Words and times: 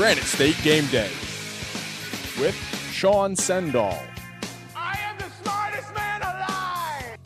Granite 0.00 0.24
State 0.24 0.56
Game 0.62 0.86
Day 0.86 1.10
with 2.40 2.56
Sean 2.90 3.34
Sendall 3.34 4.02
I 4.74 4.98
am 4.98 5.18
the 5.18 5.28
smartest 5.42 5.94
man 5.94 6.22
alive! 6.22 7.18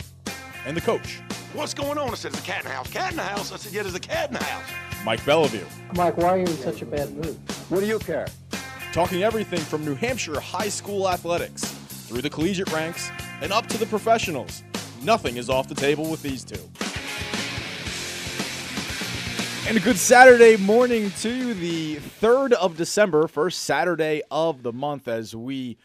and 0.67 0.77
the 0.77 0.81
coach, 0.81 1.21
What's 1.53 1.73
going 1.73 1.99
on? 1.99 2.11
I 2.11 2.15
said, 2.15 2.33
there's 2.33 2.43
a 2.43 2.45
cat 2.45 2.63
in 2.63 2.65
the 2.65 2.75
house. 2.75 2.91
Cat 2.91 3.13
in 3.13 3.17
the 3.19 3.23
house? 3.23 3.53
I 3.53 3.59
said, 3.59 3.73
yeah, 3.73 3.83
there's 3.83 3.95
a 3.95 4.01
cat 4.01 4.31
in 4.31 4.35
the 4.35 4.43
house. 4.43 4.65
Mike 5.05 5.25
Bellevue, 5.25 5.65
Mike, 5.95 6.17
why 6.17 6.31
are 6.31 6.39
you 6.39 6.47
in 6.47 6.57
such 6.57 6.83
a 6.83 6.87
bad 6.87 7.15
mood? 7.15 7.39
What 7.69 7.79
do 7.79 7.87
you 7.87 8.01
care? 8.01 8.27
talking 8.93 9.23
everything 9.23 9.61
from 9.61 9.85
New 9.85 9.95
Hampshire 9.95 10.41
high 10.41 10.69
school 10.69 11.09
athletics 11.09 11.63
through 12.09 12.23
the 12.23 12.31
collegiate 12.31 12.73
ranks 12.73 13.09
and 13.41 13.53
up 13.53 13.69
to 13.69 13.79
the 13.79 13.87
professionals. 13.87 14.65
Nothing 15.01 15.37
is 15.37 15.49
off 15.49 15.69
the 15.69 15.77
table 15.77 16.11
with 16.11 16.23
these 16.23 16.43
two. 16.43 16.59
And 19.67 19.79
a 19.79 19.81
good 19.81 19.97
Saturday 19.97 20.59
morning 20.59 21.11
to 21.21 21.55
the 21.55 21.97
3rd 21.97 22.53
of 22.53 22.77
December, 22.77 23.27
first 23.27 23.63
Saturday 23.63 24.21
of 24.31 24.63
the 24.63 24.75
month 24.75 25.09
as 25.09 25.35
we 25.35 25.79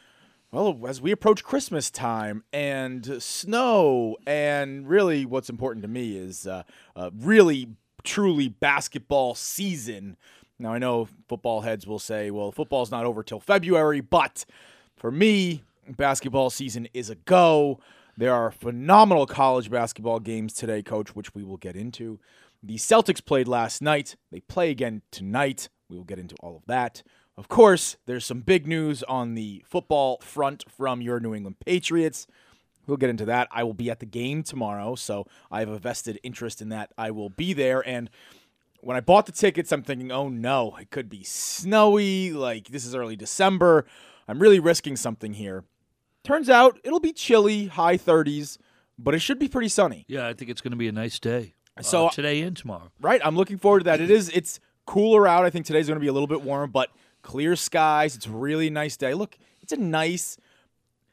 well, 0.51 0.77
as 0.85 0.99
we 0.99 1.11
approach 1.11 1.45
Christmas 1.45 1.89
time 1.89 2.43
and 2.51 3.23
snow, 3.23 4.17
and 4.27 4.85
really 4.85 5.25
what's 5.25 5.49
important 5.49 5.83
to 5.83 5.87
me 5.87 6.17
is 6.17 6.45
uh, 6.45 6.63
uh, 6.97 7.11
really, 7.17 7.69
truly 8.03 8.49
basketball 8.49 9.33
season. 9.33 10.17
Now, 10.59 10.73
I 10.73 10.77
know 10.77 11.07
football 11.29 11.61
heads 11.61 11.87
will 11.87 11.99
say, 11.99 12.31
well, 12.31 12.51
football's 12.51 12.91
not 12.91 13.05
over 13.05 13.23
till 13.23 13.39
February, 13.39 14.01
but 14.01 14.43
for 14.97 15.09
me, 15.09 15.63
basketball 15.87 16.49
season 16.49 16.89
is 16.93 17.09
a 17.09 17.15
go. 17.15 17.79
There 18.17 18.33
are 18.33 18.51
phenomenal 18.51 19.25
college 19.25 19.71
basketball 19.71 20.19
games 20.19 20.51
today, 20.51 20.83
coach, 20.83 21.15
which 21.15 21.33
we 21.33 21.45
will 21.45 21.55
get 21.55 21.77
into. 21.77 22.19
The 22.61 22.75
Celtics 22.75 23.23
played 23.23 23.47
last 23.47 23.81
night. 23.81 24.15
They 24.31 24.41
play 24.41 24.69
again 24.69 25.01
tonight. 25.11 25.69
We 25.89 25.97
will 25.97 26.03
get 26.03 26.19
into 26.19 26.35
all 26.41 26.57
of 26.57 26.63
that. 26.67 27.03
Of 27.37 27.47
course, 27.47 27.95
there's 28.05 28.25
some 28.25 28.41
big 28.41 28.67
news 28.67 29.01
on 29.03 29.33
the 29.35 29.63
football 29.65 30.19
front 30.21 30.65
from 30.69 31.01
your 31.01 31.21
New 31.21 31.33
England 31.33 31.59
Patriots. 31.65 32.27
We'll 32.85 32.97
get 32.97 33.09
into 33.09 33.25
that. 33.25 33.47
I 33.51 33.63
will 33.63 33.73
be 33.73 33.89
at 33.89 33.99
the 33.99 34.05
game 34.05 34.43
tomorrow, 34.43 34.95
so 34.95 35.25
I 35.49 35.61
have 35.61 35.69
a 35.69 35.79
vested 35.79 36.19
interest 36.21 36.61
in 36.61 36.69
that. 36.69 36.91
I 36.97 37.11
will 37.11 37.29
be 37.29 37.53
there. 37.53 37.87
And 37.87 38.09
when 38.81 38.97
I 38.97 38.99
bought 38.99 39.25
the 39.25 39.31
tickets, 39.31 39.71
I'm 39.71 39.83
thinking, 39.83 40.11
oh 40.11 40.27
no, 40.27 40.75
it 40.81 40.89
could 40.89 41.09
be 41.09 41.23
snowy. 41.23 42.33
Like, 42.33 42.67
this 42.67 42.85
is 42.85 42.93
early 42.93 43.15
December. 43.15 43.85
I'm 44.27 44.39
really 44.39 44.59
risking 44.59 44.97
something 44.97 45.33
here. 45.33 45.63
Turns 46.25 46.49
out 46.49 46.77
it'll 46.83 46.99
be 46.99 47.13
chilly, 47.13 47.67
high 47.67 47.97
30s, 47.97 48.57
but 48.97 49.15
it 49.15 49.19
should 49.19 49.39
be 49.39 49.47
pretty 49.47 49.69
sunny. 49.69 50.03
Yeah, 50.09 50.27
I 50.27 50.33
think 50.33 50.51
it's 50.51 50.61
going 50.61 50.71
to 50.71 50.77
be 50.77 50.89
a 50.89 50.91
nice 50.91 51.19
day. 51.19 51.53
Uh, 51.79 51.83
So- 51.83 52.09
today 52.09 52.41
and 52.41 52.55
tomorrow. 52.55 52.91
Right? 53.01 53.21
I'm 53.23 53.35
looking 53.35 53.57
forward 53.57 53.79
to 53.79 53.83
that. 53.85 54.01
It 54.01 54.11
is 54.11 54.29
it's 54.29 54.59
cooler 54.85 55.27
out. 55.27 55.45
I 55.45 55.49
think 55.49 55.65
today's 55.65 55.87
going 55.87 55.97
to 55.99 56.01
be 56.01 56.07
a 56.07 56.13
little 56.13 56.27
bit 56.27 56.41
warmer, 56.41 56.67
but 56.67 56.89
clear 57.21 57.55
skies. 57.55 58.15
It's 58.15 58.25
a 58.25 58.31
really 58.31 58.69
nice 58.69 58.97
day. 58.97 59.13
Look, 59.13 59.37
it's 59.61 59.71
a 59.71 59.77
nice 59.77 60.37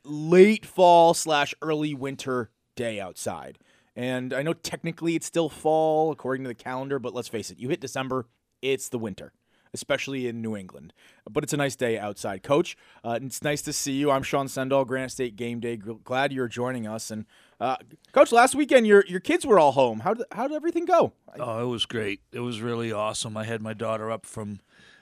late 0.04 0.64
fall 0.64 1.14
slash 1.14 1.54
early 1.62 1.94
winter 1.94 2.50
day 2.74 3.00
outside. 3.00 3.58
And 3.94 4.32
I 4.34 4.42
know 4.42 4.52
technically 4.52 5.14
it's 5.14 5.26
still 5.26 5.48
fall 5.48 6.12
according 6.12 6.44
to 6.44 6.48
the 6.48 6.54
calendar, 6.54 6.98
but 6.98 7.14
let's 7.14 7.28
face 7.28 7.50
it, 7.50 7.58
you 7.58 7.68
hit 7.70 7.80
December, 7.80 8.26
it's 8.60 8.88
the 8.90 8.98
winter, 8.98 9.32
especially 9.72 10.26
in 10.28 10.42
New 10.42 10.54
England. 10.54 10.92
But 11.28 11.44
it's 11.44 11.52
a 11.54 11.56
nice 11.56 11.76
day 11.76 11.98
outside. 11.98 12.42
Coach, 12.42 12.76
uh, 13.02 13.18
it's 13.22 13.42
nice 13.42 13.62
to 13.62 13.72
see 13.72 13.92
you. 13.92 14.10
I'm 14.10 14.22
Sean 14.22 14.46
Sendall, 14.48 14.86
Granite 14.86 15.10
State 15.12 15.34
Game 15.36 15.60
Day. 15.60 15.76
Glad 15.76 16.32
you're 16.32 16.46
joining 16.48 16.86
us. 16.86 17.10
And 17.10 17.24
uh, 17.60 17.76
Coach, 18.12 18.32
last 18.32 18.54
weekend 18.54 18.86
your 18.86 19.04
your 19.06 19.20
kids 19.20 19.46
were 19.46 19.58
all 19.58 19.72
home. 19.72 20.00
How 20.00 20.14
did 20.14 20.26
how 20.32 20.48
did 20.48 20.56
everything 20.56 20.84
go? 20.84 21.12
Oh, 21.38 21.62
it 21.62 21.70
was 21.70 21.86
great. 21.86 22.20
It 22.32 22.40
was 22.40 22.60
really 22.60 22.92
awesome. 22.92 23.36
I 23.36 23.44
had 23.44 23.62
my 23.62 23.74
daughter 23.74 24.10
up 24.10 24.26
from 24.26 24.60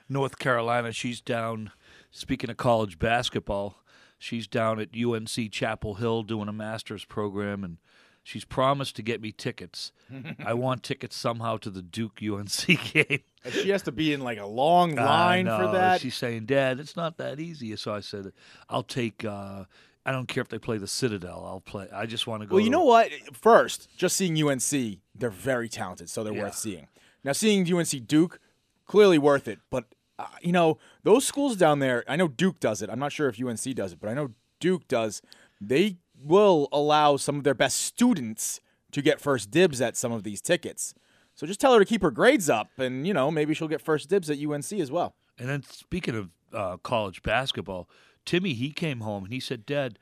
North 0.09 0.37
Carolina. 0.39 0.91
She's 0.91 1.21
down, 1.21 1.71
speaking 2.11 2.49
of 2.49 2.57
college 2.57 2.99
basketball, 2.99 3.81
she's 4.17 4.47
down 4.47 4.79
at 4.79 4.89
UNC 4.95 5.51
Chapel 5.51 5.95
Hill 5.95 6.23
doing 6.23 6.47
a 6.47 6.53
master's 6.53 7.05
program, 7.05 7.63
and 7.63 7.77
she's 8.23 8.45
promised 8.45 8.95
to 8.97 9.01
get 9.01 9.21
me 9.21 9.31
tickets. 9.31 9.91
I 10.45 10.53
want 10.53 10.83
tickets 10.83 11.15
somehow 11.15 11.57
to 11.57 11.69
the 11.69 11.81
Duke 11.81 12.19
UNC 12.21 12.65
game. 12.93 13.21
And 13.43 13.53
she 13.53 13.69
has 13.69 13.83
to 13.83 13.91
be 13.91 14.13
in 14.13 14.21
like 14.21 14.39
a 14.39 14.45
long 14.45 14.95
line 14.95 15.45
for 15.45 15.71
that. 15.73 16.01
She's 16.01 16.15
saying, 16.15 16.45
Dad, 16.45 16.79
it's 16.79 16.95
not 16.95 17.17
that 17.17 17.39
easy. 17.39 17.75
So 17.75 17.93
I 17.93 17.99
said, 18.01 18.31
I'll 18.69 18.83
take. 18.83 19.25
Uh, 19.25 19.65
I 20.05 20.11
don't 20.11 20.27
care 20.27 20.41
if 20.41 20.49
they 20.49 20.59
play 20.59 20.77
the 20.77 20.87
Citadel. 20.87 21.43
I'll 21.47 21.61
play. 21.61 21.87
I 21.93 22.05
just 22.05 22.27
want 22.27 22.41
to 22.43 22.47
go. 22.47 22.55
Well, 22.55 22.63
you 22.63 22.69
know 22.69 22.83
what? 22.83 23.09
First, 23.33 23.89
just 23.97 24.15
seeing 24.15 24.37
UNC, 24.41 24.99
they're 25.15 25.29
very 25.31 25.67
talented, 25.67 26.09
so 26.09 26.23
they're 26.23 26.33
Yeah. 26.33 26.43
worth 26.43 26.55
seeing. 26.55 26.87
Now, 27.23 27.31
seeing 27.31 27.65
UNC 27.65 27.99
Duke, 28.05 28.39
clearly 28.85 29.17
worth 29.17 29.47
it. 29.47 29.59
But 29.71 29.85
uh, 30.19 30.27
you 30.41 30.51
know, 30.51 30.77
those 31.03 31.25
schools 31.25 31.57
down 31.57 31.79
there. 31.79 32.03
I 32.07 32.15
know 32.15 32.27
Duke 32.27 32.59
does 32.59 32.81
it. 32.81 32.89
I'm 32.89 32.99
not 32.99 33.11
sure 33.11 33.27
if 33.27 33.37
UNC 33.41 33.73
does 33.75 33.91
it, 33.93 33.99
but 33.99 34.09
I 34.09 34.13
know 34.13 34.29
Duke 34.59 34.87
does. 34.87 35.21
They 35.59 35.97
will 36.23 36.69
allow 36.71 37.17
some 37.17 37.35
of 37.37 37.43
their 37.43 37.53
best 37.53 37.77
students 37.81 38.61
to 38.91 39.01
get 39.01 39.19
first 39.19 39.51
dibs 39.51 39.81
at 39.81 39.97
some 39.97 40.11
of 40.13 40.23
these 40.23 40.39
tickets. 40.39 40.93
So 41.33 41.45
just 41.45 41.59
tell 41.59 41.73
her 41.73 41.79
to 41.79 41.85
keep 41.85 42.01
her 42.01 42.11
grades 42.11 42.49
up, 42.49 42.69
and 42.77 43.05
you 43.05 43.13
know 43.13 43.29
maybe 43.31 43.53
she'll 43.53 43.67
get 43.67 43.81
first 43.81 44.07
dibs 44.09 44.29
at 44.29 44.37
UNC 44.37 44.71
as 44.79 44.89
well. 44.91 45.15
And 45.37 45.49
then 45.49 45.63
speaking 45.63 46.15
of 46.15 46.29
uh, 46.53 46.77
college 46.77 47.21
basketball, 47.21 47.89
Timmy 48.25 48.53
he 48.53 48.71
came 48.71 49.01
home 49.01 49.23
and 49.25 49.33
he 49.33 49.39
said, 49.39 49.65
"Dad, 49.65 49.99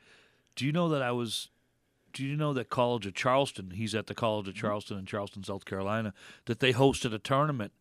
do 0.56 0.66
you 0.66 0.72
know 0.72 0.89
that 0.89 1.01
I 1.01 1.11
was? 1.11 1.50
Do 2.11 2.23
you 2.23 2.35
know 2.35 2.53
that 2.53 2.69
College 2.69 3.06
of 3.06 3.13
Charleston? 3.16 3.72
He's 3.72 3.95
at 3.95 4.07
the 4.07 4.13
College 4.13 4.47
of 4.47 4.56
Charleston 4.56 4.97
in 5.00 5.06
Charleston, 5.06 5.44
South 5.44 5.66
Carolina. 5.66 6.13
That 6.45 6.59
they 6.59 6.73
hosted 6.73 7.13
a 7.13 7.19
tournament, 7.19 7.73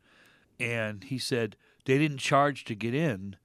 and 0.58 1.04
he 1.04 1.18
said 1.18 1.56
they 1.84 1.98
didn't 1.98 2.18
charge 2.18 2.64
to 2.64 2.74
get 2.74 2.94
in. 2.94 3.36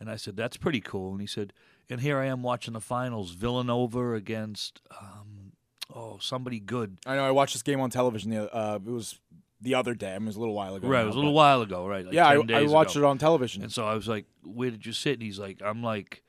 And 0.00 0.10
I 0.10 0.16
said 0.16 0.36
that's 0.36 0.56
pretty 0.56 0.80
cool. 0.80 1.12
And 1.12 1.20
he 1.20 1.26
said, 1.26 1.52
and 1.88 2.00
here 2.00 2.18
I 2.18 2.26
am 2.26 2.42
watching 2.42 2.74
the 2.74 2.80
finals, 2.80 3.32
Villanova 3.32 4.14
against 4.14 4.80
um, 5.00 5.52
oh 5.94 6.18
somebody 6.20 6.60
good. 6.60 6.98
I 7.06 7.16
know 7.16 7.24
I 7.26 7.30
watched 7.30 7.54
this 7.54 7.62
game 7.62 7.80
on 7.80 7.90
television. 7.90 8.30
The 8.30 8.54
uh, 8.54 8.78
it 8.84 8.90
was 8.90 9.18
the 9.60 9.74
other 9.74 9.94
day. 9.94 10.14
I 10.14 10.18
mean, 10.18 10.24
it 10.24 10.30
was 10.30 10.36
a 10.36 10.40
little 10.40 10.54
while 10.54 10.74
ago. 10.74 10.88
Right, 10.88 11.02
it 11.02 11.06
was 11.06 11.14
a 11.14 11.18
little 11.18 11.34
while 11.34 11.62
ago, 11.62 11.86
right? 11.86 12.04
Like 12.04 12.14
yeah, 12.14 12.34
10 12.34 12.50
I, 12.50 12.60
I 12.60 12.66
watched 12.66 12.96
ago. 12.96 13.06
it 13.06 13.10
on 13.10 13.18
television. 13.18 13.62
And 13.62 13.72
so 13.72 13.86
I 13.86 13.94
was 13.94 14.08
like, 14.08 14.26
"Where 14.42 14.70
did 14.70 14.84
you 14.84 14.92
sit?" 14.92 15.14
And 15.14 15.22
he's 15.22 15.38
like, 15.38 15.60
"I'm 15.64 15.82
like 15.82 16.22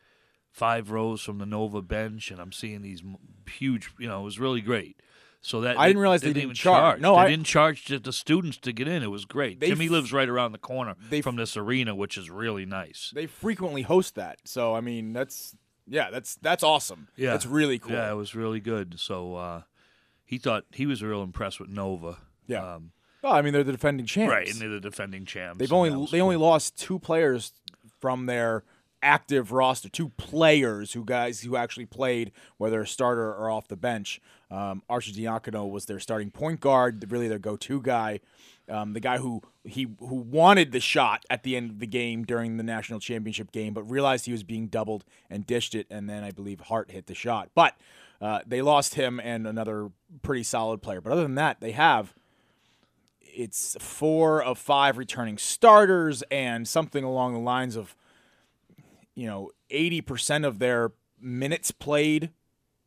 five 0.55 0.89
rows 0.89 1.21
from 1.21 1.37
the 1.37 1.45
Nova 1.45 1.81
bench, 1.81 2.31
and 2.31 2.39
I'm 2.39 2.51
seeing 2.51 2.81
these 2.81 3.03
huge. 3.49 3.91
You 3.99 4.07
know, 4.07 4.21
it 4.21 4.23
was 4.23 4.39
really 4.39 4.61
great." 4.61 4.99
So 5.41 5.61
that 5.61 5.77
I 5.77 5.87
didn't 5.87 6.01
realize 6.01 6.21
they 6.21 6.29
didn't 6.29 6.41
even 6.43 6.55
charge. 6.55 6.99
No, 7.01 7.13
they 7.15 7.21
I- 7.21 7.29
didn't 7.29 7.45
charge 7.45 7.85
the 7.85 8.11
students 8.13 8.57
to 8.59 8.71
get 8.71 8.87
in. 8.87 9.03
It 9.03 9.11
was 9.11 9.25
great. 9.25 9.59
Jimmy 9.61 9.85
f- 9.85 9.91
lives 9.91 10.11
right 10.11 10.27
around 10.27 10.53
the 10.53 10.57
corner 10.57 10.95
they 11.11 11.21
from 11.21 11.35
this 11.35 11.55
arena, 11.55 11.93
which 11.93 12.17
is 12.17 12.31
really 12.31 12.65
nice. 12.65 13.11
they 13.13 13.27
frequently 13.27 13.83
host 13.83 14.15
that. 14.15 14.39
So 14.45 14.73
I 14.73 14.81
mean, 14.81 15.13
that's 15.13 15.55
yeah, 15.87 16.09
that's 16.09 16.35
that's 16.37 16.63
awesome. 16.63 17.09
Yeah, 17.15 17.31
that's 17.31 17.45
really 17.45 17.77
cool. 17.77 17.91
Yeah, 17.91 18.11
it 18.11 18.15
was 18.15 18.33
really 18.33 18.59
good. 18.59 18.99
So 18.99 19.35
uh, 19.35 19.61
he 20.23 20.39
thought 20.39 20.65
he 20.71 20.87
was 20.87 21.03
real 21.03 21.21
impressed 21.21 21.59
with 21.59 21.69
Nova. 21.69 22.17
Yeah. 22.47 22.75
um, 22.75 22.91
Well, 23.21 23.33
I 23.33 23.43
mean, 23.43 23.53
they're 23.53 23.63
the 23.63 23.71
defending 23.71 24.07
champs. 24.07 24.31
right, 24.31 24.49
and 24.49 24.59
they're 24.59 24.69
the 24.69 24.79
defending 24.79 25.25
champs. 25.25 25.59
They've 25.59 25.71
only 25.73 26.07
they 26.11 26.21
only 26.21 26.37
lost 26.37 26.75
two 26.75 26.97
players 26.97 27.53
from 27.99 28.25
their 28.25 28.63
active 29.05 29.51
roster. 29.51 29.87
Two 29.87 30.09
players 30.09 30.93
who 30.93 31.05
guys 31.05 31.41
who 31.41 31.55
actually 31.55 31.85
played, 31.85 32.31
whether 32.57 32.81
a 32.81 32.87
starter 32.87 33.33
or 33.33 33.49
off 33.49 33.67
the 33.67 33.77
bench. 33.77 34.19
Um, 34.51 34.83
Arcidiacono 34.89 35.69
was 35.69 35.85
their 35.85 35.99
starting 35.99 36.31
point 36.31 36.59
guard, 36.59 37.09
really 37.11 37.27
their 37.27 37.39
go-to 37.39 37.81
guy. 37.81 38.19
Um, 38.67 38.93
the 38.93 38.99
guy 38.99 39.19
who 39.19 39.43
he 39.63 39.87
who 39.99 40.15
wanted 40.15 40.71
the 40.71 40.79
shot 40.79 41.23
at 41.29 41.43
the 41.43 41.55
end 41.55 41.69
of 41.69 41.79
the 41.79 41.87
game 41.87 42.23
during 42.23 42.57
the 42.57 42.63
national 42.63 42.99
championship 42.99 43.51
game, 43.51 43.73
but 43.73 43.83
realized 43.83 44.25
he 44.25 44.31
was 44.31 44.43
being 44.43 44.67
doubled 44.67 45.05
and 45.29 45.45
dished 45.45 45.75
it, 45.75 45.85
and 45.91 46.09
then 46.09 46.23
I 46.23 46.31
believe 46.31 46.59
Hart 46.61 46.89
hit 46.89 47.05
the 47.05 47.13
shot. 47.13 47.49
But 47.53 47.75
uh, 48.19 48.39
they 48.45 48.63
lost 48.63 48.95
him 48.95 49.19
and 49.19 49.45
another 49.45 49.91
pretty 50.23 50.43
solid 50.43 50.81
player. 50.81 50.99
But 50.99 51.11
other 51.11 51.21
than 51.21 51.35
that, 51.35 51.59
they 51.59 51.71
have 51.71 52.15
it's 53.21 53.75
four 53.79 54.41
of 54.41 54.57
five 54.57 54.97
returning 54.97 55.37
starters 55.37 56.23
and 56.31 56.67
something 56.67 57.03
along 57.03 57.33
the 57.33 57.39
lines 57.39 57.75
of 57.75 57.95
you 59.15 59.27
know 59.27 59.51
80% 59.71 60.45
of 60.45 60.59
their 60.59 60.91
minutes 61.19 61.71
played 61.71 62.31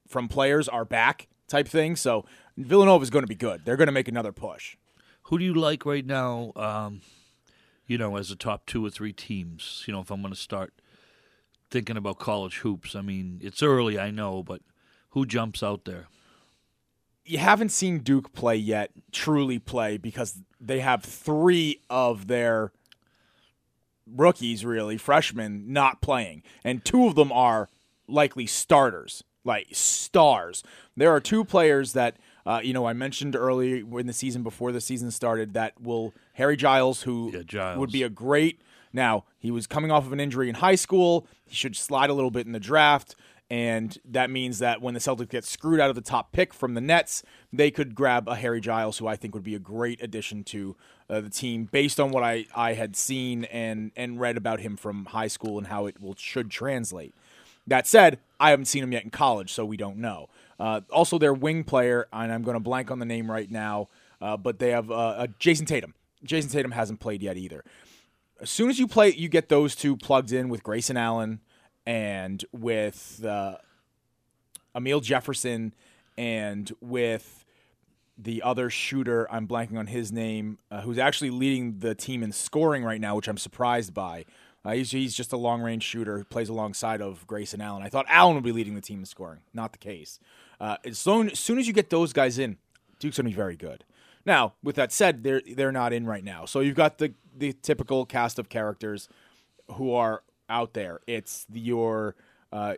from 0.06 0.28
players 0.28 0.69
are 0.69 0.84
back 0.84 1.28
type 1.48 1.66
thing 1.66 1.96
so 1.96 2.25
villanova 2.56 3.02
is 3.02 3.10
going 3.10 3.22
to 3.22 3.28
be 3.28 3.34
good 3.34 3.64
they're 3.64 3.76
going 3.76 3.86
to 3.86 3.92
make 3.92 4.08
another 4.08 4.32
push 4.32 4.76
Who 5.25 5.38
do 5.38 5.44
you 5.44 5.54
like 5.54 5.84
right 5.84 6.06
now? 6.06 6.52
Um, 6.56 7.02
you 7.86 7.98
know, 7.98 8.16
as 8.16 8.30
the 8.30 8.36
top 8.36 8.64
two 8.64 8.84
or 8.84 8.90
three 8.90 9.12
teams. 9.12 9.84
You 9.86 9.92
know, 9.92 10.00
if 10.00 10.10
I'm 10.10 10.22
going 10.22 10.32
to 10.32 10.40
start 10.40 10.72
thinking 11.70 11.98
about 11.98 12.19
college 12.19 12.58
hoops. 12.58 12.94
I 12.94 13.02
mean, 13.02 13.38
it's 13.42 13.62
early, 13.62 13.98
I 13.98 14.10
know, 14.10 14.42
but 14.42 14.62
who 15.10 15.26
jumps 15.26 15.62
out 15.62 15.84
there? 15.84 16.08
you 17.28 17.36
haven't 17.36 17.69
seen 17.69 17.98
duke 17.98 18.32
play 18.32 18.56
yet 18.56 18.90
truly 19.12 19.58
play 19.58 19.98
because 19.98 20.40
they 20.58 20.80
have 20.80 21.04
three 21.04 21.82
of 21.90 22.26
their 22.26 22.72
rookies 24.16 24.64
really 24.64 24.96
freshmen 24.96 25.72
not 25.72 26.00
playing 26.00 26.43
and 26.64 26.84
two 26.84 27.06
of 27.06 27.14
them 27.14 27.31
are 27.32 27.69
likely 28.06 28.46
starters 28.46 29.22
like 29.44 29.66
stars 29.72 30.62
there 30.96 31.12
are 31.12 31.20
two 31.20 31.44
players 31.44 31.93
that 31.93 32.16
uh, 32.46 32.60
you 32.62 32.72
know 32.72 32.87
i 32.87 32.93
mentioned 32.93 33.37
earlier 33.37 33.76
in 33.99 34.06
the 34.06 34.12
season 34.12 34.43
before 34.43 34.72
the 34.72 34.81
season 34.81 35.10
started 35.10 35.55
that 35.55 35.81
will 35.81 36.12
harry 36.34 36.56
giles 36.56 37.02
who 37.02 37.31
Yeah, 37.32 37.43
Giles. 37.43 37.78
would 37.78 37.93
be 37.93 38.02
a 38.02 38.08
great 38.10 38.60
Now, 38.93 39.25
he 39.38 39.50
was 39.50 39.66
coming 39.66 39.90
off 39.90 40.06
of 40.06 40.12
an 40.12 40.20
injury 40.20 40.49
in 40.49 40.54
high 40.56 40.75
school. 40.76 41.26
He 41.46 41.54
should 41.54 41.76
slide 41.76 42.08
a 42.08 42.14
little 42.14 42.31
bit 42.31 42.46
in 42.46 42.52
the 42.52 42.58
draft. 42.61 43.14
And 43.50 43.96
that 44.04 44.31
means 44.31 44.58
that 44.61 44.81
when 44.81 44.94
the 44.94 45.00
Celtics 45.00 45.28
get 45.28 45.44
screwed 45.44 45.78
out 45.78 45.90
of 45.90 45.94
the 45.94 46.00
top 46.02 46.32
pick 46.32 46.54
from 46.54 46.72
the 46.75 46.81
Nets, 46.81 47.22
they 47.52 47.70
could 47.70 47.94
grab 47.94 48.26
a 48.28 48.34
Harry 48.34 48.61
Giles, 48.62 48.96
who 48.99 49.06
I 49.06 49.14
think 49.14 49.34
would 49.34 49.44
be 49.44 49.54
a 49.54 49.58
great 49.58 50.02
addition 50.02 50.43
to 50.44 50.75
uh, 51.10 51.20
the 51.20 51.31
team 51.31 51.64
based 51.64 51.99
on 51.99 52.10
what 52.10 52.22
I, 52.22 52.46
I 52.55 52.75
had 52.75 52.96
seen 52.96 53.44
and, 53.44 53.93
and 53.96 54.20
read 54.20 54.37
about 54.37 54.60
him 54.60 54.76
from 54.76 55.06
high 55.06 55.28
school 55.28 55.58
and 55.58 55.66
how 55.66 55.87
it 55.87 56.00
will 56.00 56.14
should 56.16 56.50
translate. 56.50 57.14
That 57.66 57.87
said, 57.87 58.19
I 58.40 58.50
haven't 58.50 58.66
seen 58.66 58.82
him 58.82 58.93
yet 58.93 59.05
in 59.05 59.10
college, 59.10 59.52
so 59.52 59.64
we 59.64 59.76
don't 59.76 59.99
know. 59.99 60.28
Uh, 60.58 60.81
also, 60.90 61.19
their 61.19 61.34
wing 61.34 61.64
player, 61.64 62.08
and 62.12 62.32
I'm 62.32 62.43
going 62.43 62.56
to 62.56 62.60
blank 62.60 62.90
on 62.90 62.99
the 62.99 63.05
name 63.05 63.31
right 63.31 63.50
now, 63.50 63.88
uh, 64.20 64.37
but 64.37 64.58
they 64.58 64.70
have 64.70 64.90
uh, 64.90 64.94
uh, 64.94 65.26
Jayson 65.38 65.66
Tatum. 65.66 65.94
Jayson 66.25 66.50
Tatum 66.50 66.72
hasn't 66.72 67.00
played 67.00 67.22
yet 67.22 67.37
either. 67.37 67.64
As 68.40 68.50
soon 68.50 68.70
as 68.70 68.78
you 68.78 68.87
play, 68.88 69.12
you 69.12 69.28
get 69.28 69.49
those 69.49 69.75
two 69.75 69.96
plugged 69.96 70.32
in 70.32 70.49
with 70.49 70.62
Grayson 70.62 70.96
Allen 70.96 71.40
and 71.87 72.44
with 72.52 73.25
uh, 73.25 73.56
Amile 74.75 75.00
Jefferson 75.00 75.75
and 76.16 76.72
with 76.81 77.44
the 78.18 78.42
other 78.42 78.68
shooter. 78.68 79.26
I'm 79.30 79.46
blanking 79.46 79.78
on 79.78 79.86
his 79.86 80.10
name, 80.10 80.58
uh, 80.70 80.80
who's 80.80 80.98
actually 80.98 81.30
leading 81.30 81.78
the 81.78 81.94
team 81.94 82.22
in 82.22 82.32
scoring 82.32 82.84
right 82.84 83.00
now, 83.00 83.16
which 83.16 83.28
I'm 83.28 83.38
surprised 83.38 83.94
by. 83.94 84.24
Uh, 84.64 84.72
he's, 84.72 84.90
he's 84.90 85.14
just 85.14 85.32
a 85.32 85.36
long 85.36 85.62
range 85.62 85.84
shooter 85.84 86.18
who 86.18 86.24
plays 86.24 86.48
alongside 86.48 87.00
of 87.00 87.26
Grayson 87.26 87.60
Allen. 87.60 87.82
I 87.82 87.88
thought 87.88 88.06
Allen 88.08 88.34
would 88.34 88.44
be 88.44 88.52
leading 88.52 88.74
the 88.74 88.80
team 88.80 88.98
in 88.98 89.06
scoring. 89.06 89.40
Not 89.54 89.72
the 89.72 89.78
case. 89.78 90.18
Uh, 90.60 90.76
as, 90.84 90.98
soon, 90.98 91.30
as 91.30 91.38
soon 91.38 91.58
as 91.58 91.68
you 91.68 91.72
get 91.72 91.90
those 91.90 92.12
guys 92.12 92.38
in, 92.38 92.56
Duke's 92.98 93.16
going 93.16 93.26
to 93.26 93.30
be 93.30 93.36
very 93.36 93.56
good. 93.56 93.84
Now, 94.26 94.54
with 94.62 94.76
that 94.76 94.92
said, 94.92 95.22
they're 95.22 95.40
they're 95.40 95.72
not 95.72 95.94
in 95.94 96.04
right 96.04 96.22
now. 96.22 96.44
So 96.44 96.60
you've 96.60 96.76
got 96.76 96.98
the 96.98 97.14
the 97.34 97.54
typical 97.54 98.04
cast 98.04 98.38
of 98.38 98.50
characters 98.50 99.08
who 99.72 99.94
are 99.94 100.22
out 100.50 100.74
there. 100.74 101.00
It's 101.06 101.46
the, 101.48 101.60
your 101.60 102.14
uh, 102.52 102.74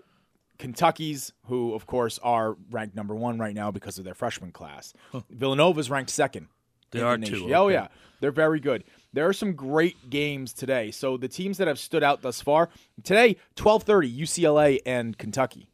Kentucky's, 0.61 1.33
who 1.47 1.73
of 1.73 1.87
course 1.87 2.19
are 2.23 2.57
ranked 2.71 2.95
number 2.95 3.15
one 3.15 3.39
right 3.39 3.55
now 3.55 3.71
because 3.71 3.99
of 3.99 4.05
their 4.05 4.15
freshman 4.15 4.53
class. 4.53 4.93
Villanova's 5.31 5.91
ranked 5.91 6.11
second. 6.11 6.49
They 6.91 7.01
are 7.01 7.17
the 7.17 7.27
too, 7.27 7.33
nation. 7.33 7.55
Oh 7.55 7.69
yeah, 7.69 7.89
they're 8.21 8.31
very 8.31 8.61
good. 8.61 8.85
There 9.13 9.27
are 9.27 9.33
some 9.33 9.55
great 9.55 10.11
games 10.11 10.53
today. 10.53 10.91
So 10.91 11.17
the 11.17 11.29
teams 11.29 11.57
that 11.59 11.67
have 11.67 11.79
stood 11.79 12.05
out 12.05 12.21
thus 12.21 12.43
far 12.43 12.69
today, 13.03 13.37
twelve 13.57 13.85
thirty, 13.85 14.13
UCLA 14.13 14.81
and 14.85 15.17
Kentucky. 15.17 15.71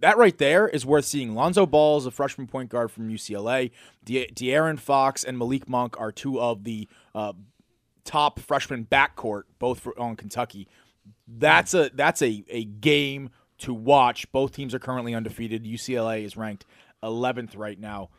That 0.00 0.18
right 0.18 0.36
there 0.36 0.68
is 0.68 0.84
worth 0.84 1.04
seeing. 1.04 1.34
Lonzo 1.34 1.64
Ball 1.64 1.98
is 1.98 2.06
a 2.06 2.10
freshman 2.10 2.48
point 2.48 2.70
guard 2.70 2.90
from 2.90 3.08
UCLA. 3.08 3.70
De- 4.04 4.26
De'Aaron 4.26 4.78
Fox 4.78 5.22
and 5.22 5.38
Malik 5.38 5.68
Monk 5.68 5.98
are 6.00 6.10
two 6.10 6.40
of 6.40 6.64
the 6.64 6.88
uh, 7.14 7.32
top 8.04 8.40
freshman 8.40 8.84
backcourt, 8.84 9.44
both 9.60 9.80
for, 9.80 9.98
on 9.98 10.16
Kentucky. 10.16 10.66
That's 11.28 11.74
a 11.74 11.90
that's 11.94 12.22
a, 12.22 12.44
a 12.48 12.64
game 12.64 13.30
to 13.64 13.74
watch. 13.74 14.30
Both 14.32 14.52
teams 14.52 14.74
are 14.74 14.78
currently 14.78 15.14
undefeated. 15.14 15.64
UCLA 15.64 16.24
is 16.24 16.36
ranked 16.36 16.64
11th 17.02 17.56
right 17.56 17.78
now 17.78 18.10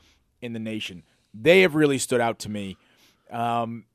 in 0.42 0.53
the 0.53 0.59
nation. 0.59 1.03
They 1.33 1.62
have 1.62 1.75
really 1.75 1.97
stood 1.97 2.21
out 2.21 2.39
to 2.39 2.50
me. 2.50 2.77
Um, 3.31 3.86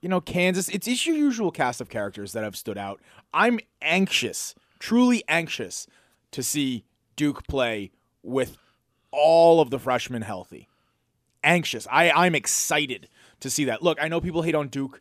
you 0.00 0.08
know, 0.08 0.20
Kansas. 0.20 0.68
It's, 0.68 0.88
it's 0.88 1.06
your 1.06 1.16
usual 1.16 1.50
cast 1.50 1.80
of 1.80 1.88
characters 1.88 2.32
that 2.32 2.44
have 2.44 2.56
stood 2.56 2.78
out. 2.78 3.00
I'm 3.32 3.60
anxious, 3.82 4.54
truly 4.78 5.22
anxious, 5.28 5.86
to 6.32 6.42
see 6.42 6.84
Duke 7.14 7.46
play 7.46 7.90
with 8.22 8.58
all 9.10 9.60
of 9.60 9.70
the 9.70 9.78
freshmen 9.78 10.22
healthy 10.22 10.68
anxious. 11.46 11.86
I, 11.90 12.10
I'm 12.10 12.34
excited 12.34 13.08
to 13.40 13.48
see 13.48 13.64
that. 13.66 13.82
Look, 13.82 13.98
I 14.02 14.08
know 14.08 14.20
people 14.20 14.42
hate 14.42 14.54
on 14.54 14.68
Duke. 14.68 15.00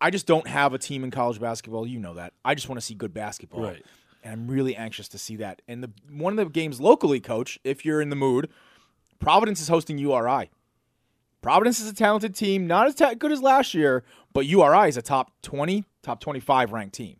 I 0.00 0.08
just 0.08 0.26
don't 0.26 0.46
have 0.46 0.72
a 0.72 0.78
team 0.78 1.04
in 1.04 1.10
college 1.10 1.38
basketball. 1.38 1.86
You 1.86 1.98
know 1.98 2.14
that. 2.14 2.32
I 2.42 2.54
just 2.54 2.68
want 2.68 2.80
to 2.80 2.86
see 2.86 2.94
good 2.94 3.12
basketball. 3.12 3.62
Right. 3.62 3.84
And 4.22 4.32
I'm 4.32 4.48
really 4.48 4.76
anxious 4.76 5.08
to 5.08 5.18
see 5.18 5.36
that. 5.36 5.62
And 5.66 5.82
the 5.82 5.90
one 6.10 6.38
of 6.38 6.44
the 6.46 6.50
games 6.50 6.80
locally, 6.80 7.20
coach, 7.20 7.58
if 7.64 7.84
you're 7.84 8.00
in 8.00 8.10
the 8.10 8.16
mood, 8.16 8.48
Providence 9.18 9.60
is 9.60 9.68
hosting 9.68 9.98
URI. 9.98 10.50
Providence 11.42 11.80
is 11.80 11.88
a 11.88 11.94
talented 11.94 12.34
team, 12.34 12.66
not 12.66 12.86
as 12.86 12.94
ta- 12.94 13.14
good 13.14 13.32
as 13.32 13.42
last 13.42 13.72
year, 13.74 14.04
but 14.32 14.44
URI 14.46 14.88
is 14.88 14.96
a 14.96 15.02
top 15.02 15.32
20, 15.42 15.84
top 16.02 16.20
25 16.20 16.72
ranked 16.72 16.94
team. 16.94 17.16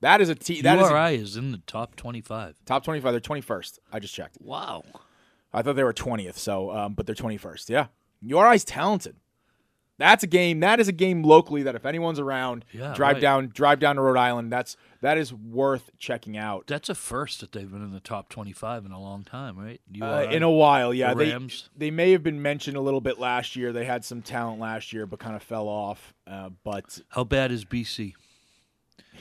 That 0.00 0.20
is 0.20 0.28
a 0.28 0.34
team. 0.34 0.62
That 0.62 0.78
is 0.78 0.88
a- 0.88 0.90
URI 0.90 1.14
is 1.16 1.36
in 1.36 1.52
the 1.52 1.58
top 1.66 1.96
25. 1.96 2.56
top 2.66 2.84
25. 2.84 3.12
They're 3.12 3.20
21st. 3.20 3.78
I 3.92 3.98
just 4.00 4.14
checked. 4.14 4.36
Wow. 4.40 4.84
I 5.52 5.62
thought 5.62 5.76
they 5.76 5.84
were 5.84 5.92
20th, 5.92 6.36
so 6.36 6.70
um, 6.72 6.94
but 6.94 7.06
they're 7.06 7.14
21st. 7.14 7.68
Yeah. 7.68 7.86
URI 8.20 8.56
is 8.56 8.64
talented. 8.64 9.16
That's 10.02 10.24
a 10.24 10.26
game. 10.26 10.60
That 10.60 10.80
is 10.80 10.88
a 10.88 10.92
game 10.92 11.22
locally 11.22 11.62
that 11.62 11.74
if 11.76 11.86
anyone's 11.86 12.18
around, 12.18 12.64
Yeah, 12.72 12.92
drive 12.94 13.14
right. 13.14 13.22
down, 13.22 13.48
drive 13.54 13.78
down 13.78 13.96
to 13.96 14.02
Rhode 14.02 14.18
Island. 14.18 14.50
That's 14.52 14.76
that 15.00 15.16
is 15.16 15.32
worth 15.32 15.90
checking 15.98 16.36
out. 16.36 16.66
That's 16.66 16.88
a 16.88 16.94
first 16.94 17.40
that 17.40 17.52
they've 17.52 17.70
been 17.70 17.82
in 17.82 17.92
the 17.92 18.00
top 18.00 18.28
25 18.28 18.84
in 18.84 18.92
a 18.92 19.00
long 19.00 19.22
time, 19.24 19.56
right? 19.58 19.80
Uh, 20.00 20.26
in 20.30 20.42
a 20.42 20.50
while, 20.50 20.92
yeah. 20.92 21.14
The 21.14 21.24
They 21.24 21.48
they 21.76 21.90
may 21.90 22.10
have 22.12 22.22
been 22.22 22.42
mentioned 22.42 22.76
a 22.76 22.80
little 22.80 23.00
bit 23.00 23.18
last 23.18 23.54
year. 23.56 23.72
They 23.72 23.84
had 23.84 24.04
some 24.04 24.22
talent 24.22 24.60
last 24.60 24.92
year, 24.92 25.06
but 25.06 25.18
kind 25.20 25.36
of 25.36 25.42
fell 25.42 25.68
off. 25.68 26.14
Uh, 26.26 26.50
but 26.64 26.98
How 27.10 27.22
bad 27.24 27.52
is 27.52 27.64
BC? 27.64 28.14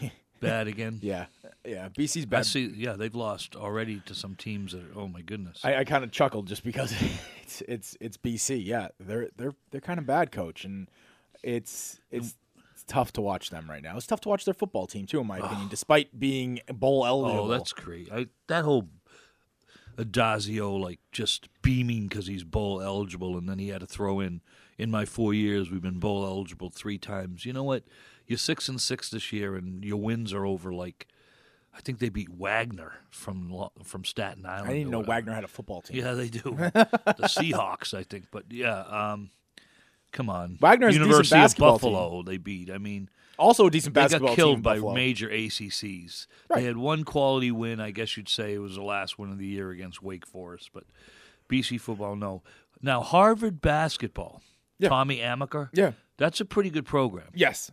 bad 0.39 0.67
again? 0.67 0.99
yeah, 1.01 1.25
yeah. 1.65 1.89
BC's 1.89 2.23
I 2.23 2.25
bad. 2.25 2.45
see. 2.45 2.73
Yeah, 2.75 2.93
they've 2.93 3.15
lost 3.15 3.55
already 3.55 4.01
to 4.05 4.15
some 4.15 4.35
teams 4.35 4.73
that. 4.73 4.81
Are, 4.81 4.99
oh 4.99 5.07
my 5.07 5.21
goodness. 5.21 5.59
I, 5.63 5.77
I 5.77 5.83
kind 5.83 6.03
of 6.03 6.11
chuckled 6.11 6.47
just 6.47 6.63
because 6.63 6.93
it's 7.43 7.61
it's 7.67 7.97
it's 7.99 8.17
BC. 8.17 8.65
Yeah, 8.65 8.89
they're 8.99 9.29
they're 9.37 9.53
they're 9.71 9.81
kind 9.81 9.99
of 9.99 10.05
bad, 10.05 10.31
coach, 10.31 10.65
and 10.65 10.89
it's 11.43 11.99
it's. 12.09 12.35
It's 12.73 12.93
tough 12.93 13.13
to 13.13 13.21
watch 13.21 13.51
them 13.51 13.69
right 13.69 13.83
now. 13.83 13.95
It's 13.95 14.07
tough 14.07 14.21
to 14.21 14.29
watch 14.29 14.43
their 14.43 14.55
football 14.55 14.87
team 14.87 15.05
too, 15.05 15.19
in 15.19 15.27
my 15.27 15.37
opinion, 15.37 15.67
despite 15.67 16.19
being 16.19 16.61
bowl 16.67 17.05
eligible. 17.05 17.43
oh, 17.43 17.47
that's 17.47 17.73
great. 17.73 18.11
I, 18.11 18.25
that 18.47 18.63
whole 18.63 18.89
Addazio 19.97 20.79
like 20.79 20.99
just 21.11 21.47
beaming 21.61 22.07
because 22.07 22.27
he's 22.27 22.43
bowl 22.43 22.81
eligible, 22.81 23.37
and 23.37 23.47
then 23.47 23.59
he 23.59 23.69
had 23.69 23.81
to 23.81 23.87
throw 23.87 24.19
in. 24.19 24.41
In 24.77 24.89
my 24.89 25.05
four 25.05 25.31
years, 25.33 25.69
we've 25.69 25.81
been 25.81 25.99
bowl 25.99 26.25
eligible 26.25 26.71
three 26.71 26.97
times. 26.97 27.45
You 27.45 27.53
know 27.53 27.63
what? 27.63 27.83
You're 28.25 28.39
six 28.39 28.67
and 28.67 28.81
six 28.81 29.09
this 29.09 29.31
year, 29.31 29.55
and 29.55 29.83
your 29.83 29.97
wins 29.97 30.33
are 30.33 30.45
over 30.45 30.73
like. 30.73 31.07
I 31.73 31.79
think 31.81 31.99
they 31.99 32.09
beat 32.09 32.29
Wagner 32.29 32.93
from 33.09 33.69
from 33.83 34.03
Staten 34.03 34.45
Island. 34.45 34.69
I 34.69 34.73
didn't 34.73 34.91
know 34.91 34.99
whatever. 34.99 35.11
Wagner 35.11 35.33
had 35.33 35.43
a 35.43 35.47
football 35.47 35.81
team. 35.81 35.97
Yeah, 35.97 36.13
they 36.13 36.27
do. 36.29 36.41
the 36.73 37.27
Seahawks, 37.29 37.93
I 37.93 38.03
think. 38.03 38.25
But 38.31 38.45
yeah, 38.49 38.81
um, 38.81 39.29
come 40.11 40.29
on. 40.29 40.57
Wagner 40.59 40.87
has 40.87 40.95
a 40.95 40.99
University 40.99 41.35
of 41.35 41.43
basketball 41.43 41.73
Buffalo, 41.73 42.23
they 42.23 42.37
beat. 42.37 42.69
I 42.69 42.77
mean, 42.77 43.09
Also, 43.37 43.67
a 43.67 43.71
decent 43.71 43.95
they 43.95 44.07
got 44.07 44.35
killed 44.35 44.61
by 44.61 44.75
Buffalo. 44.75 44.93
major 44.93 45.29
ACCs. 45.29 46.27
Right. 46.49 46.59
They 46.59 46.65
had 46.65 46.77
one 46.77 47.03
quality 47.05 47.51
win. 47.51 47.79
I 47.79 47.91
guess 47.91 48.17
you'd 48.17 48.29
say 48.29 48.53
it 48.53 48.59
was 48.59 48.75
the 48.75 48.83
last 48.83 49.17
win 49.17 49.31
of 49.31 49.37
the 49.37 49.47
year 49.47 49.71
against 49.71 50.03
Wake 50.03 50.25
Forest. 50.25 50.71
But 50.73 50.83
BC 51.49 51.79
football, 51.79 52.15
no. 52.15 52.43
Now 52.81 53.01
Harvard 53.01 53.61
basketball. 53.61 54.41
Yeah. 54.77 54.89
Tommy 54.89 55.19
Amaker. 55.19 55.69
Yeah. 55.73 55.91
That's 56.17 56.41
a 56.41 56.45
pretty 56.45 56.69
good 56.69 56.85
program. 56.85 57.27
Yes, 57.33 57.71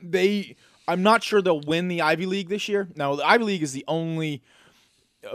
they. 0.00 0.56
I'm 0.88 1.02
not 1.02 1.22
sure 1.22 1.42
they'll 1.42 1.60
win 1.60 1.88
the 1.88 2.02
Ivy 2.02 2.26
League 2.26 2.48
this 2.48 2.68
year. 2.68 2.88
Now, 2.94 3.16
the 3.16 3.26
Ivy 3.26 3.44
League 3.44 3.62
is 3.62 3.72
the 3.72 3.84
only 3.88 4.42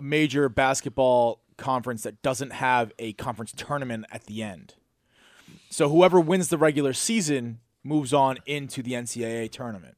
major 0.01 0.48
basketball 0.50 1.41
conference 1.58 2.03
that 2.03 2.22
doesn't 2.22 2.51
have 2.51 2.91
a 3.00 3.13
conference 3.13 3.53
tournament 3.55 4.05
at 4.12 4.25
the 4.25 4.41
end. 4.41 4.75
So 5.70 5.89
whoever 5.89 6.20
wins 6.20 6.50
the 6.50 6.58
regular 6.58 6.93
season 6.93 7.60
moves 7.84 8.13
on 8.13 8.38
into 8.46 8.81
the 8.81 8.93
NCAA 8.93 9.51
tournament. 9.51 9.96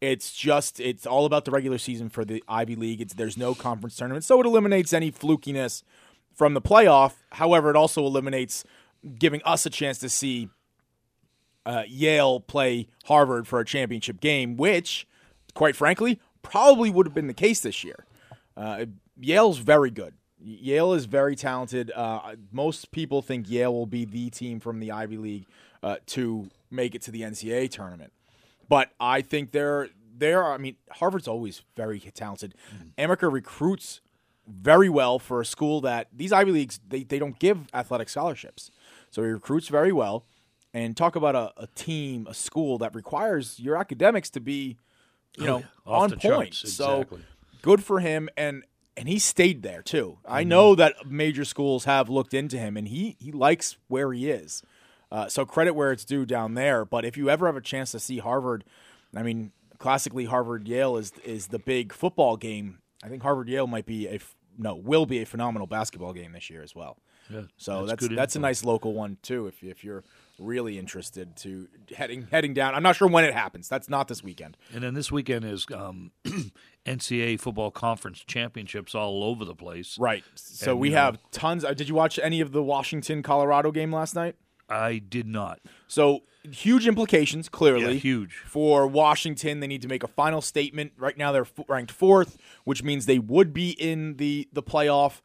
It's 0.00 0.32
just 0.32 0.80
it's 0.80 1.06
all 1.06 1.26
about 1.26 1.44
the 1.44 1.50
regular 1.50 1.76
season 1.76 2.08
for 2.08 2.24
the 2.24 2.42
Ivy 2.48 2.74
League. 2.74 3.00
It's 3.02 3.14
there's 3.14 3.36
no 3.36 3.54
conference 3.54 3.96
tournament, 3.96 4.24
so 4.24 4.40
it 4.40 4.46
eliminates 4.46 4.94
any 4.94 5.12
flukiness 5.12 5.82
from 6.34 6.54
the 6.54 6.62
playoff. 6.62 7.14
However, 7.32 7.68
it 7.68 7.76
also 7.76 8.06
eliminates 8.06 8.64
giving 9.18 9.42
us 9.44 9.66
a 9.66 9.70
chance 9.70 9.98
to 9.98 10.08
see 10.08 10.48
uh, 11.66 11.84
Yale 11.86 12.40
play 12.40 12.88
Harvard 13.04 13.46
for 13.46 13.60
a 13.60 13.64
championship 13.64 14.20
game, 14.20 14.56
which, 14.56 15.06
quite 15.54 15.76
frankly, 15.76 16.20
probably 16.42 16.90
would 16.90 17.06
have 17.06 17.14
been 17.14 17.26
the 17.26 17.34
case 17.34 17.60
this 17.60 17.84
year. 17.84 18.04
Uh, 18.56 18.86
Yale's 19.18 19.58
very 19.58 19.90
good. 19.90 20.14
Yale 20.42 20.94
is 20.94 21.04
very 21.04 21.36
talented. 21.36 21.92
Uh, 21.94 22.34
most 22.50 22.90
people 22.92 23.20
think 23.20 23.48
Yale 23.50 23.72
will 23.72 23.86
be 23.86 24.04
the 24.04 24.30
team 24.30 24.58
from 24.58 24.80
the 24.80 24.90
Ivy 24.90 25.18
League 25.18 25.46
uh, 25.82 25.96
to 26.06 26.48
make 26.70 26.94
it 26.94 27.02
to 27.02 27.10
the 27.10 27.22
NCAA 27.22 27.70
tournament. 27.70 28.12
But 28.68 28.90
I 28.98 29.20
think 29.20 29.50
they're 29.50 29.88
they're. 30.16 30.44
I 30.44 30.56
mean, 30.56 30.76
Harvard's 30.92 31.28
always 31.28 31.62
very 31.76 31.98
talented. 31.98 32.54
Amaker 32.96 33.30
recruits 33.30 34.00
very 34.46 34.88
well 34.88 35.18
for 35.18 35.40
a 35.40 35.44
school 35.44 35.80
that 35.82 36.08
these 36.12 36.32
Ivy 36.32 36.52
Leagues 36.52 36.80
they, 36.88 37.02
they 37.02 37.18
don't 37.18 37.38
give 37.38 37.68
athletic 37.74 38.08
scholarships. 38.08 38.70
So 39.10 39.22
he 39.22 39.28
recruits 39.28 39.68
very 39.68 39.92
well. 39.92 40.24
And 40.72 40.96
talk 40.96 41.16
about 41.16 41.34
a, 41.34 41.52
a 41.56 41.66
team, 41.74 42.26
a 42.30 42.34
school 42.34 42.78
that 42.78 42.94
requires 42.94 43.58
your 43.58 43.76
academics 43.76 44.30
to 44.30 44.40
be, 44.40 44.76
you 45.36 45.46
know, 45.46 45.64
Oh, 45.86 45.92
on 45.94 46.10
point. 46.12 46.54
So 46.54 46.98
exactly. 46.98 47.22
good 47.62 47.82
for 47.82 48.00
him 48.00 48.28
and 48.36 48.64
and 48.96 49.08
he 49.08 49.18
stayed 49.18 49.62
there 49.62 49.82
too. 49.82 50.18
I 50.26 50.42
Mm-hmm. 50.42 50.48
know 50.48 50.74
that 50.76 50.94
major 51.06 51.44
schools 51.44 51.84
have 51.86 52.08
looked 52.08 52.34
into 52.34 52.56
him 52.58 52.76
and 52.76 52.86
he 52.88 53.16
he 53.18 53.32
likes 53.32 53.76
where 53.88 54.12
he 54.12 54.30
is. 54.30 54.62
Uh, 55.10 55.26
so 55.28 55.44
credit 55.44 55.74
where 55.74 55.90
it's 55.90 56.04
due 56.04 56.24
down 56.24 56.54
there. 56.54 56.84
But 56.84 57.04
if 57.04 57.16
you 57.16 57.28
ever 57.30 57.46
have 57.46 57.56
a 57.56 57.60
chance 57.60 57.90
to 57.92 57.98
see 57.98 58.18
Harvard, 58.18 58.62
I 59.16 59.24
mean, 59.24 59.50
classically 59.78 60.26
Harvard 60.26 60.68
Yale 60.68 60.96
is 60.96 61.12
is 61.24 61.48
the 61.48 61.58
big 61.58 61.92
football 61.92 62.36
game. 62.36 62.78
I 63.02 63.08
think 63.08 63.22
Harvard 63.24 63.48
Yale 63.48 63.66
might 63.66 63.86
be 63.86 64.06
a 64.06 64.20
no 64.56 64.76
will 64.76 65.06
be 65.06 65.18
a 65.20 65.26
phenomenal 65.26 65.66
basketball 65.66 66.12
game 66.12 66.30
this 66.32 66.48
year 66.48 66.62
as 66.62 66.76
well. 66.76 66.98
Yeah, 67.28 67.42
So 67.56 67.86
that's 67.86 68.06
good 68.06 68.16
that's, 68.16 68.36
a 68.36 68.40
nice 68.40 68.64
local 68.64 68.92
one 68.92 69.16
too. 69.22 69.46
If 69.46 69.62
if 69.64 69.82
you're 69.82 70.04
really 70.40 70.78
interested 70.78 71.36
to 71.36 71.68
heading 71.96 72.26
heading 72.30 72.54
down, 72.54 72.74
I'm 72.74 72.82
not 72.82 72.96
sure 72.96 73.06
when 73.08 73.24
it 73.24 73.34
happens. 73.34 73.68
That's 73.68 73.88
not 73.88 74.08
this 74.08 74.24
weekend. 74.24 74.56
And 74.74 74.82
then 74.82 74.94
this 74.94 75.12
weekend 75.12 75.44
is 75.44 75.66
um, 75.74 76.10
NCAA 76.86 77.38
football 77.40 77.70
conference 77.70 78.20
championships 78.26 78.94
all 78.94 79.22
over 79.24 79.44
the 79.44 79.54
place. 79.54 79.96
Right. 79.98 80.24
So 80.34 80.72
And, 80.72 80.80
we 80.80 80.88
you 80.88 80.94
know- 80.94 81.00
have 81.02 81.18
tons. 81.30 81.64
Uh, 81.64 81.74
did 81.74 81.88
you 81.88 81.94
watch 81.94 82.18
any 82.22 82.40
of 82.40 82.52
the 82.52 82.62
Washington 82.62 83.22
Colorado 83.22 83.70
game 83.70 83.92
last 83.92 84.14
night? 84.14 84.36
I 84.68 84.98
did 84.98 85.26
not. 85.26 85.58
So 85.88 86.20
huge 86.44 86.86
implications, 86.86 87.48
clearly. 87.48 87.94
Yeah, 87.94 88.00
huge. 88.00 88.34
For 88.46 88.86
Washington, 88.86 89.58
they 89.58 89.66
need 89.66 89.82
to 89.82 89.88
make 89.88 90.04
a 90.04 90.08
final 90.08 90.40
statement. 90.40 90.92
Right 90.96 91.18
now, 91.18 91.32
they're 91.32 91.42
f- 91.42 91.64
ranked 91.68 91.90
fourth, 91.90 92.38
which 92.64 92.82
means 92.84 93.06
they 93.06 93.18
would 93.18 93.52
be 93.52 93.70
in 93.70 94.16
the 94.16 94.48
the 94.52 94.62
playoff. 94.62 95.22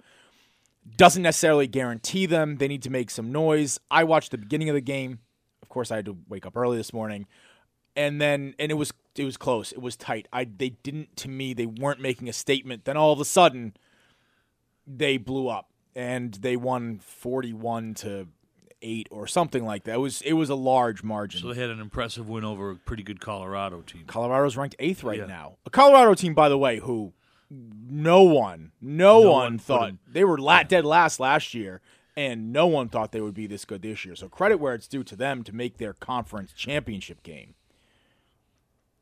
Doesn't 0.98 1.24
necessarily 1.24 1.68
guarantee 1.68 2.26
them. 2.26 2.58
They 2.58 2.68
need 2.68 2.84
to 2.84 2.90
make 2.90 3.10
some 3.10 3.32
noise. 3.32 3.80
I 3.90 4.04
watched 4.04 4.32
the 4.32 4.38
beginning 4.38 4.70
of 4.70 4.76
the 4.76 4.82
game. 4.82 5.20
Of 5.62 5.70
course, 5.70 5.92
I 5.92 5.96
had 5.98 6.06
to 6.06 6.18
wake 6.30 6.46
up 6.46 6.56
early 6.56 6.78
this 6.78 6.94
morning, 6.94 7.26
and 7.96 8.22
then 8.22 8.54
and 8.60 8.72
it 8.72 8.76
was 8.76 8.94
it 9.16 9.24
was 9.26 9.36
close. 9.36 9.72
It 9.72 9.82
was 9.82 9.96
tight. 9.96 10.28
I 10.32 10.44
they 10.46 10.70
didn't 10.70 11.16
to 11.18 11.28
me. 11.30 11.54
They 11.54 11.66
weren't 11.66 12.00
making 12.02 12.30
a 12.30 12.34
statement. 12.34 12.86
Then 12.86 12.98
all 12.98 13.12
of 13.12 13.20
a 13.20 13.26
sudden, 13.26 13.76
they 14.88 15.18
blew 15.18 15.48
up 15.48 15.70
and 15.96 16.34
they 16.36 16.56
won 16.56 17.00
forty 17.00 17.52
one 17.54 17.94
to 17.96 18.28
eight 18.82 19.08
or 19.10 19.26
something 19.26 19.66
like 19.66 19.86
that. 19.86 19.96
It 19.96 20.00
was 20.00 20.22
it 20.22 20.34
was 20.34 20.50
a 20.50 20.56
large 20.56 21.04
margin. 21.04 21.42
So 21.42 21.52
they 21.54 21.60
had 21.60 21.72
an 21.72 21.80
impressive 21.80 22.30
win 22.30 22.46
over 22.46 22.72
a 22.72 22.76
pretty 22.76 23.04
good 23.04 23.20
Colorado 23.20 23.82
team. 23.82 24.04
Colorado's 24.06 24.56
ranked 24.56 24.76
eighth 24.80 25.04
right 25.04 25.20
Yeah. 25.20 25.26
now. 25.26 25.58
A 25.66 25.70
Colorado 25.72 26.14
team, 26.14 26.34
by 26.36 26.48
the 26.50 26.58
way, 26.58 26.78
who 26.80 27.14
no 27.90 28.24
one, 28.24 28.72
no, 28.82 29.22
No 29.22 29.32
one, 29.32 29.32
one 29.32 29.58
thought 29.60 29.94
they 30.08 30.24
were 30.24 30.38
la- 30.38 30.64
dead 30.64 30.86
last 30.86 31.20
last 31.20 31.54
year, 31.54 31.82
and 32.18 32.52
no 32.52 32.68
one 32.68 32.90
thought 32.90 33.12
they 33.12 33.22
would 33.22 33.34
be 33.34 33.48
this 33.48 33.66
good 33.66 33.82
this 33.82 34.06
year. 34.06 34.16
So 34.16 34.28
credit 34.30 34.58
where 34.58 34.74
it's 34.74 34.88
due 34.88 35.04
to 35.04 35.16
them 35.16 35.44
to 35.44 35.54
make 35.56 35.78
their 35.78 35.94
conference 35.94 36.52
championship 36.54 37.24
game, 37.24 37.56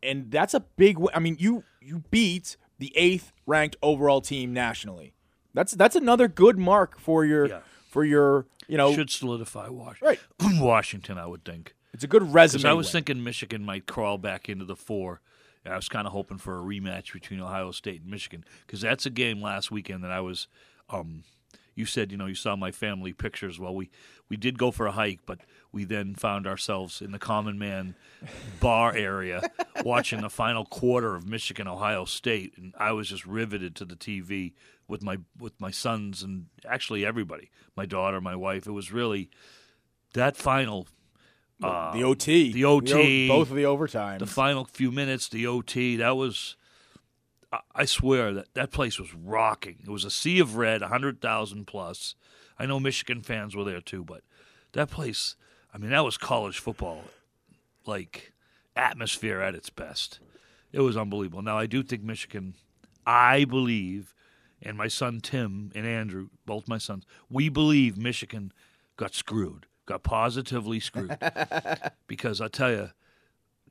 and 0.01 0.31
that's 0.31 0.53
a 0.53 0.61
big. 0.61 0.95
w- 0.95 1.09
I 1.13 1.19
mean, 1.19 1.37
you 1.39 1.63
you 1.81 2.03
beat 2.11 2.57
the 2.79 2.91
eighth 2.95 3.31
ranked 3.45 3.75
overall 3.81 4.21
team 4.21 4.53
nationally. 4.53 5.13
That's 5.53 5.73
that's 5.73 5.95
another 5.95 6.27
good 6.27 6.57
mark 6.57 6.99
for 6.99 7.23
your 7.25 7.47
Yeah. 7.47 7.59
for 7.89 8.03
your 8.03 8.45
you 8.67 8.77
know. 8.77 8.93
Should 8.93 9.09
solidify 9.09 9.69
Washington. 9.69 10.17
Right. 10.41 10.59
Washington, 10.61 11.17
I 11.17 11.25
would 11.27 11.45
think. 11.45 11.75
it's 11.93 12.03
a 12.03 12.07
good 12.07 12.33
resume. 12.33 12.69
I 12.69 12.73
was 12.73 12.91
thinking 12.91 13.23
Michigan 13.23 13.63
might 13.63 13.85
crawl 13.85 14.17
back 14.17 14.49
into 14.49 14.65
the 14.65 14.75
four. 14.75 15.21
I 15.65 15.75
was 15.75 15.89
kind 15.89 16.05
of 16.05 16.13
hoping 16.13 16.37
for 16.37 16.59
a 16.59 16.63
rematch 16.63 17.13
between 17.13 17.39
Ohio 17.39 17.71
State 17.71 18.01
and 18.01 18.11
Michigan 18.11 18.43
because 18.65 18.81
that's 18.81 19.05
a 19.05 19.09
game 19.09 19.41
last 19.41 19.71
weekend 19.71 20.03
that 20.03 20.11
I 20.11 20.21
was. 20.21 20.47
Um, 20.89 21.23
you 21.75 21.85
said 21.85 22.11
you 22.11 22.17
know 22.17 22.27
you 22.27 22.35
saw 22.35 22.55
my 22.55 22.71
family 22.71 23.13
pictures. 23.13 23.59
Well, 23.59 23.73
we 23.73 23.89
we 24.29 24.37
did 24.37 24.59
go 24.59 24.71
for 24.71 24.85
a 24.85 24.91
hike, 24.91 25.21
but 25.25 25.39
we 25.71 25.85
then 25.85 26.13
found 26.15 26.45
ourselves 26.45 27.01
in 27.01 27.11
the 27.11 27.19
Common 27.19 27.57
Man 27.57 27.95
bar 28.59 28.95
area 28.95 29.49
watching 29.83 30.21
the 30.21 30.29
final 30.29 30.65
quarter 30.65 31.15
of 31.15 31.27
Michigan 31.27 31.67
Ohio 31.67 32.05
State, 32.05 32.53
and 32.57 32.73
I 32.77 32.91
was 32.91 33.09
just 33.09 33.25
riveted 33.25 33.75
to 33.77 33.85
the 33.85 33.95
TV 33.95 34.53
with 34.87 35.01
my 35.01 35.17
with 35.39 35.59
my 35.59 35.71
sons 35.71 36.21
and 36.21 36.47
actually 36.67 37.05
everybody, 37.05 37.49
my 37.75 37.85
daughter, 37.85 38.21
my 38.21 38.35
wife. 38.35 38.67
It 38.67 38.71
was 38.71 38.91
really 38.91 39.29
that 40.13 40.37
final 40.37 40.87
the 41.59 42.03
OT, 42.03 42.51
the 42.51 42.65
OT, 42.65 43.27
both 43.27 43.49
of 43.49 43.55
the 43.55 43.65
overtime, 43.65 44.19
the 44.19 44.25
final 44.27 44.65
few 44.65 44.91
minutes, 44.91 45.29
the 45.29 45.47
OT, 45.47 45.95
that 45.97 46.15
was. 46.17 46.55
I- 47.51 47.59
I 47.75 47.85
swear 47.85 48.33
that 48.33 48.53
that 48.55 48.71
place 48.71 48.99
was 48.99 49.13
rocking. 49.13 49.77
It 49.83 49.89
was 49.89 50.03
a 50.03 50.09
sea 50.11 50.39
of 50.39 50.55
red, 50.55 50.81
hundred 50.81 51.21
thousand 51.21 51.65
plus. 51.65 52.15
I 52.57 52.65
know 52.65 52.79
Michigan 52.79 53.21
fans 53.21 53.55
were 53.55 53.63
there 53.63 53.81
too, 53.81 54.03
but 54.03 54.23
that 54.73 54.89
place. 54.89 55.35
I 55.73 55.77
mean, 55.77 55.91
that 55.91 56.03
was 56.03 56.17
college 56.17 56.59
football, 56.59 57.03
like 57.85 58.33
atmosphere 58.75 59.39
at 59.41 59.55
its 59.55 59.69
best. 59.69 60.19
It 60.71 60.81
was 60.81 60.97
unbelievable. 60.97 61.41
Now 61.43 61.57
I 61.57 61.65
do 61.67 61.83
think 61.83 62.01
Michigan. 62.03 62.55
I 63.05 63.43
believe, 63.45 64.13
and 64.61 64.77
my 64.77 64.87
son 64.87 65.19
Tim 65.21 65.71
and 65.75 65.85
Andrew, 65.85 66.29
both 66.45 66.67
my 66.67 66.77
sons, 66.77 67.05
we 67.29 67.49
believe 67.49 67.97
Michigan 67.97 68.51
got 68.97 69.13
screwed, 69.13 69.65
got 69.85 70.03
positively 70.03 70.79
screwed 70.79 71.17
because 72.07 72.41
I 72.41 72.47
tell 72.47 72.71
you, 72.71 72.89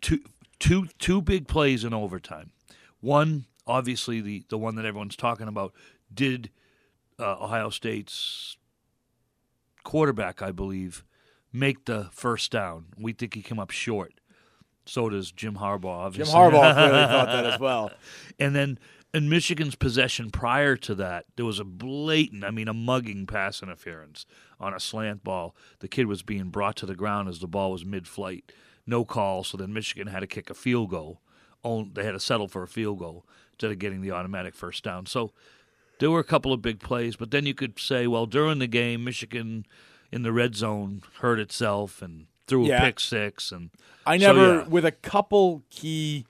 two 0.00 0.20
two 0.58 0.88
two 0.98 1.22
big 1.22 1.48
plays 1.48 1.84
in 1.84 1.94
overtime. 1.94 2.50
One, 3.00 3.46
obviously 3.66 4.20
the 4.20 4.44
the 4.48 4.58
one 4.58 4.76
that 4.76 4.84
everyone's 4.84 5.16
talking 5.16 5.48
about, 5.48 5.72
did 6.12 6.50
uh, 7.18 7.36
Ohio 7.40 7.70
State's 7.70 8.56
quarterback, 9.84 10.42
I 10.42 10.52
believe, 10.52 11.04
make 11.52 11.84
the 11.86 12.08
first 12.12 12.50
down. 12.50 12.86
We 12.98 13.12
think 13.12 13.34
he 13.34 13.42
came 13.42 13.58
up 13.58 13.70
short. 13.70 14.14
So 14.84 15.08
does 15.08 15.30
Jim 15.30 15.56
Harbaugh. 15.56 16.12
Jim 16.12 16.26
Harbaugh 16.26 16.74
clearly 16.74 17.06
thought 17.06 17.26
that 17.26 17.46
as 17.46 17.60
well. 17.60 17.92
And 18.38 18.54
then 18.54 18.78
in 19.14 19.28
Michigan's 19.28 19.74
possession 19.74 20.30
prior 20.30 20.76
to 20.76 20.94
that, 20.94 21.26
there 21.36 21.44
was 21.44 21.58
a 21.58 21.64
blatant, 21.64 22.44
I 22.44 22.50
mean, 22.50 22.68
a 22.68 22.74
mugging 22.74 23.26
pass 23.26 23.62
interference 23.62 24.24
on 24.58 24.72
a 24.72 24.80
slant 24.80 25.22
ball. 25.22 25.54
The 25.80 25.88
kid 25.88 26.06
was 26.06 26.22
being 26.22 26.48
brought 26.48 26.76
to 26.76 26.86
the 26.86 26.94
ground 26.94 27.28
as 27.28 27.40
the 27.40 27.46
ball 27.46 27.72
was 27.72 27.84
mid 27.84 28.08
flight. 28.08 28.50
No 28.86 29.04
call, 29.04 29.44
so 29.44 29.56
then 29.56 29.72
Michigan 29.72 30.08
had 30.08 30.20
to 30.20 30.26
kick 30.26 30.50
a 30.50 30.54
field 30.54 30.90
goal. 30.90 31.20
Oh, 31.62 31.84
They 31.84 32.04
had 32.04 32.12
to 32.12 32.20
settle 32.20 32.48
for 32.48 32.62
a 32.62 32.68
field 32.68 32.98
goal 32.98 33.24
instead 33.52 33.70
of 33.70 33.78
getting 33.78 34.00
the 34.00 34.10
automatic 34.10 34.54
first 34.54 34.82
down. 34.82 35.06
So 35.06 35.32
there 36.00 36.10
were 36.10 36.18
a 36.18 36.24
couple 36.24 36.52
of 36.52 36.62
big 36.62 36.80
plays, 36.80 37.14
but 37.14 37.30
then 37.30 37.46
you 37.46 37.54
could 37.54 37.78
say, 37.78 38.06
well, 38.06 38.26
during 38.26 38.58
the 38.58 38.66
game, 38.66 39.04
Michigan 39.04 39.66
in 40.10 40.22
the 40.22 40.32
red 40.32 40.56
zone 40.56 41.02
hurt 41.20 41.38
itself 41.38 42.02
and 42.02 42.26
threw 42.46 42.72
a 42.72 42.78
pick 42.78 42.98
six. 42.98 43.52
And 43.52 43.70
I 44.06 44.18
so, 44.18 44.26
never, 44.26 44.54
yeah. 44.56 44.68
with 44.68 44.84
a 44.84 44.90
couple 44.90 45.62
key 45.70 46.26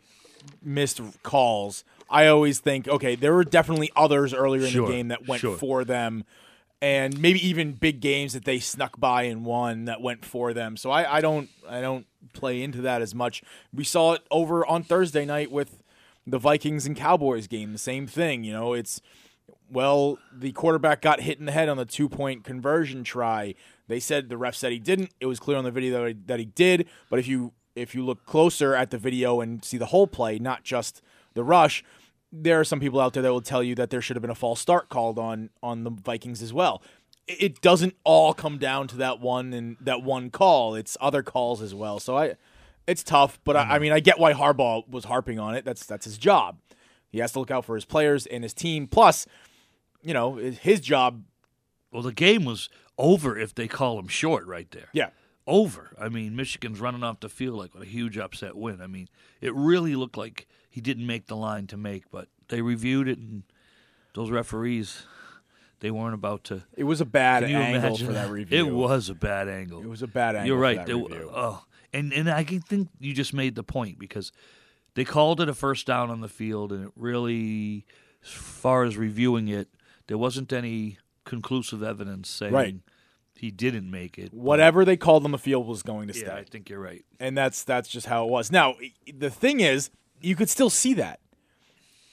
missed 0.62 1.00
calls, 1.22 1.84
I 2.10 2.26
always 2.26 2.60
think, 2.60 2.88
okay, 2.88 3.14
there 3.14 3.32
were 3.34 3.44
definitely 3.44 3.90
others 3.96 4.34
earlier 4.34 4.62
in 4.62 4.70
Sure, 4.70 4.86
the 4.86 4.92
game 4.92 5.08
that 5.08 5.26
went 5.26 5.40
sure. 5.40 5.56
for 5.56 5.84
them, 5.84 6.24
and 6.80 7.18
maybe 7.18 7.46
even 7.46 7.72
big 7.72 8.00
games 8.00 8.32
that 8.32 8.44
they 8.44 8.58
snuck 8.58 8.98
by 8.98 9.24
and 9.24 9.44
won 9.44 9.84
that 9.86 10.00
went 10.00 10.24
for 10.24 10.52
them. 10.52 10.76
So 10.76 10.90
I, 10.90 11.18
I 11.18 11.20
don't, 11.20 11.48
I 11.68 11.80
don't 11.80 12.06
play 12.32 12.62
into 12.62 12.82
that 12.82 13.02
as 13.02 13.14
much. 13.14 13.42
We 13.72 13.84
saw 13.84 14.14
it 14.14 14.22
over 14.30 14.66
on 14.66 14.82
Thursday 14.82 15.24
night 15.24 15.50
with 15.50 15.82
the 16.26 16.38
Vikings 16.38 16.86
and 16.86 16.96
Cowboys 16.96 17.46
game. 17.46 17.72
The 17.72 17.78
same 17.78 18.06
thing, 18.06 18.44
you 18.44 18.52
know. 18.52 18.72
It's 18.72 19.00
well, 19.70 20.18
the 20.32 20.52
quarterback 20.52 21.00
got 21.00 21.20
hit 21.20 21.38
in 21.38 21.46
the 21.46 21.52
head 21.52 21.68
on 21.68 21.76
the 21.76 21.84
two 21.84 22.08
point 22.08 22.44
conversion 22.44 23.04
try. 23.04 23.54
They 23.88 24.00
said 24.00 24.28
the 24.28 24.36
ref 24.36 24.54
said 24.54 24.72
he 24.72 24.78
didn't. 24.78 25.10
It 25.20 25.26
was 25.26 25.40
clear 25.40 25.56
on 25.56 25.64
the 25.64 25.70
video 25.70 26.00
that 26.00 26.08
he, 26.08 26.14
that 26.26 26.38
he 26.38 26.46
did. 26.46 26.88
But 27.10 27.18
if 27.18 27.26
you 27.26 27.52
if 27.74 27.94
you 27.94 28.04
look 28.04 28.26
closer 28.26 28.74
at 28.74 28.90
the 28.90 28.98
video 28.98 29.40
and 29.40 29.64
see 29.64 29.78
the 29.78 29.86
whole 29.86 30.06
play, 30.06 30.38
not 30.38 30.62
just 30.62 31.02
the 31.34 31.44
rush, 31.44 31.84
there 32.30 32.58
are 32.60 32.64
some 32.64 32.80
people 32.80 33.00
out 33.00 33.12
there 33.12 33.22
that 33.22 33.32
will 33.32 33.40
tell 33.42 33.62
you 33.62 33.74
that 33.74 33.90
there 33.90 34.00
should 34.00 34.16
have 34.16 34.22
been 34.22 34.30
a 34.30 34.34
false 34.34 34.60
start 34.60 34.88
called 34.88 35.18
on 35.18 35.50
on 35.62 35.84
the 35.84 35.90
Vikings 35.90 36.42
as 36.42 36.52
well. 36.52 36.82
It- 37.28 37.60
doesn't 37.60 37.94
all 38.04 38.34
come 38.34 38.58
down 38.58 38.88
to 38.88 38.96
that 38.96 39.20
one 39.20 39.52
and 39.52 39.76
that 39.80 40.02
one 40.02 40.30
call. 40.30 40.74
It's 40.74 40.96
other 41.00 41.22
calls 41.22 41.62
as 41.62 41.74
well. 41.74 42.00
So 42.00 42.16
I, 42.16 42.34
it's 42.86 43.02
tough. 43.04 43.38
But 43.44 43.56
I, 43.56 43.76
I 43.76 43.78
mean, 43.78 43.92
I 43.92 44.00
get 44.00 44.18
why 44.18 44.32
Harbaugh 44.32 44.88
was 44.88 45.04
harping 45.04 45.38
on 45.38 45.54
it. 45.54 45.64
That's 45.64 45.86
that's 45.86 46.04
his 46.04 46.18
job. 46.18 46.58
He 47.10 47.18
has 47.18 47.32
to 47.32 47.38
look 47.40 47.50
out 47.50 47.64
for 47.64 47.74
his 47.74 47.84
players 47.84 48.26
and 48.26 48.42
his 48.42 48.54
team. 48.54 48.86
Plus, 48.88 49.26
you 50.02 50.14
know, 50.14 50.34
his 50.36 50.80
job. 50.80 51.22
Well, 51.92 52.02
the 52.02 52.12
game 52.12 52.44
was 52.44 52.68
over 52.98 53.38
if 53.38 53.54
they 53.54 53.68
call 53.68 53.98
him 53.98 54.08
short 54.08 54.46
right 54.46 54.70
there. 54.70 54.88
Yeah, 54.92 55.10
Over. 55.46 55.94
I 56.00 56.08
mean, 56.08 56.34
Michigan's 56.34 56.80
running 56.80 57.02
off 57.04 57.20
the 57.20 57.28
field 57.28 57.58
like 57.58 57.70
a 57.78 57.84
huge 57.84 58.16
upset 58.18 58.56
win. 58.56 58.80
I 58.80 58.86
mean, 58.86 59.08
it 59.42 59.54
really 59.54 59.94
looked 59.94 60.16
like 60.16 60.48
he 60.72 60.80
didn't 60.80 61.06
make 61.06 61.26
the 61.26 61.36
line 61.36 61.66
to 61.68 61.76
make, 61.76 62.10
but 62.10 62.28
they 62.48 62.62
reviewed 62.62 63.06
it, 63.06 63.18
and 63.18 63.42
those 64.14 64.30
referees, 64.30 65.04
they 65.80 65.90
weren't 65.90 66.14
about 66.14 66.44
to. 66.44 66.62
it 66.76 66.84
was 66.84 67.00
a 67.00 67.04
bad 67.04 67.44
angle 67.44 67.96
for 67.96 68.12
that 68.12 68.30
review. 68.30 68.58
It 68.58 68.74
was 68.74 69.08
a 69.10 69.14
bad 69.14 69.48
angle. 69.48 69.80
It 69.82 69.88
was 69.88 70.02
a 70.02 70.06
bad 70.06 70.34
angle. 70.34 70.46
You're 70.48 70.58
right. 70.58 70.84
that 70.84 70.92
oh, 70.94 71.64
and 71.92 72.12
and 72.12 72.30
I 72.30 72.42
can 72.42 72.60
think 72.60 72.88
you 72.98 73.12
just 73.12 73.34
made 73.34 73.54
the 73.54 73.62
point 73.62 73.98
because 73.98 74.32
they 74.94 75.04
called 75.04 75.40
it 75.42 75.48
a 75.48 75.54
first 75.54 75.86
down 75.86 76.10
on 76.10 76.20
the 76.22 76.28
field, 76.28 76.72
and 76.72 76.86
it 76.86 76.92
really, 76.96 77.84
as 78.24 78.30
far 78.30 78.84
as 78.84 78.96
reviewing 78.96 79.48
it, 79.48 79.68
there 80.06 80.18
wasn't 80.18 80.52
any 80.52 80.98
conclusive 81.24 81.82
evidence 81.82 82.28
saying 82.30 82.52
Right. 82.52 82.74
he 83.36 83.50
didn't 83.50 83.90
make 83.90 84.18
it. 84.18 84.32
Whatever 84.34 84.84
they 84.84 84.96
called 84.96 85.24
on 85.24 85.30
the 85.32 85.38
field 85.38 85.66
was 85.66 85.82
going 85.82 86.08
to 86.08 86.14
stay. 86.14 86.26
Yeah, 86.26 86.36
I 86.36 86.44
think 86.44 86.68
you're 86.70 86.80
right. 86.80 87.04
and 87.20 87.36
that's 87.36 87.62
that's 87.64 87.88
just 87.88 88.06
how 88.06 88.24
it 88.24 88.30
was. 88.30 88.50
Now, 88.50 88.74
the 89.12 89.30
thing 89.30 89.60
is, 89.60 89.90
you 90.22 90.36
could 90.36 90.48
still 90.48 90.70
see 90.70 90.94
that 90.94 91.20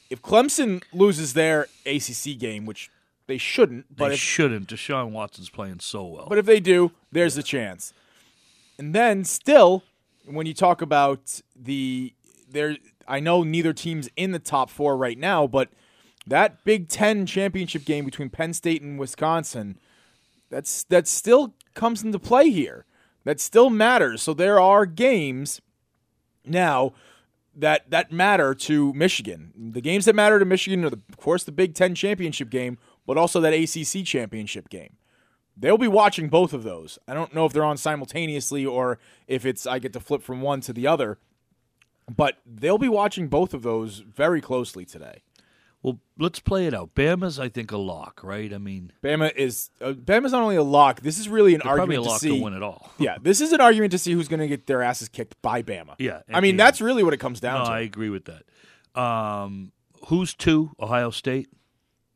if 0.09 0.21
Clemson 0.21 0.83
loses 0.91 1.33
their 1.33 1.67
ACC 1.85 2.37
game, 2.37 2.65
which 2.65 2.89
they 3.27 3.37
shouldn't, 3.37 3.95
but 3.95 4.09
they 4.09 4.13
if 4.15 4.19
shouldn't. 4.19 4.67
Deshaun 4.67 5.11
Watson's 5.11 5.49
playing 5.49 5.79
so 5.79 6.03
well. 6.03 6.25
but 6.27 6.37
if 6.37 6.45
they 6.45 6.59
do, 6.59 6.91
there's 7.11 7.37
a 7.37 7.43
chance. 7.43 7.93
And 8.77 8.95
then 8.95 9.23
still, 9.23 9.83
when 10.25 10.45
you 10.45 10.53
talk 10.53 10.81
about 10.81 11.41
the 11.55 12.13
there, 12.49 12.77
I 13.07 13.19
know 13.19 13.43
neither 13.43 13.73
team's 13.73 14.09
in 14.15 14.31
the 14.31 14.39
top 14.39 14.69
four 14.69 14.97
right 14.97 15.17
now, 15.17 15.45
but 15.45 15.69
that 16.25 16.63
Big 16.63 16.87
Ten 16.87 17.25
championship 17.25 17.85
game 17.85 18.05
between 18.05 18.29
Penn 18.29 18.53
State 18.53 18.81
and 18.81 18.97
Wisconsin, 18.97 19.77
that's 20.49 20.83
that 20.85 21.07
still 21.07 21.53
comes 21.75 22.03
into 22.03 22.17
play 22.19 22.49
here. 22.49 22.85
That 23.25 23.39
still 23.39 23.69
matters. 23.69 24.23
So 24.23 24.33
there 24.33 24.59
are 24.59 24.87
games 24.87 25.61
now 26.45 26.93
that 27.55 27.89
that 27.89 28.11
matter 28.11 28.53
to 28.53 28.93
Michigan. 28.93 29.71
The 29.73 29.81
games 29.81 30.05
that 30.05 30.15
matter 30.15 30.39
to 30.39 30.45
Michigan 30.45 30.83
are, 30.85 30.89
the, 30.89 31.01
of 31.09 31.17
course, 31.17 31.43
the 31.43 31.51
Big 31.51 31.73
Ten 31.73 31.95
championship 31.95 32.49
game, 32.49 32.77
but 33.05 33.17
also 33.17 33.39
that 33.41 33.53
ACC 33.53 34.05
championship 34.05 34.69
game. 34.69 34.95
They'll 35.57 35.77
be 35.77 35.87
watching 35.87 36.29
both 36.29 36.53
of 36.53 36.63
those. 36.63 36.97
I 37.07 37.13
don't 37.13 37.33
know 37.33 37.45
if 37.45 37.51
they're 37.51 37.65
on 37.65 37.77
simultaneously 37.77 38.65
or 38.65 38.97
if 39.27 39.45
it's 39.45 39.67
I 39.67 39.79
get 39.79 39.91
to 39.93 39.99
flip 39.99 40.21
from 40.21 40.41
one 40.41 40.61
to 40.61 40.73
the 40.73 40.87
other, 40.87 41.19
but 42.15 42.37
they'll 42.45 42.77
be 42.77 42.89
watching 42.89 43.27
both 43.27 43.53
of 43.53 43.61
those 43.61 43.99
very 43.99 44.39
closely 44.39 44.85
today. 44.85 45.21
Well, 45.81 45.99
let's 46.17 46.39
play 46.41 46.65
it 46.67 46.73
out. 46.73 46.93
Bama's, 46.93 47.39
I 47.39 47.47
think, 47.47 47.71
a 47.71 47.77
lock, 47.77 48.19
right? 48.21 48.53
I 48.53 48.57
mean, 48.57 48.91
Bama 49.01 49.33
is 49.33 49.69
uh, 49.79 49.93
Bama's 49.93 50.33
not 50.33 50.41
only 50.41 50.57
a 50.57 50.63
lock. 50.63 50.99
This 50.99 51.17
is 51.17 51.29
really 51.29 51.55
an 51.55 51.61
they're 51.63 51.73
probably 51.73 51.95
a 51.95 51.99
argument 51.99 52.03
to 52.03 52.09
lock 52.11 52.19
see. 52.21 52.37
to 52.37 52.43
win 52.43 52.53
it 52.53 52.61
all. 52.63 52.91
Yeah, 52.97 53.17
this 53.21 53.39
is 53.39 53.53
an 53.53 53.61
argument 53.61 53.91
to 53.91 53.97
see 53.97 54.11
who's 54.11 54.27
going 54.27 54.41
to 54.41 54.47
get 54.47 54.67
their 54.67 54.81
asses 54.81 55.07
kicked 55.07 55.41
by 55.41 55.63
Bama. 55.63 55.95
Yeah, 55.97 56.21
I 56.33 56.41
mean 56.41 56.57
that's 56.57 56.81
really 56.81 57.01
what 57.03 57.13
it 57.13 57.17
comes 57.21 57.41
No, 57.41 57.49
down 57.49 57.65
to. 57.67 57.71
I 57.71 57.79
agree 57.79 58.09
with 58.09 58.25
that. 58.25 59.01
Um, 59.01 59.71
who's 60.07 60.33
two? 60.33 60.71
Ohio 60.81 61.11
State. 61.11 61.47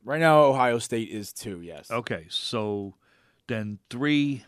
Right 0.04 0.20
now, 0.20 0.42
Ohio 0.42 0.78
State 0.78 1.08
is 1.08 1.32
two. 1.32 1.62
Yes. 1.62 1.90
Okay, 1.90 2.26
so 2.28 2.96
then 3.48 3.78
three 3.88 4.44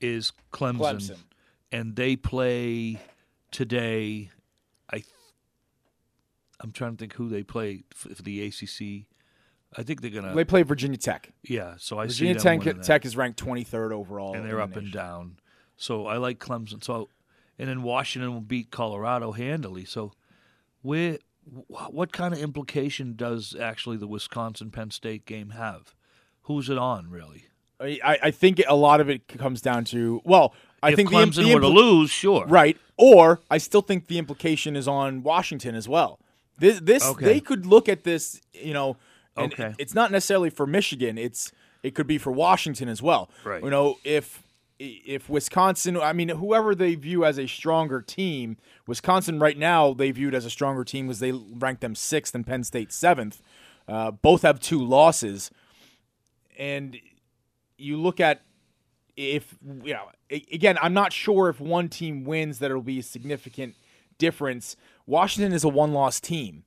is 0.00 0.32
Clemson, 0.52 0.78
Clemson. 0.80 1.16
and 1.70 1.94
they 1.94 2.16
play 2.16 2.98
today. 3.52 4.30
I'm 6.60 6.72
trying 6.72 6.92
to 6.92 6.96
think 6.98 7.14
who 7.14 7.28
they 7.28 7.42
play 7.42 7.84
for, 7.94 8.08
the 8.08 8.42
ACC. 8.46 9.06
I 9.76 9.82
think 9.82 10.00
they're 10.00 10.10
gonna. 10.10 10.34
They 10.34 10.44
play 10.44 10.62
Virginia 10.62 10.96
Tech. 10.96 11.32
yeah, 11.42 11.74
so 11.78 11.98
I 11.98 12.06
Virginia 12.06 12.34
Tech. 12.36 12.60
Tech 12.82 13.04
is 13.04 13.16
ranked 13.16 13.42
23rd 13.42 13.92
overall, 13.92 14.34
and 14.34 14.44
they're 14.44 14.56
the 14.56 14.62
up 14.62 14.76
and 14.76 14.92
down. 14.92 15.38
So 15.76 16.06
I 16.06 16.16
like 16.16 16.38
Clemson. 16.38 16.82
So, 16.82 17.08
and 17.58 17.68
then 17.68 17.82
Washington 17.82 18.32
will 18.32 18.40
beat 18.40 18.70
Colorado 18.70 19.32
handily. 19.32 19.84
So, 19.84 20.12
where, 20.82 21.18
what 21.68 22.12
kind 22.12 22.32
of 22.32 22.40
implication 22.40 23.14
does 23.16 23.54
actually 23.58 23.98
the 23.98 24.06
Wisconsin 24.06 24.70
Penn 24.70 24.90
State 24.90 25.26
game 25.26 25.50
have? 25.50 25.94
Who's 26.42 26.70
it 26.70 26.78
on, 26.78 27.10
really? 27.10 27.46
I, 27.78 28.18
I- 28.22 28.30
think 28.30 28.62
a 28.66 28.74
lot 28.76 29.00
of 29.00 29.10
it 29.10 29.28
comes 29.28 29.60
down 29.60 29.84
to 29.86 30.22
well, 30.24 30.54
I 30.82 30.90
if 30.90 30.96
think 30.96 31.10
the, 31.10 31.16
Clemson 31.16 31.44
the 31.44 31.54
were 31.54 31.60
to 31.60 31.68
lose, 31.68 32.10
sure. 32.10 32.46
right, 32.46 32.78
or 32.96 33.40
I 33.50 33.58
still 33.58 33.82
think 33.82 34.06
the 34.06 34.18
implication 34.18 34.76
is 34.76 34.88
on 34.88 35.22
Washington 35.22 35.74
as 35.74 35.88
well. 35.88 36.18
This, 36.58 36.80
this 36.80 37.04
Okay. 37.04 37.24
they 37.24 37.40
could 37.40 37.66
look 37.66 37.88
at 37.88 38.04
this, 38.04 38.40
you 38.54 38.72
know, 38.72 38.96
and 39.36 39.52
Okay. 39.52 39.74
it's 39.78 39.94
not 39.94 40.10
necessarily 40.10 40.50
for 40.50 40.66
Michigan. 40.66 41.18
It's 41.18 41.52
it 41.82 41.94
could 41.94 42.06
be 42.06 42.18
for 42.18 42.32
Washington 42.32 42.88
as 42.88 43.02
well. 43.02 43.30
Right. 43.44 43.62
You 43.62 43.70
know, 43.70 43.98
if 44.04 44.42
if 44.78 45.28
Wisconsin, 45.30 45.96
I 45.96 46.12
mean, 46.12 46.28
whoever 46.28 46.74
they 46.74 46.94
view 46.96 47.24
as 47.24 47.38
a 47.38 47.46
stronger 47.46 48.02
team, 48.02 48.56
Wisconsin 48.86 49.38
right 49.38 49.56
now 49.56 49.94
they 49.94 50.10
viewed 50.10 50.34
as 50.34 50.44
a 50.44 50.50
stronger 50.50 50.84
team 50.84 51.06
because 51.06 51.20
they 51.20 51.32
ranked 51.32 51.80
them 51.80 51.94
sixth 51.94 52.34
and 52.34 52.46
Penn 52.46 52.64
State 52.64 52.92
seventh. 52.92 53.40
Uh, 53.88 54.10
both 54.10 54.42
have 54.42 54.58
two 54.60 54.84
losses, 54.84 55.50
and 56.58 56.98
you 57.78 57.96
look 57.96 58.20
at 58.20 58.42
if 59.16 59.54
you 59.84 59.94
know 59.94 60.08
again, 60.30 60.76
I'm 60.82 60.92
not 60.94 61.12
sure 61.12 61.48
if 61.48 61.60
one 61.60 61.88
team 61.88 62.24
wins 62.24 62.58
that 62.58 62.70
it'll 62.70 62.82
be 62.82 62.98
a 62.98 63.02
significant 63.02 63.74
difference. 64.18 64.76
Washington 65.06 65.52
is 65.52 65.64
a 65.64 65.68
one-loss 65.68 66.20
team. 66.20 66.64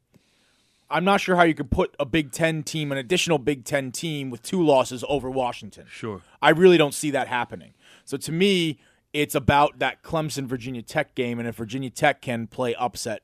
I'm 0.89 1.03
not 1.05 1.21
sure 1.21 1.35
how 1.35 1.43
you 1.43 1.53
could 1.53 1.69
put 1.69 1.95
a 1.99 2.05
Big 2.05 2.31
Ten 2.31 2.63
team, 2.63 2.91
an 2.91 2.97
additional 2.97 3.37
Big 3.37 3.63
Ten 3.63 3.91
team 3.91 4.29
with 4.29 4.41
two 4.41 4.63
losses 4.63 5.03
over 5.07 5.29
Washington. 5.29 5.85
Sure. 5.89 6.21
I 6.41 6.49
really 6.49 6.77
don't 6.77 6.93
see 6.93 7.11
that 7.11 7.27
happening. 7.27 7.73
So 8.05 8.17
to 8.17 8.31
me, 8.31 8.79
it's 9.13 9.35
about 9.35 9.79
that 9.79 10.01
Clemson 10.01 10.45
Virginia 10.45 10.81
Tech 10.81 11.13
game, 11.15 11.37
and 11.39 11.47
if 11.47 11.55
Virginia 11.55 11.89
Tech 11.91 12.21
can 12.21 12.47
play 12.47 12.73
upset, 12.75 13.21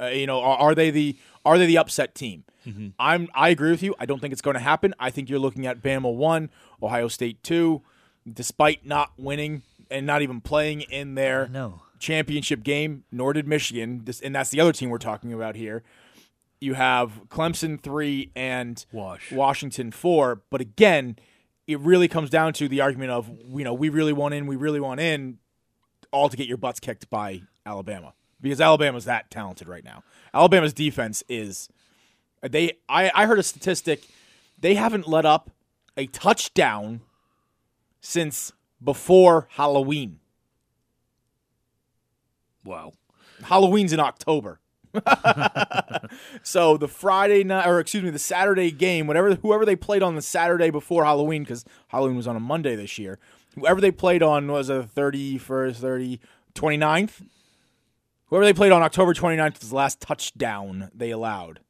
uh, 0.00 0.06
you 0.06 0.26
know, 0.26 0.40
are, 0.40 0.58
are 0.58 0.74
they 0.74 0.90
the 0.90 1.16
are 1.44 1.56
they 1.56 1.66
the 1.66 1.78
upset 1.78 2.14
team? 2.14 2.44
I'm 2.98 3.28
I 3.34 3.48
agree 3.48 3.70
with 3.70 3.82
you. 3.82 3.94
I 3.98 4.06
don't 4.06 4.20
think 4.20 4.32
it's 4.32 4.42
going 4.42 4.54
to 4.54 4.60
happen. 4.60 4.94
I 5.00 5.10
think 5.10 5.28
you're 5.28 5.40
looking 5.40 5.66
at 5.66 5.82
Bama 5.82 6.14
one, 6.14 6.48
Ohio 6.80 7.08
State 7.08 7.42
two, 7.42 7.82
despite 8.30 8.86
not 8.86 9.12
winning 9.18 9.62
and 9.90 10.06
not 10.06 10.22
even 10.22 10.40
playing 10.40 10.82
in 10.82 11.14
their 11.16 11.48
No. 11.48 11.82
Championship 12.02 12.62
game. 12.62 13.04
Nor 13.10 13.32
did 13.32 13.48
Michigan, 13.48 14.02
this, 14.04 14.20
and 14.20 14.34
that's 14.34 14.50
the 14.50 14.60
other 14.60 14.72
team 14.72 14.90
we're 14.90 14.98
talking 14.98 15.32
about 15.32 15.56
here. 15.56 15.82
You 16.60 16.74
have 16.74 17.22
Clemson 17.28 17.80
three 17.80 18.30
and 18.36 18.84
Wash. 18.92 19.32
Washington 19.32 19.90
four. 19.90 20.42
But 20.50 20.60
again, 20.60 21.16
it 21.66 21.78
really 21.80 22.08
comes 22.08 22.28
down 22.28 22.52
to 22.54 22.68
the 22.68 22.80
argument 22.80 23.10
of 23.10 23.30
you 23.48 23.64
know 23.64 23.72
we 23.72 23.88
really 23.88 24.12
want 24.12 24.34
in, 24.34 24.46
we 24.46 24.56
really 24.56 24.80
want 24.80 25.00
in, 25.00 25.38
all 26.10 26.28
to 26.28 26.36
get 26.36 26.46
your 26.46 26.58
butts 26.58 26.80
kicked 26.80 27.08
by 27.08 27.42
Alabama 27.64 28.14
because 28.40 28.60
Alabama's 28.60 29.06
that 29.06 29.30
talented 29.30 29.68
right 29.68 29.84
now. 29.84 30.02
Alabama's 30.34 30.72
defense 30.72 31.22
is 31.28 31.68
they. 32.42 32.72
I, 32.88 33.10
I 33.14 33.26
heard 33.26 33.38
a 33.38 33.42
statistic. 33.42 34.08
They 34.58 34.74
haven't 34.74 35.08
let 35.08 35.24
up 35.24 35.50
a 35.96 36.06
touchdown 36.06 37.00
since 38.00 38.52
before 38.82 39.48
Halloween. 39.52 40.18
Wow. 42.64 42.92
Halloween's 43.42 43.92
in 43.92 44.00
October. 44.00 44.60
so 46.42 46.76
the 46.76 46.88
Friday 46.88 47.44
night, 47.44 47.66
or 47.66 47.80
excuse 47.80 48.02
me, 48.02 48.10
the 48.10 48.18
Saturday 48.18 48.70
game, 48.70 49.06
whatever, 49.06 49.34
whoever 49.36 49.64
they 49.64 49.76
played 49.76 50.02
on 50.02 50.14
the 50.14 50.22
Saturday 50.22 50.70
before 50.70 51.04
Halloween, 51.04 51.42
because 51.42 51.64
Halloween 51.88 52.16
was 52.16 52.26
on 52.26 52.36
a 52.36 52.40
Monday 52.40 52.76
this 52.76 52.98
year. 52.98 53.18
Whoever 53.54 53.80
they 53.80 53.90
played 53.90 54.22
on 54.22 54.50
was 54.50 54.68
a 54.68 54.88
31st, 54.94 55.76
30, 55.76 56.20
29th. 56.54 57.22
Whoever 58.26 58.44
they 58.44 58.52
played 58.52 58.72
on 58.72 58.82
October 58.82 59.14
29th 59.14 59.60
was 59.60 59.70
the 59.70 59.76
last 59.76 60.00
touchdown 60.00 60.90
they 60.94 61.10
allowed. 61.10 61.60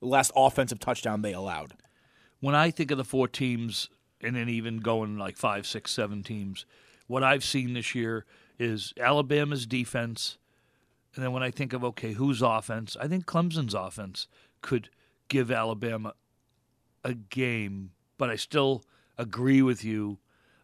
The 0.00 0.06
last 0.06 0.32
offensive 0.36 0.78
touchdown 0.78 1.22
they 1.22 1.32
allowed. 1.32 1.74
When 2.40 2.54
I 2.54 2.70
think 2.70 2.90
of 2.90 2.98
the 2.98 3.04
four 3.04 3.28
teams, 3.28 3.88
and 4.20 4.36
then 4.36 4.48
even 4.48 4.78
going 4.78 5.18
like 5.18 5.36
five, 5.36 5.66
six, 5.66 5.92
seven 5.92 6.22
teams, 6.22 6.66
what 7.06 7.24
I've 7.24 7.44
seen 7.44 7.74
this 7.74 7.94
year 7.94 8.24
is 8.58 8.92
Alabama's 8.98 9.66
defense. 9.66 10.38
And 11.14 11.24
then 11.24 11.32
when 11.32 11.42
I 11.42 11.50
think 11.50 11.72
of, 11.72 11.84
okay, 11.84 12.12
whose 12.12 12.42
offense? 12.42 12.96
I 13.00 13.08
think 13.08 13.26
Clemson's 13.26 13.74
offense 13.74 14.26
could 14.62 14.88
give 15.28 15.50
Alabama 15.50 16.14
a 17.04 17.14
game, 17.14 17.90
but 18.18 18.30
I 18.30 18.36
still 18.36 18.84
agree 19.18 19.62
with 19.62 19.84
you. 19.84 20.18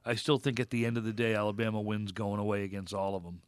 I 0.04 0.14
still 0.14 0.38
think 0.38 0.58
at 0.58 0.70
the 0.70 0.86
end 0.86 0.96
of 0.96 1.04
the 1.04 1.12
day, 1.12 1.34
Alabama 1.34 1.80
wins 1.80 2.12
going 2.12 2.40
away 2.40 2.64
against 2.64 2.94
all 2.94 3.14
of 3.14 3.24
them. 3.24 3.42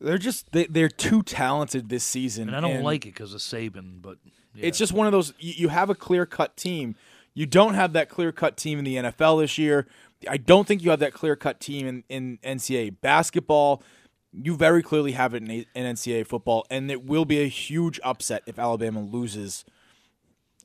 They're 0.00 0.18
just 0.18 0.52
they, 0.52 0.66
they're 0.66 0.88
too 0.88 1.22
talented 1.22 1.88
this 1.88 2.04
season, 2.04 2.48
And 2.48 2.56
I 2.56 2.60
don't 2.60 2.82
like 2.82 3.04
it 3.04 3.14
because 3.14 3.34
of 3.34 3.40
Saban, 3.40 4.00
but 4.00 4.18
yeah. 4.54 4.66
It's 4.66 4.78
just 4.78 4.92
one 4.92 5.06
of 5.06 5.12
those. 5.12 5.34
You 5.38 5.68
have 5.68 5.90
a 5.90 5.94
clear 5.94 6.26
cut 6.26 6.56
team. 6.56 6.96
You 7.34 7.46
don't 7.46 7.74
have 7.74 7.92
that 7.92 8.08
clear 8.08 8.32
cut 8.32 8.56
team 8.56 8.78
in 8.78 8.84
the 8.84 8.96
NFL 8.96 9.40
this 9.40 9.58
year. 9.58 9.86
I 10.28 10.36
don't 10.36 10.66
think 10.66 10.82
you 10.82 10.90
have 10.90 11.00
that 11.00 11.12
clear 11.12 11.36
cut 11.36 11.60
team 11.60 11.86
in, 11.86 12.04
in 12.08 12.38
NCAA 12.56 13.00
basketball. 13.00 13.82
You 14.32 14.56
very 14.56 14.82
clearly 14.82 15.12
have 15.12 15.34
it 15.34 15.42
in, 15.42 15.50
in 15.50 15.94
NCAA 15.94 16.26
football, 16.26 16.66
and 16.70 16.90
it 16.90 17.04
will 17.04 17.24
be 17.24 17.40
a 17.40 17.48
huge 17.48 18.00
upset 18.02 18.42
if 18.46 18.58
Alabama 18.58 19.00
loses 19.00 19.64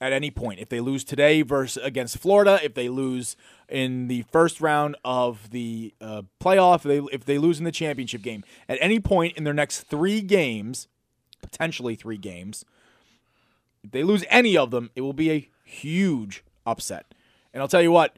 at 0.02 0.12
any 0.12 0.32
point. 0.32 0.60
If 0.60 0.70
they 0.70 0.80
lose 0.82 1.04
today 1.04 1.44
versus 1.44 1.82
against 1.84 2.18
Florida, 2.18 2.60
if 2.63 2.74
they 2.74 2.89
lose 2.89 3.36
in 3.70 4.08
the 4.08 4.24
first 4.32 4.60
round 4.60 4.98
of 5.06 5.52
the 5.52 5.94
uh, 6.02 6.24
playoff, 6.42 6.78
if 6.78 6.84
they, 6.84 7.16
if 7.16 7.26
they 7.26 7.38
lose 7.38 7.60
in 7.60 7.66
the 7.66 7.72
championship 7.72 8.22
game, 8.22 8.44
at 8.68 8.78
any 8.82 9.00
point 9.00 9.38
in 9.38 9.44
their 9.44 9.54
next 9.54 9.82
three 9.82 10.22
games, 10.22 10.88
potentially 11.42 11.96
three 11.96 12.18
games, 12.18 12.66
if 13.84 13.92
they 13.92 14.04
lose 14.04 14.26
any 14.30 14.58
of 14.58 14.72
them, 14.72 14.89
it 14.96 15.02
will 15.02 15.13
be 15.13 15.32
a 15.32 15.50
huge 15.63 16.44
upset. 16.66 17.13
And 17.54 17.62
I'll 17.62 17.68
tell 17.68 17.82
you 17.82 17.92
what, 17.92 18.18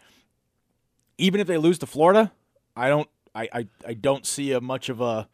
even 1.18 1.40
if 1.40 1.48
they 1.48 1.58
lose 1.58 1.78
to 1.80 1.86
Florida, 1.86 2.32
I 2.76 2.90
don't 2.90 3.10
I, 3.34 3.50
I, 3.54 3.68
I 3.88 3.94
don't 3.94 4.26
see 4.26 4.52
a 4.52 4.62
much 4.62 4.90
of 4.90 5.02
a 5.02 5.28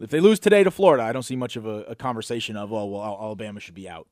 if 0.00 0.10
they 0.10 0.20
lose 0.20 0.38
today 0.38 0.62
to 0.62 0.70
Florida, 0.70 1.02
I 1.02 1.12
don't 1.12 1.24
see 1.24 1.36
much 1.36 1.56
of 1.56 1.66
a, 1.66 1.82
a 1.84 1.94
conversation 1.94 2.56
of 2.56 2.72
oh 2.72 2.86
well 2.86 3.02
Alabama 3.20 3.58
should 3.60 3.74
be 3.74 3.88
out 3.88 4.06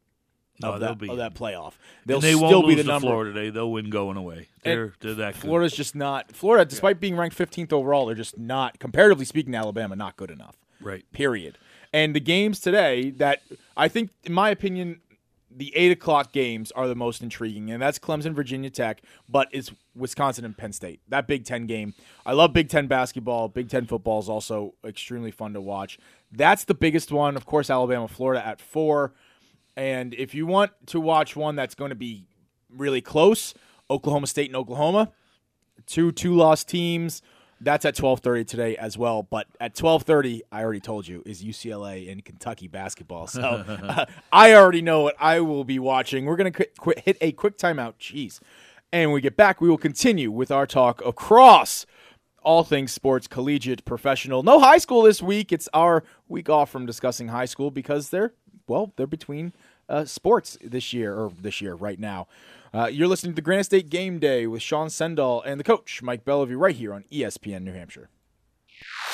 No, 0.60 0.72
of, 0.72 0.80
that, 0.80 0.98
be 0.98 1.08
of 1.08 1.16
that 1.18 1.34
playoff. 1.34 1.74
They'll 2.06 2.20
they 2.20 2.32
still 2.34 2.42
won't 2.50 2.66
be 2.66 2.74
lose 2.74 2.76
the 2.78 2.82
to 2.84 2.88
number. 2.88 3.08
Florida 3.08 3.32
today. 3.32 3.50
They'll 3.50 3.70
win 3.70 3.90
going 3.90 4.16
away. 4.16 4.48
They're 4.64 4.94
they're 5.00 5.14
that 5.14 5.34
good. 5.34 5.42
Florida's 5.42 5.74
just 5.74 5.94
not 5.94 6.32
Florida, 6.32 6.64
despite 6.64 6.98
being 7.00 7.16
ranked 7.16 7.36
15th 7.38 7.72
overall, 7.72 8.06
they're 8.06 8.14
just 8.16 8.36
not 8.38 8.78
comparatively 8.78 9.24
speaking 9.24 9.52
to 9.52 9.58
Alabama, 9.58 9.94
not 9.96 10.16
good 10.16 10.30
enough. 10.30 10.56
right. 10.80 11.04
Period. 11.12 11.56
And 11.92 12.14
the 12.14 12.20
games 12.20 12.58
today 12.60 13.10
that 13.12 13.40
I 13.76 13.88
think, 13.88 14.10
in 14.24 14.32
my 14.32 14.50
opinion, 14.50 15.00
the 15.56 15.74
eight 15.74 15.90
o'clock 15.90 16.32
games 16.32 16.70
are 16.72 16.86
the 16.86 16.94
most 16.94 17.22
intriguing, 17.22 17.70
and 17.70 17.80
that's 17.80 17.98
Clemson, 17.98 18.34
Virginia 18.34 18.68
Tech, 18.68 19.00
but 19.26 19.48
it's 19.52 19.72
Wisconsin 19.94 20.44
and 20.44 20.56
Penn 20.56 20.72
State. 20.72 21.00
That 21.08 21.26
Big 21.26 21.44
Ten 21.44 21.66
game. 21.66 21.94
I 22.26 22.32
love 22.32 22.52
Big 22.52 22.68
Ten 22.68 22.86
basketball. 22.86 23.48
Big 23.48 23.70
Ten 23.70 23.86
football 23.86 24.18
is 24.18 24.28
also 24.28 24.74
extremely 24.84 25.30
fun 25.30 25.54
to 25.54 25.60
watch. 25.60 25.98
That's 26.30 26.64
the 26.64 26.74
biggest 26.74 27.10
one. 27.10 27.36
Of 27.36 27.46
course, 27.46 27.70
Alabama, 27.70 28.06
Florida 28.06 28.46
at 28.46 28.60
four. 28.60 29.14
And 29.76 30.12
if 30.14 30.34
you 30.34 30.46
want 30.46 30.72
to 30.86 31.00
watch 31.00 31.36
one 31.36 31.56
that's 31.56 31.74
going 31.74 31.90
to 31.90 31.96
be 31.96 32.26
really 32.70 33.00
close, 33.00 33.54
Oklahoma 33.90 34.26
State 34.26 34.48
and 34.48 34.56
Oklahoma, 34.56 35.10
two 35.86 36.12
two 36.12 36.34
loss 36.34 36.64
teams. 36.64 37.22
That's 37.60 37.84
at 37.84 37.96
12:30 37.96 38.46
today 38.46 38.76
as 38.76 38.98
well. 38.98 39.22
But 39.22 39.46
at 39.60 39.74
12:30, 39.74 40.42
I 40.52 40.62
already 40.62 40.80
told 40.80 41.08
you, 41.08 41.22
is 41.24 41.42
UCLA 41.42 42.10
and 42.10 42.24
Kentucky 42.24 42.68
basketball. 42.68 43.26
So 43.26 43.40
uh, 43.42 44.06
I 44.32 44.54
already 44.54 44.82
know 44.82 45.02
what 45.02 45.16
I 45.18 45.40
will 45.40 45.64
be 45.64 45.78
watching. 45.78 46.26
We're 46.26 46.36
gonna 46.36 46.50
qu- 46.50 46.64
qu- 46.78 46.94
hit 47.04 47.16
a 47.20 47.32
quick 47.32 47.56
timeout. 47.56 47.94
Jeez, 47.98 48.40
and 48.92 49.10
when 49.10 49.14
we 49.14 49.20
get 49.20 49.36
back, 49.36 49.60
we 49.60 49.68
will 49.68 49.78
continue 49.78 50.30
with 50.30 50.50
our 50.50 50.66
talk 50.66 51.04
across 51.04 51.86
all 52.42 52.62
things 52.62 52.92
sports, 52.92 53.26
collegiate, 53.26 53.84
professional. 53.84 54.42
No 54.42 54.60
high 54.60 54.78
school 54.78 55.02
this 55.02 55.20
week. 55.20 55.50
It's 55.52 55.68
our 55.74 56.04
week 56.28 56.48
off 56.48 56.70
from 56.70 56.86
discussing 56.86 57.28
high 57.28 57.44
school 57.46 57.70
because 57.70 58.10
they're 58.10 58.34
well, 58.68 58.92
they're 58.96 59.06
between 59.06 59.52
uh, 59.88 60.04
sports 60.04 60.58
this 60.62 60.92
year 60.92 61.14
or 61.14 61.32
this 61.40 61.60
year 61.60 61.74
right 61.74 61.98
now. 61.98 62.26
Uh, 62.76 62.88
you're 62.88 63.08
listening 63.08 63.32
to 63.32 63.36
the 63.36 63.40
Granite 63.40 63.64
State 63.64 63.88
Game 63.88 64.18
Day 64.18 64.46
with 64.46 64.60
Sean 64.60 64.88
Sendall 64.88 65.42
and 65.46 65.58
the 65.58 65.64
coach 65.64 66.02
Mike 66.02 66.26
Bellevue 66.26 66.58
right 66.58 66.76
here 66.76 66.92
on 66.92 67.04
ESPN 67.10 67.62
New 67.62 67.72
Hampshire. 67.72 68.10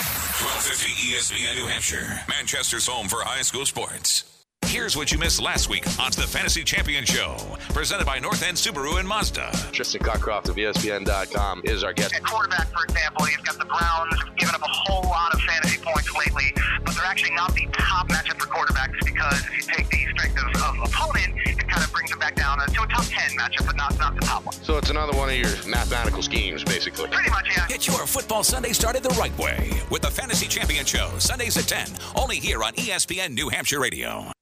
1250 0.01 1.13
ESPN 1.13 1.55
New 1.55 1.69
Hampshire, 1.69 2.23
Manchester's 2.29 2.89
home 2.89 3.07
for 3.07 3.23
high 3.23 3.43
school 3.43 3.65
sports. 3.65 4.32
Here's 4.67 4.97
what 4.97 5.13
you 5.13 5.19
missed 5.19 5.41
last 5.41 5.69
week 5.69 5.87
on 6.01 6.11
the 6.13 6.27
Fantasy 6.27 6.65
Champion 6.65 7.05
Show, 7.05 7.37
presented 7.71 8.07
by 8.07 8.19
North 8.19 8.43
End 8.43 8.57
Subaru 8.57 8.99
and 8.99 9.07
Mazda. 9.07 9.51
Tristan 9.71 10.01
Cockcroft 10.01 10.49
of 10.49 10.57
ESPN.com 10.57 11.63
is 11.65 11.85
our 11.85 11.93
guest. 11.93 12.15
At 12.15 12.25
quarterback, 12.25 12.69
for 12.73 12.85
example, 12.85 13.25
he's 13.27 13.37
got 13.39 13.59
the 13.59 13.65
Browns 13.67 14.15
giving 14.39 14.55
up 14.55 14.63
a 14.63 14.69
whole 14.69 15.03
lot 15.03 15.35
of 15.35 15.41
fantasy 15.43 15.79
points 15.79 16.11
lately, 16.17 16.53
but 16.85 16.95
they're 16.95 17.05
actually 17.05 17.35
not 17.35 17.55
the 17.55 17.67
top 17.73 18.09
matchup 18.09 18.41
for 18.41 18.47
quarterbacks 18.47 18.99
because 19.05 19.41
if 19.47 19.57
you 19.57 19.63
take 19.63 19.89
the 19.91 20.07
strength 20.17 20.39
of, 20.39 20.63
of 20.63 20.89
opponent, 20.89 21.35
it 21.47 21.69
kind 21.69 21.85
of 21.85 21.93
brings 21.93 22.11
them 22.11 22.19
back 22.19 22.35
down 22.35 22.59
uh, 22.61 22.67
to 22.67 22.83
a 22.83 22.87
top 22.87 23.05
10 23.05 23.37
matchup, 23.39 23.67
but 23.67 23.77
not, 23.77 23.97
not 23.99 24.15
the 24.15 24.23
top 24.23 24.45
one. 24.47 24.55
So 24.55 24.79
it's 24.79 24.91
another 24.91 25.17
one 25.17 25.29
of 25.29 25.37
your 25.37 25.51
mathematical 25.67 26.23
schemes, 26.23 26.65
basically. 26.65 27.09
Pretty 27.09 27.31
much, 27.31 27.47
yeah. 27.55 27.69
Get 27.69 27.87
your 27.87 28.07
football 28.07 28.43
Sunday 28.43 28.73
started 28.73 29.03
the 29.03 29.15
right 29.21 29.37
way 29.39 29.71
with 29.91 30.03
the 30.03 30.11
Fantasy 30.11 30.47
Champion 30.49 30.85
Show, 30.85 31.11
Sundays 31.19 31.57
at 31.57 31.65
10, 31.65 31.89
only 32.17 32.37
here 32.37 32.65
on 32.65 32.73
ESPN 32.75 33.35
New 33.35 33.49
Hampshire 33.49 33.81
Radio. 33.81 34.33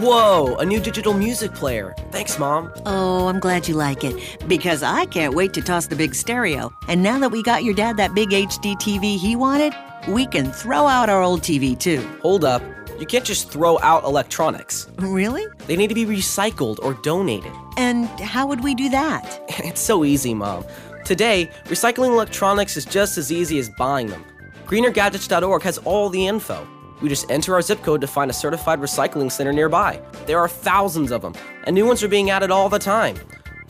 Whoa, 0.00 0.54
a 0.58 0.64
new 0.64 0.78
digital 0.78 1.12
music 1.12 1.52
player. 1.54 1.92
Thanks, 2.12 2.38
Mom. 2.38 2.72
Oh, 2.86 3.26
I'm 3.26 3.40
glad 3.40 3.66
you 3.66 3.74
like 3.74 4.04
it 4.04 4.14
because 4.46 4.84
I 4.84 5.06
can't 5.06 5.34
wait 5.34 5.52
to 5.54 5.60
toss 5.60 5.88
the 5.88 5.96
big 5.96 6.14
stereo. 6.14 6.72
And 6.86 7.02
now 7.02 7.18
that 7.18 7.32
we 7.32 7.42
got 7.42 7.64
your 7.64 7.74
dad 7.74 7.96
that 7.96 8.14
big 8.14 8.28
HD 8.28 8.76
TV 8.76 9.18
he 9.18 9.34
wanted, 9.34 9.74
we 10.06 10.24
can 10.26 10.52
throw 10.52 10.86
out 10.86 11.08
our 11.08 11.20
old 11.20 11.42
TV 11.42 11.76
too. 11.76 12.08
Hold 12.22 12.44
up. 12.44 12.62
You 13.00 13.06
can't 13.06 13.24
just 13.24 13.50
throw 13.50 13.80
out 13.80 14.04
electronics. 14.04 14.88
Really? 14.98 15.46
They 15.66 15.74
need 15.74 15.88
to 15.88 15.96
be 15.96 16.06
recycled 16.06 16.78
or 16.80 16.94
donated. 16.94 17.52
And 17.76 18.06
how 18.20 18.46
would 18.46 18.62
we 18.62 18.76
do 18.76 18.88
that? 18.90 19.40
It's 19.64 19.80
so 19.80 20.04
easy, 20.04 20.32
Mom. 20.32 20.64
Today, 21.04 21.50
recycling 21.64 22.10
electronics 22.12 22.76
is 22.76 22.84
just 22.84 23.18
as 23.18 23.32
easy 23.32 23.58
as 23.58 23.68
buying 23.70 24.06
them. 24.06 24.24
GreenerGadgets.org 24.66 25.62
has 25.62 25.78
all 25.78 26.08
the 26.08 26.24
info. 26.24 26.68
We 27.00 27.08
just 27.08 27.30
enter 27.30 27.54
our 27.54 27.62
zip 27.62 27.82
code 27.82 28.00
to 28.00 28.06
find 28.06 28.30
a 28.30 28.34
certified 28.34 28.80
recycling 28.80 29.30
center 29.30 29.52
nearby. 29.52 30.00
There 30.26 30.38
are 30.38 30.48
thousands 30.48 31.10
of 31.10 31.22
them, 31.22 31.34
and 31.64 31.74
new 31.74 31.86
ones 31.86 32.02
are 32.02 32.08
being 32.08 32.30
added 32.30 32.50
all 32.50 32.68
the 32.68 32.78
time. 32.78 33.16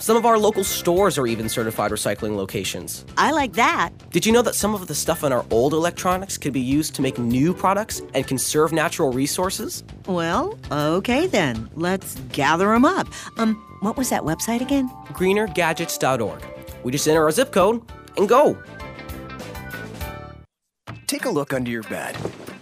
Some 0.01 0.17
of 0.17 0.25
our 0.25 0.39
local 0.39 0.63
stores 0.63 1.19
are 1.19 1.27
even 1.27 1.49
certified 1.49 1.91
recycling 1.91 2.37
locations. 2.37 3.05
I 3.17 3.33
like 3.33 3.55
that. 3.55 3.91
Did 4.11 4.25
you 4.25 4.33
know 4.33 4.43
that 4.43 4.55
some 4.55 4.73
of 4.73 4.87
the 4.87 4.95
stuff 4.95 5.25
in 5.25 5.33
our 5.33 5.45
old 5.51 5.73
electronics 5.73 6.39
could 6.39 6.53
be 6.53 6.61
used 6.61 6.95
to 6.95 7.03
make 7.03 7.19
new 7.19 7.53
products 7.53 8.01
and 8.15 8.25
conserve 8.25 8.73
natural 8.73 9.13
resources? 9.13 9.83
Well, 10.07 10.57
okay 10.71 11.27
then. 11.27 11.69
Let's 11.75 12.15
gather 12.33 12.69
them 12.69 12.85
up. 12.85 13.09
Um, 13.39 13.57
what 13.81 13.97
was 13.97 14.09
that 14.11 14.23
website 14.23 14.61
again? 14.61 14.89
GreenerGadgets.org. 15.09 16.45
We 16.85 16.93
just 16.93 17.09
enter 17.09 17.25
our 17.25 17.33
zip 17.33 17.51
code 17.51 17.83
and 18.17 18.29
go. 18.29 18.57
Take 21.09 21.25
a 21.25 21.31
look 21.31 21.53
under 21.53 21.71
your 21.71 21.83
bed. 21.85 22.17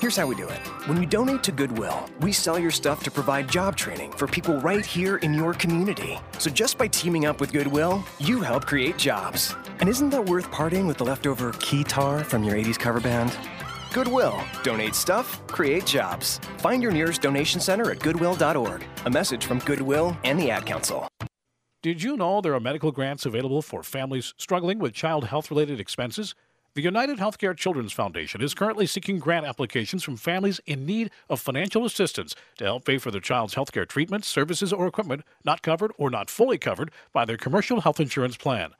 Here's 0.00 0.16
how 0.16 0.26
we 0.26 0.34
do 0.34 0.48
it. 0.48 0.66
When 0.86 0.98
you 0.98 1.04
donate 1.04 1.42
to 1.42 1.52
Goodwill, 1.52 2.08
we 2.20 2.32
sell 2.32 2.58
your 2.58 2.70
stuff 2.70 3.02
to 3.02 3.10
provide 3.10 3.50
job 3.50 3.76
training 3.76 4.12
for 4.12 4.26
people 4.26 4.58
right 4.60 4.84
here 4.84 5.18
in 5.18 5.34
your 5.34 5.52
community. 5.52 6.18
So 6.38 6.48
just 6.48 6.78
by 6.78 6.86
teaming 6.86 7.26
up 7.26 7.38
with 7.38 7.52
Goodwill, 7.52 8.02
you 8.18 8.40
help 8.40 8.64
create 8.64 8.96
jobs. 8.96 9.54
And 9.80 9.90
isn't 9.90 10.08
that 10.08 10.24
worth 10.24 10.50
parting 10.50 10.86
with 10.86 10.96
the 10.96 11.04
leftover 11.04 11.52
keytar 11.52 12.24
from 12.24 12.44
your 12.44 12.54
80s 12.54 12.78
cover 12.78 12.98
band? 12.98 13.36
Goodwill. 13.92 14.40
Donate 14.62 14.94
stuff, 14.94 15.46
create 15.46 15.84
jobs. 15.84 16.40
Find 16.56 16.82
your 16.82 16.92
nearest 16.92 17.20
donation 17.20 17.60
center 17.60 17.90
at 17.90 18.00
goodwill.org. 18.00 18.82
A 19.04 19.10
message 19.10 19.44
from 19.44 19.58
Goodwill 19.58 20.16
and 20.24 20.40
the 20.40 20.50
Ad 20.50 20.64
Council. 20.64 21.08
Did 21.82 22.02
you 22.02 22.16
know 22.16 22.40
there 22.40 22.54
are 22.54 22.60
medical 22.60 22.90
grants 22.90 23.26
available 23.26 23.60
for 23.60 23.82
families 23.82 24.32
struggling 24.38 24.78
with 24.78 24.94
child 24.94 25.24
health 25.24 25.50
related 25.50 25.78
expenses? 25.78 26.34
The 26.74 26.82
United 26.82 27.18
Healthcare 27.18 27.56
Children's 27.56 27.92
Foundation 27.92 28.40
is 28.40 28.54
currently 28.54 28.86
seeking 28.86 29.18
grant 29.18 29.44
applications 29.44 30.04
from 30.04 30.16
families 30.16 30.60
in 30.66 30.86
need 30.86 31.10
of 31.28 31.40
financial 31.40 31.84
assistance 31.84 32.36
to 32.58 32.64
help 32.64 32.84
pay 32.84 32.96
for 32.96 33.10
their 33.10 33.20
child's 33.20 33.56
healthcare 33.56 33.88
treatments, 33.88 34.28
services, 34.28 34.72
or 34.72 34.86
equipment 34.86 35.24
not 35.44 35.62
covered 35.62 35.90
or 35.98 36.10
not 36.10 36.30
fully 36.30 36.58
covered 36.58 36.92
by 37.12 37.24
their 37.24 37.36
commercial 37.36 37.80
health 37.80 37.98
insurance 37.98 38.36
plan. 38.36 38.70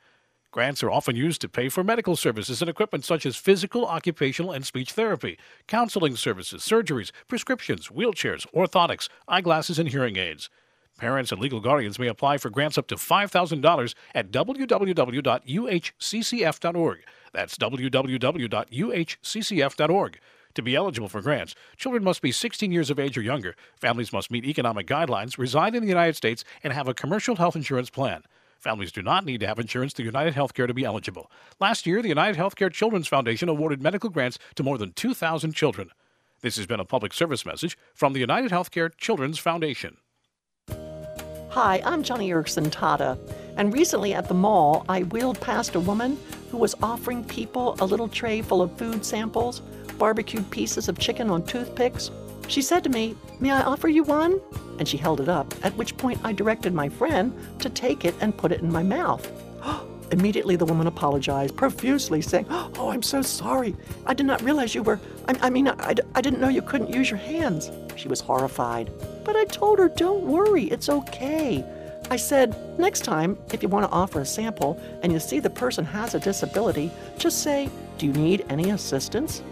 Grants 0.53 0.85
are 0.85 0.91
often 0.91 1.17
used 1.17 1.41
to 1.41 1.49
pay 1.49 1.69
for 1.69 1.83
medical 1.83 2.15
services 2.15 2.63
and 2.63 2.69
equipment 2.69 3.05
such 3.05 3.27
as 3.27 3.37
physical, 3.37 3.85
occupational, 3.85 4.53
and 4.53 4.65
speech 4.65 4.93
therapy, 4.93 5.37
counseling 5.67 6.15
services, 6.15 6.63
surgeries, 6.63 7.11
prescriptions, 7.27 7.89
wheelchairs, 7.89 8.47
orthotics, 8.55 9.09
eyeglasses, 9.27 9.81
and 9.81 9.89
hearing 9.89 10.17
aids. 10.17 10.49
Parents 11.01 11.33
and 11.33 11.41
legal 11.41 11.61
guardians 11.61 11.99
may 11.99 12.09
apply 12.09 12.37
for 12.37 12.51
grants 12.51 12.77
up 12.77 12.87
to 12.89 12.97
$5,000 12.97 13.95
at 14.15 14.31
www.uhccf.org. 14.31 16.99
That's 17.33 17.57
www.uhccf.org. 17.57 20.19
To 20.55 20.63
be 20.63 20.77
eligible 20.77 21.09
for 21.09 21.23
grants, 21.23 21.55
children 21.79 22.05
must 22.05 22.21
be 22.21 22.33
16 22.33 22.71
years 22.71 22.91
of 22.91 22.99
age 22.99 23.17
or 23.17 23.23
younger, 23.23 23.57
families 23.77 24.13
must 24.13 24.31
meet 24.31 24.45
economic 24.45 24.87
guidelines, 24.87 25.39
reside 25.39 25.75
in 25.75 25.83
the 25.83 25.89
United 25.89 26.17
States, 26.17 26.45
and 26.63 26.75
have 26.75 26.87
a 26.87 26.93
commercial 26.93 27.37
health 27.37 27.57
insurance 27.57 27.89
plan. 27.89 28.25
Families 28.59 28.93
do 28.93 29.01
not 29.01 29.25
need 29.25 29.41
to 29.41 29.47
have 29.47 29.59
insurance 29.59 29.95
through 29.95 30.05
United 30.05 30.35
Healthcare 30.35 30.67
to 30.67 30.75
be 30.75 30.85
eligible. 30.85 31.31
Last 31.61 31.87
year, 31.87 32.03
the 32.03 32.09
United 32.09 32.39
Healthcare 32.39 32.71
Children's 32.71 33.09
Foundation 33.09 33.49
awarded 33.49 33.81
medical 33.81 34.11
grants 34.11 34.39
to 34.57 34.63
more 34.63 34.77
than 34.77 34.93
2,000 34.93 35.55
children. 35.55 35.89
This 36.43 36.57
has 36.57 36.67
been 36.67 36.79
a 36.79 36.85
public 36.85 37.15
service 37.15 37.47
message 37.47 37.79
from 37.95 38.13
the 38.13 38.21
United 38.21 38.51
Healthcare 38.51 38.95
Children's 38.99 39.39
Foundation. 39.39 39.97
Hi, 41.55 41.83
I'm 41.85 42.05
Joni 42.05 42.29
Eareckson 42.29 42.71
Tada, 42.71 43.19
and 43.57 43.73
recently 43.73 44.15
at 44.15 44.29
the 44.29 44.35
mall, 44.35 44.85
I 44.89 45.03
wheeled 45.03 45.41
past 45.41 45.75
a 45.75 45.81
woman 45.81 46.17
who 46.49 46.57
was 46.57 46.77
offering 46.81 47.25
people 47.25 47.75
a 47.81 47.85
little 47.85 48.07
tray 48.07 48.41
full 48.41 48.63
of 48.63 48.79
food 48.79 49.05
samples, 49.05 49.59
barbecued 49.99 50.49
pieces 50.53 50.89
of 50.89 51.01
chicken 51.01 51.29
on 51.29 51.43
toothpicks. 51.45 52.13
She 52.47 52.63
said 52.63 52.85
to 52.85 52.89
me, 52.89 53.17
May 53.41 53.51
I 53.51 53.63
offer 53.63 53.89
you 53.89 54.05
one? 54.05 54.41
And 54.79 54.87
she 54.87 54.97
held 54.97 55.21
it 55.21 55.29
up, 55.29 55.53
at 55.65 55.75
which 55.75 55.97
point 55.97 56.21
I 56.23 56.33
directed 56.33 56.73
my 56.73 56.89
friend 56.89 57.37
to 57.59 57.69
take 57.69 58.05
it 58.05 58.15
and 58.21 58.39
put 58.39 58.53
it 58.53 58.61
in 58.61 58.71
my 58.71 58.85
mouth. 58.85 59.29
Immediately, 60.13 60.55
the 60.55 60.67
woman 60.67 60.87
apologized 60.87 61.57
profusely, 61.57 62.23
saying, 62.23 62.47
Oh, 62.49 62.91
I'm 62.91 63.03
so 63.03 63.23
sorry. 63.23 63.75
I 64.07 64.15
did 64.15 64.27
not 64.27 64.41
realize 64.43 64.73
you 64.73 64.85
were. 64.85 65.01
I, 65.27 65.35
I 65.43 65.51
mean, 65.51 65.67
I, 65.67 65.97
I 66.15 66.21
didn't 66.21 66.41
know 66.41 66.49
you 66.49 66.63
couldn't 66.63 66.95
use 66.95 67.11
your 67.11 67.19
hands. 67.19 67.73
She 67.97 68.07
was 68.07 68.21
horrified. 68.21 68.93
But 69.25 69.37
I 69.37 69.45
told 69.45 69.79
her, 69.79 69.89
Don't 69.89 70.25
worry, 70.25 70.65
it's 70.65 70.89
okay. 70.89 71.65
I 72.11 72.17
said, 72.17 72.57
next 72.79 73.05
time, 73.05 73.39
if 73.53 73.63
you 73.63 73.69
want 73.69 73.87
to 73.87 73.93
offer 73.93 74.21
a 74.21 74.27
sample 74.27 74.81
and 75.03 75.13
you 75.13 75.21
see 75.21 75.39
the 75.39 75.51
person 75.51 75.85
has 75.85 76.15
a 76.15 76.19
disability, 76.19 76.91
just 77.19 77.43
say, 77.43 77.69
Do 77.99 78.07
you 78.07 78.13
need 78.13 78.45
any 78.49 78.71
assistance? 78.71 79.43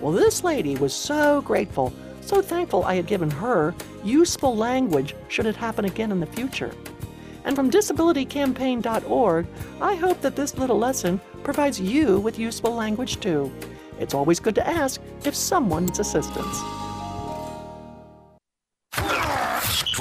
Well, 0.00 0.12
this 0.12 0.42
lady 0.42 0.76
was 0.76 0.94
so 0.94 1.42
grateful, 1.42 1.92
so 2.20 2.42
thankful 2.42 2.84
I 2.84 2.94
had 2.96 3.06
given 3.06 3.30
her 3.30 3.74
useful 4.02 4.56
language 4.56 5.14
should 5.28 5.46
it 5.46 5.56
happen 5.56 5.84
again 5.84 6.10
in 6.10 6.20
the 6.20 6.26
future. 6.26 6.72
And 7.44 7.56
from 7.56 7.70
disabilitycampaign.org, 7.70 9.46
I 9.80 9.94
hope 9.94 10.20
that 10.20 10.36
this 10.36 10.56
little 10.56 10.78
lesson 10.78 11.20
provides 11.42 11.80
you 11.80 12.18
with 12.20 12.38
useful 12.38 12.74
language 12.74 13.20
too. 13.20 13.52
It's 13.98 14.14
always 14.14 14.40
good 14.40 14.54
to 14.56 14.66
ask 14.66 15.00
if 15.24 15.34
someone 15.34 15.86
needs 15.86 15.98
assistance. 15.98 16.89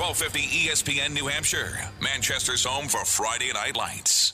1250 0.09 0.67
ESPN 0.67 1.13
New 1.13 1.27
Hampshire, 1.27 1.77
Manchester's 2.01 2.65
home 2.65 2.87
for 2.87 3.05
Friday 3.05 3.53
Night 3.53 3.77
Lights. 3.77 4.33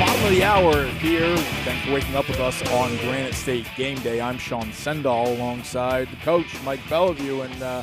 Bottom 0.00 0.24
of 0.24 0.30
the 0.30 0.42
hour 0.42 0.86
here. 0.86 1.36
Thanks 1.36 1.84
for 1.84 1.92
waking 1.92 2.16
up 2.16 2.26
with 2.26 2.40
us 2.40 2.62
on 2.70 2.96
Granite 3.00 3.34
State 3.34 3.66
Game 3.76 3.98
Day. 3.98 4.18
I'm 4.18 4.38
Sean 4.38 4.70
Sendall 4.70 5.36
alongside 5.36 6.08
the 6.10 6.16
coach, 6.24 6.46
Mike 6.64 6.80
Bellevue. 6.88 7.42
And, 7.42 7.62
uh, 7.62 7.82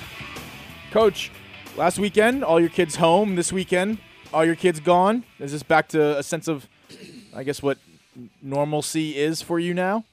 coach, 0.89 1.29
last 1.75 1.99
weekend, 1.99 2.43
all 2.43 2.59
your 2.59 2.69
kids 2.69 2.95
home. 2.95 3.35
This 3.35 3.51
weekend, 3.51 3.99
all 4.33 4.45
your 4.45 4.55
kids 4.55 4.79
gone. 4.79 5.23
Is 5.39 5.51
this 5.51 5.63
back 5.63 5.87
to 5.89 6.17
a 6.17 6.23
sense 6.23 6.47
of, 6.47 6.67
I 7.33 7.43
guess, 7.43 7.61
what 7.61 7.77
normalcy 8.41 9.17
is 9.17 9.41
for 9.41 9.59
you 9.59 9.73
now? 9.73 10.05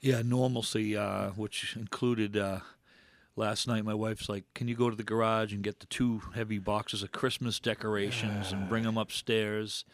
Yeah, 0.00 0.22
normalcy, 0.24 0.96
uh, 0.96 1.30
which 1.30 1.76
included 1.76 2.36
uh, 2.36 2.60
last 3.36 3.68
night. 3.68 3.84
My 3.84 3.94
wife's 3.94 4.28
like, 4.28 4.44
"Can 4.54 4.66
you 4.66 4.74
go 4.74 4.90
to 4.90 4.96
the 4.96 5.04
garage 5.04 5.52
and 5.52 5.62
get 5.62 5.80
the 5.80 5.86
two 5.86 6.22
heavy 6.34 6.58
boxes 6.58 7.02
of 7.02 7.12
Christmas 7.12 7.60
decorations 7.60 8.52
and 8.52 8.68
bring 8.68 8.82
them 8.82 8.98
upstairs?" 8.98 9.84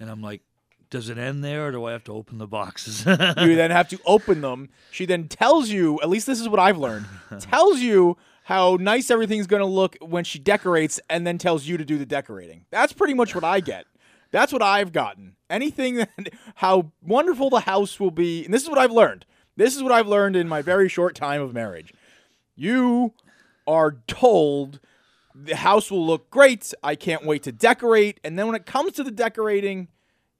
And 0.00 0.08
I'm 0.08 0.22
like, 0.22 0.40
"Does 0.88 1.10
it 1.10 1.18
end 1.18 1.44
there, 1.44 1.66
or 1.66 1.70
do 1.70 1.84
I 1.84 1.92
have 1.92 2.04
to 2.04 2.12
open 2.12 2.38
the 2.38 2.46
boxes?" 2.46 3.04
you 3.04 3.56
then 3.56 3.70
have 3.72 3.88
to 3.90 4.00
open 4.06 4.40
them. 4.40 4.70
She 4.90 5.04
then 5.04 5.28
tells 5.28 5.68
you, 5.68 6.00
at 6.00 6.08
least 6.08 6.26
this 6.26 6.40
is 6.40 6.48
what 6.48 6.58
I've 6.58 6.78
learned, 6.78 7.04
tells 7.40 7.80
you 7.80 8.16
how 8.46 8.78
nice 8.80 9.10
everything's 9.10 9.48
going 9.48 9.60
to 9.60 9.66
look 9.66 9.96
when 10.00 10.22
she 10.22 10.38
decorates 10.38 11.00
and 11.10 11.26
then 11.26 11.36
tells 11.36 11.66
you 11.66 11.76
to 11.76 11.84
do 11.84 11.98
the 11.98 12.06
decorating. 12.06 12.64
That's 12.70 12.92
pretty 12.92 13.12
much 13.12 13.34
what 13.34 13.42
I 13.42 13.58
get. 13.58 13.86
That's 14.30 14.52
what 14.52 14.62
I've 14.62 14.92
gotten. 14.92 15.34
Anything 15.50 15.96
that, 15.96 16.28
how 16.54 16.92
wonderful 17.02 17.50
the 17.50 17.58
house 17.58 17.98
will 17.98 18.12
be. 18.12 18.44
And 18.44 18.54
this 18.54 18.62
is 18.62 18.68
what 18.68 18.78
I've 18.78 18.92
learned. 18.92 19.26
This 19.56 19.74
is 19.74 19.82
what 19.82 19.90
I've 19.90 20.06
learned 20.06 20.36
in 20.36 20.46
my 20.46 20.62
very 20.62 20.88
short 20.88 21.16
time 21.16 21.42
of 21.42 21.54
marriage. 21.54 21.92
You 22.54 23.14
are 23.66 23.96
told 24.06 24.78
the 25.34 25.56
house 25.56 25.90
will 25.90 26.06
look 26.06 26.30
great. 26.30 26.72
I 26.84 26.94
can't 26.94 27.26
wait 27.26 27.42
to 27.42 27.52
decorate. 27.52 28.20
And 28.22 28.38
then 28.38 28.46
when 28.46 28.54
it 28.54 28.64
comes 28.64 28.92
to 28.92 29.02
the 29.02 29.10
decorating, 29.10 29.88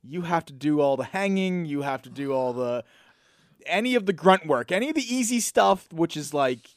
you 0.05 0.23
have 0.23 0.45
to 0.45 0.53
do 0.53 0.81
all 0.81 0.97
the 0.97 1.03
hanging. 1.03 1.67
You 1.67 1.83
have 1.83 2.03
to 2.03 2.11
do 2.11 2.33
all 2.33 2.53
the 2.53 2.85
any 3.67 3.97
of 3.97 4.07
the 4.07 4.13
grunt 4.13 4.47
work, 4.47 4.71
any 4.71 4.91
of 4.91 4.95
the 4.95 5.13
easy 5.13 5.41
stuff, 5.41 5.93
which 5.93 6.17
is 6.17 6.33
like 6.33 6.69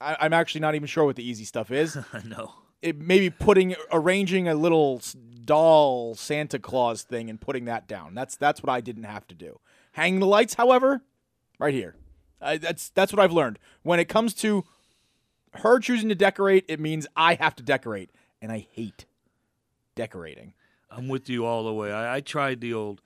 I, 0.00 0.16
I'm 0.20 0.32
actually 0.32 0.60
not 0.60 0.74
even 0.74 0.86
sure 0.86 1.04
what 1.04 1.16
the 1.16 1.28
easy 1.28 1.44
stuff 1.44 1.70
is. 1.70 1.96
I 2.12 2.22
know. 2.24 2.54
It 2.82 2.98
maybe 2.98 3.30
putting 3.30 3.74
arranging 3.90 4.48
a 4.48 4.54
little 4.54 5.00
doll 5.44 6.14
Santa 6.14 6.58
Claus 6.58 7.02
thing 7.02 7.30
and 7.30 7.40
putting 7.40 7.64
that 7.66 7.88
down. 7.88 8.14
That's 8.14 8.36
that's 8.36 8.62
what 8.62 8.70
I 8.70 8.80
didn't 8.80 9.04
have 9.04 9.26
to 9.28 9.34
do. 9.34 9.60
Hang 9.92 10.20
the 10.20 10.26
lights, 10.26 10.54
however, 10.54 11.02
right 11.58 11.74
here. 11.74 11.94
I, 12.40 12.58
that's 12.58 12.90
that's 12.90 13.12
what 13.12 13.20
I've 13.20 13.32
learned. 13.32 13.58
When 13.82 13.98
it 13.98 14.08
comes 14.08 14.34
to 14.34 14.64
her 15.54 15.78
choosing 15.78 16.08
to 16.08 16.14
decorate, 16.14 16.64
it 16.68 16.80
means 16.80 17.06
I 17.16 17.34
have 17.34 17.54
to 17.56 17.62
decorate, 17.62 18.10
and 18.42 18.52
I 18.52 18.66
hate 18.70 19.06
decorating. 19.94 20.52
I'm 20.90 21.08
with 21.08 21.28
you 21.28 21.46
all 21.46 21.64
the 21.64 21.72
way. 21.72 21.92
I, 21.92 22.16
I 22.16 22.20
tried 22.20 22.60
the 22.60 22.74
old. 22.74 23.00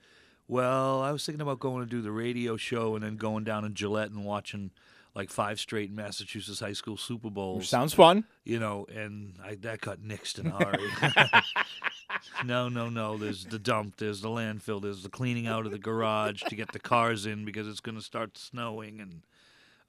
Well, 0.47 1.01
I 1.01 1.11
was 1.11 1.25
thinking 1.25 1.41
about 1.41 1.59
going 1.59 1.83
to 1.83 1.89
do 1.89 2.01
the 2.01 2.11
radio 2.11 2.57
show 2.57 2.95
and 2.95 3.03
then 3.03 3.17
going 3.17 3.43
down 3.43 3.65
in 3.65 3.75
Gillette 3.75 4.09
and 4.09 4.25
watching 4.25 4.71
like 5.19 5.29
five 5.29 5.59
straight 5.59 5.91
Massachusetts 5.91 6.59
high 6.61 6.73
school 6.73 6.95
Super 6.97 7.29
Bowls. 7.29 7.67
Sounds 7.67 7.93
fun. 7.93 8.23
You 8.45 8.57
know, 8.59 8.85
and 8.93 9.33
I, 9.43 9.55
that 9.55 9.81
got 9.81 9.99
nixed 9.99 10.39
in 10.39 10.47
a 10.47 10.51
hurry. 10.51 10.89
no, 12.45 12.69
no, 12.69 12.89
no. 12.89 13.17
There's 13.17 13.45
the 13.45 13.59
dump. 13.59 13.97
There's 13.97 14.21
the 14.21 14.29
landfill. 14.29 14.81
There's 14.81 15.03
the 15.03 15.09
cleaning 15.09 15.47
out 15.47 15.65
of 15.65 15.71
the 15.71 15.77
garage 15.79 16.41
to 16.43 16.55
get 16.55 16.71
the 16.71 16.79
cars 16.79 17.25
in 17.25 17.45
because 17.45 17.67
it's 17.67 17.79
going 17.81 17.97
to 17.97 18.03
start 18.03 18.37
snowing. 18.37 18.99
And 18.99 19.21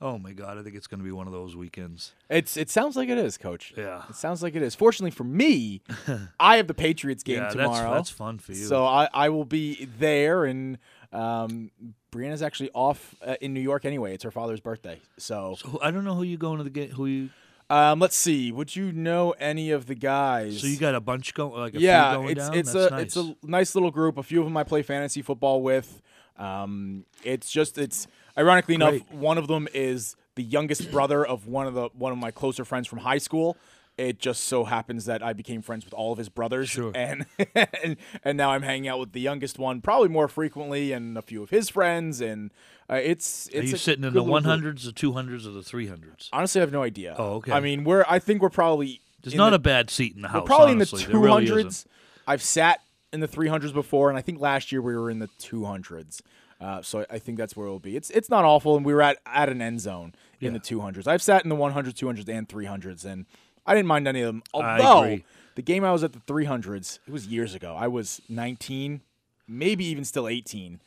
oh 0.01 0.19
my 0.19 0.33
god, 0.33 0.59
I 0.59 0.63
think 0.63 0.75
it's 0.77 0.87
going 0.87 1.01
to 1.01 1.05
be 1.05 1.13
one 1.13 1.27
of 1.27 1.33
those 1.33 1.57
weekends. 1.57 2.13
It's 2.29 2.57
it 2.57 2.69
sounds 2.69 2.97
like 2.97 3.09
it 3.09 3.19
is, 3.19 3.39
Coach. 3.39 3.73
Yeah. 3.77 4.03
it 4.11 4.17
sounds 4.17 4.43
like 4.43 4.55
it 4.57 4.63
is. 4.63 4.75
Fortunately 4.75 5.11
for 5.13 5.25
me, 5.25 5.83
I 6.41 6.57
have 6.57 6.67
the 6.67 6.75
Patriots 6.75 7.23
game 7.23 7.37
Yeah, 7.37 7.49
that's- 7.55 7.55
tomorrow. 7.79 7.95
that's 7.95 8.11
fun 8.11 8.39
for 8.39 8.53
you. 8.53 8.65
So 8.65 8.85
I, 8.85 9.09
I 9.15 9.29
will 9.29 9.45
be 9.47 9.85
there, 9.99 10.45
and 10.45 10.79
um, 11.13 11.71
Brianna's 12.13 12.43
actually 12.43 12.71
off 12.75 13.15
uh, 13.25 13.37
in 13.41 13.55
New 13.55 13.61
York 13.61 13.85
anyway. 13.85 14.15
It's 14.15 14.25
her 14.25 14.31
father's 14.31 14.61
birthday, 14.61 15.01
so. 15.19 15.57
So 15.59 15.79
I 15.83 15.91
don't 15.91 16.05
know 16.05 16.15
who 16.15 16.23
you 16.23 16.37
going 16.37 16.59
to 16.59 16.65
the 16.65 16.71
game. 16.71 16.91
Who 16.91 17.07
you? 17.07 17.31
Um, 17.69 18.01
let's 18.01 18.17
see. 18.17 18.51
Would 18.51 18.75
you 18.75 18.91
know 18.91 19.31
any 19.39 19.71
of 19.71 19.87
the 19.87 19.95
guys? 19.95 20.61
So 20.61 20.67
you 20.67 20.77
got 20.77 20.97
a 20.97 21.01
bunch 21.01 21.35
going, 21.35 21.53
like 21.53 21.75
a 21.75 21.79
few 21.79 21.87
yeah, 21.87 22.15
going 22.15 22.31
it's 22.31 22.49
down. 22.49 22.55
it's 22.57 22.73
That's 22.73 22.87
a 22.87 22.95
nice. 22.95 23.03
it's 23.03 23.17
a 23.17 23.37
nice 23.43 23.75
little 23.75 23.93
group. 23.93 24.19
A 24.19 24.23
few 24.25 24.41
of 24.41 24.47
them 24.47 24.57
I 24.57 24.65
play 24.65 24.83
fantasy 24.83 25.23
football 25.23 25.63
with. 25.63 26.03
Um, 26.37 27.05
it's 27.23 27.51
just 27.51 27.79
it's 27.79 28.09
ironically 28.37 28.75
enough, 28.75 28.95
one 29.13 29.39
of 29.39 29.47
them 29.47 29.69
is 29.73 30.17
the 30.35 30.43
youngest 30.43 30.91
brother 30.91 31.25
of 31.25 31.47
one 31.47 31.67
of 31.67 31.75
the 31.75 31.91
one 31.93 32.13
of 32.13 32.19
my 32.19 32.31
closer 32.31 32.65
friends 32.65 32.89
from 32.89 32.99
high 32.99 33.19
school. 33.19 33.57
It 34.01 34.19
just 34.19 34.45
so 34.45 34.65
happens 34.65 35.05
that 35.05 35.23
I 35.23 35.33
became 35.35 35.61
friends 35.63 35.85
with 35.85 35.93
all 35.95 36.11
of 36.13 36.19
his 36.19 36.29
brothers, 36.29 36.71
Sure. 36.71 36.93
and 36.95 37.27
and 37.55 37.97
and 38.25 38.39
now 38.39 38.51
I'm 38.53 38.63
hanging 38.63 38.89
out 38.89 38.99
with 38.99 39.13
the 39.13 39.21
youngest 39.21 39.59
one 39.59 39.81
probably 39.81 40.09
more 40.09 40.27
frequently, 40.29 40.93
and 40.93 41.19
a 41.19 41.23
few 41.23 41.43
of 41.43 41.51
his 41.51 41.69
friends, 41.69 42.21
and 42.21 42.51
uh, 42.89 42.95
it's 42.95 43.49
it's 43.49 43.57
Are 43.57 43.63
you 43.73 43.77
sitting 43.77 44.05
in 44.05 44.15
the 44.15 44.23
one 44.23 44.45
hundreds, 44.45 44.85
the 44.85 44.93
two 44.93 45.13
hundreds, 45.13 45.47
or 45.47 45.51
the 45.51 45.63
three 45.63 45.87
hundreds? 45.89 46.29
Honestly, 46.33 46.61
I 46.61 46.63
have 46.63 46.73
no 46.73 46.83
idea. 46.83 47.15
Oh, 47.19 47.35
okay. 47.35 47.53
I 47.53 47.61
mean, 47.61 47.85
we're 47.85 48.05
I 48.09 48.19
think 48.19 48.41
we're 48.41 48.49
probably 48.49 49.01
There's 49.23 49.35
not 49.35 49.51
the- 49.51 49.57
a 49.57 49.59
bad 49.61 49.91
seat 49.91 50.17
in 50.17 50.23
the 50.23 50.29
house. 50.29 50.43
we're 50.43 50.47
probably 50.47 50.73
honestly. 50.75 51.03
in 51.03 51.07
the 51.09 51.13
two 51.13 51.21
really 51.21 51.47
hundreds. 51.47 51.85
I've 52.27 52.43
sat 52.43 52.81
in 53.13 53.21
the 53.21 53.29
three 53.29 53.49
hundreds 53.49 53.73
before, 53.73 54.09
and 54.09 54.17
I 54.17 54.23
think 54.23 54.41
last 54.41 54.73
year 54.73 54.81
we 54.81 54.97
were 54.97 55.11
in 55.11 55.19
the 55.19 55.29
two 55.39 55.65
hundreds. 55.67 56.23
Uh, 56.61 56.83
so 56.83 57.07
I 57.11 57.19
think 57.19 57.39
that's 57.39 57.57
where 57.57 57.67
it'll 57.67 57.79
be. 57.81 57.97
It's 57.97 58.11
it's 58.11 58.29
not 58.31 58.45
awful, 58.45 58.77
and 58.77 58.85
we 58.85 58.95
were 58.95 59.03
at 59.03 59.19
at 59.27 59.49
an 59.49 59.61
end 59.63 59.81
zone 59.81 60.15
in 60.41 60.47
Yeah. 60.47 60.59
the 60.59 60.59
two 60.59 60.81
hundreds. 60.81 61.07
I've 61.07 61.23
sat 61.23 61.43
in 61.43 61.49
the 61.49 61.57
100s, 61.57 61.95
200s, 61.95 62.29
and 62.29 62.49
300s, 62.49 63.05
and 63.05 63.25
I 63.71 63.75
didn't 63.75 63.87
mind 63.87 64.09
any 64.09 64.21
of 64.23 64.27
them. 64.27 64.43
I 64.53 64.81
Although 64.81 65.19
the 65.55 65.63
game 65.63 65.85
I 65.85 65.93
was 65.93 66.03
at 66.03 66.13
the 66.13 66.19
300s, 66.21 66.99
it 67.07 67.13
was 67.13 67.29
years 67.29 67.55
ago. 67.55 67.77
I 67.79 67.87
was 67.87 68.21
19, 68.29 69.01
maybe 69.47 69.85
even 69.85 70.05
still 70.05 70.27
18, 70.27 70.81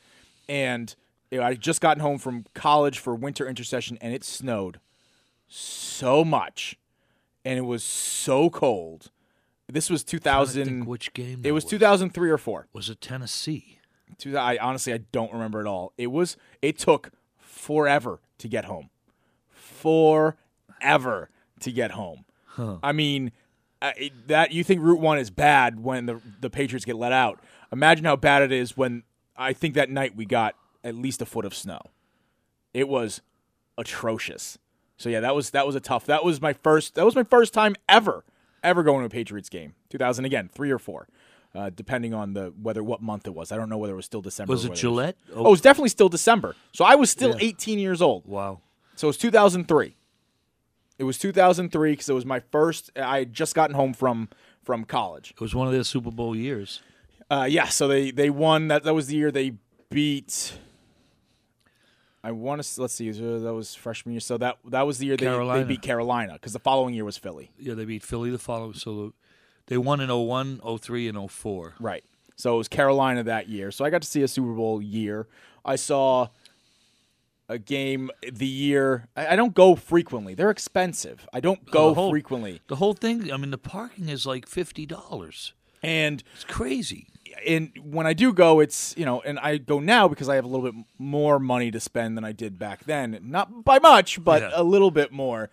and 0.50 0.94
you 1.30 1.38
know, 1.38 1.44
I 1.46 1.48
had 1.48 1.60
just 1.62 1.80
gotten 1.80 2.02
home 2.02 2.18
from 2.18 2.44
college 2.52 2.98
for 2.98 3.14
winter 3.14 3.48
intercession, 3.48 3.96
and 4.02 4.12
it 4.12 4.22
snowed 4.22 4.80
so 5.48 6.26
much, 6.26 6.76
and 7.42 7.56
it 7.58 7.62
was 7.62 7.82
so 7.82 8.50
cold. 8.50 9.10
This 9.66 9.88
was 9.88 10.04
Trying 10.04 10.20
to 10.20 10.24
2000. 10.24 10.64
think 10.66 10.86
which 10.86 11.14
game 11.14 11.38
It 11.38 11.44
that 11.44 11.54
was 11.54 11.64
2003 11.64 12.28
or 12.30 12.36
four. 12.36 12.66
Was 12.74 12.90
it 12.90 13.00
Tennessee? 13.00 13.78
Two, 14.18 14.36
I 14.36 14.58
honestly 14.58 14.92
I 14.92 14.98
don't 14.98 15.32
remember 15.32 15.58
at 15.60 15.66
all. 15.66 15.94
It 15.96 16.08
was. 16.08 16.36
It 16.60 16.78
took 16.78 17.12
forever 17.38 18.20
to 18.38 18.46
get 18.46 18.66
home. 18.66 18.90
Forever 19.48 21.30
to 21.60 21.72
get 21.72 21.92
home. 21.92 22.26
Huh. 22.54 22.78
I 22.82 22.92
mean, 22.92 23.32
uh, 23.82 23.92
it- 23.96 24.28
that 24.28 24.52
you 24.52 24.64
think 24.64 24.80
Route 24.82 25.00
One 25.00 25.18
is 25.18 25.30
bad 25.30 25.80
when 25.80 26.06
the 26.06 26.20
the 26.40 26.50
Patriots 26.50 26.84
get 26.84 26.96
let 26.96 27.12
out. 27.12 27.40
Imagine 27.72 28.04
how 28.04 28.16
bad 28.16 28.42
it 28.42 28.52
is 28.52 28.76
when 28.76 29.02
I 29.36 29.52
think 29.52 29.74
that 29.74 29.90
night 29.90 30.14
we 30.16 30.24
got 30.24 30.54
at 30.82 30.94
least 30.94 31.20
a 31.22 31.26
foot 31.26 31.44
of 31.44 31.54
snow. 31.54 31.80
It 32.72 32.88
was 32.88 33.20
atrocious. 33.78 34.58
So 34.96 35.08
yeah, 35.08 35.20
that 35.20 35.34
was 35.34 35.50
that 35.50 35.66
was 35.66 35.74
a 35.74 35.80
tough. 35.80 36.06
That 36.06 36.24
was 36.24 36.40
my 36.40 36.52
first. 36.52 36.94
That 36.94 37.04
was 37.04 37.16
my 37.16 37.24
first 37.24 37.52
time 37.52 37.74
ever 37.88 38.24
ever 38.62 38.82
going 38.82 39.00
to 39.00 39.06
a 39.06 39.10
Patriots 39.10 39.48
game. 39.48 39.74
2000 39.90 40.24
again, 40.24 40.48
three 40.54 40.70
or 40.70 40.78
four, 40.78 41.06
uh, 41.54 41.70
depending 41.74 42.14
on 42.14 42.32
the 42.32 42.54
whether 42.62 42.82
what 42.82 43.02
month 43.02 43.26
it 43.26 43.34
was. 43.34 43.50
I 43.52 43.56
don't 43.56 43.68
know 43.68 43.76
whether 43.76 43.92
it 43.92 43.96
was 43.96 44.06
still 44.06 44.22
December. 44.22 44.50
Was 44.52 44.64
or 44.64 44.68
it 44.68 44.70
whether 44.70 44.80
Gillette? 44.80 45.16
Oh, 45.34 45.46
it 45.46 45.50
was 45.50 45.60
definitely 45.60 45.88
still 45.90 46.08
December. 46.08 46.54
So 46.72 46.84
I 46.84 46.94
was 46.94 47.10
still 47.10 47.30
Yeah. 47.30 47.36
18 47.40 47.78
years 47.78 48.00
old. 48.00 48.24
Wow. 48.26 48.60
So 48.94 49.08
it 49.08 49.10
was 49.10 49.18
2003. 49.18 49.96
It 50.98 51.04
was 51.04 51.18
2003 51.18 51.92
because 51.92 52.08
it 52.08 52.12
was 52.12 52.24
my 52.24 52.40
first. 52.40 52.90
I 52.96 53.20
had 53.20 53.32
just 53.32 53.54
gotten 53.54 53.74
home 53.74 53.94
from 53.94 54.28
from 54.62 54.84
college. 54.84 55.32
It 55.32 55.40
was 55.40 55.54
one 55.54 55.66
of 55.66 55.72
their 55.72 55.84
Super 55.84 56.10
Bowl 56.10 56.34
years. 56.36 56.80
Uh, 57.30 57.46
yeah, 57.48 57.66
so 57.66 57.88
they 57.88 58.10
they 58.10 58.30
won. 58.30 58.68
That 58.68 58.84
that 58.84 58.94
was 58.94 59.08
the 59.08 59.16
year 59.16 59.30
they 59.30 59.54
beat. 59.90 60.58
I 62.22 62.32
want 62.32 62.62
to 62.62 62.80
let's 62.80 62.94
see. 62.94 63.10
That 63.10 63.54
was 63.54 63.74
freshman 63.74 64.14
year. 64.14 64.20
So 64.20 64.38
that 64.38 64.58
that 64.66 64.82
was 64.86 64.98
the 64.98 65.06
year 65.06 65.16
they, 65.16 65.26
they 65.26 65.64
beat 65.64 65.82
Carolina 65.82 66.34
because 66.34 66.52
the 66.52 66.58
following 66.58 66.94
year 66.94 67.04
was 67.04 67.18
Philly. 67.18 67.50
Yeah, 67.58 67.74
they 67.74 67.84
beat 67.84 68.02
Philly 68.02 68.30
the 68.30 68.38
following. 68.38 68.74
So 68.74 69.12
they 69.66 69.76
won 69.76 70.00
in 70.00 70.10
01, 70.10 70.60
03, 70.80 71.08
and 71.08 71.30
04. 71.30 71.74
Right. 71.80 72.04
So 72.36 72.54
it 72.54 72.58
was 72.58 72.68
Carolina 72.68 73.22
that 73.24 73.48
year. 73.48 73.70
So 73.70 73.84
I 73.84 73.90
got 73.90 74.02
to 74.02 74.08
see 74.08 74.22
a 74.22 74.28
Super 74.28 74.52
Bowl 74.52 74.82
year. 74.82 75.26
I 75.64 75.76
saw 75.76 76.28
a 77.48 77.58
game 77.58 78.10
the 78.32 78.46
year. 78.46 79.08
I, 79.16 79.36
don't 79.36 79.54
go 79.54 79.74
frequently. 79.76 80.34
They're 80.34 80.50
expensive. 80.50 81.28
I 81.32 81.40
don't 81.40 81.70
go 81.70 81.88
the 81.90 81.94
whole- 81.94 82.10
frequently. 82.10 82.60
The 82.68 82.76
whole 82.76 82.94
thing. 82.94 83.30
I 83.32 83.36
mean, 83.36 83.50
the 83.50 83.58
parking 83.58 84.08
is 84.08 84.24
like 84.26 84.46
fifty 84.48 84.86
dollars. 84.86 85.52
And 85.82 86.22
it's 86.34 86.44
crazy. 86.44 87.08
And 87.46 87.72
when 87.82 88.06
I 88.06 88.12
do 88.14 88.32
go, 88.32 88.60
it's 88.60 88.94
you 88.96 89.04
know, 89.04 89.20
and 89.20 89.38
I 89.38 89.58
go 89.58 89.80
now 89.80 90.08
because 90.08 90.28
I 90.28 90.36
have 90.36 90.44
a 90.44 90.48
little 90.48 90.64
bit 90.70 90.84
more 90.98 91.38
money 91.38 91.70
to 91.70 91.80
spend 91.80 92.16
than 92.16 92.24
I 92.24 92.32
did 92.32 92.58
back 92.58 92.84
then. 92.84 93.18
Not 93.22 93.64
by 93.64 93.78
much, 93.78 94.22
but 94.24 94.40
Yeah. 94.42 94.50
a 94.54 94.62
little 94.62 94.90
bit 94.90 95.12
more. 95.12 95.50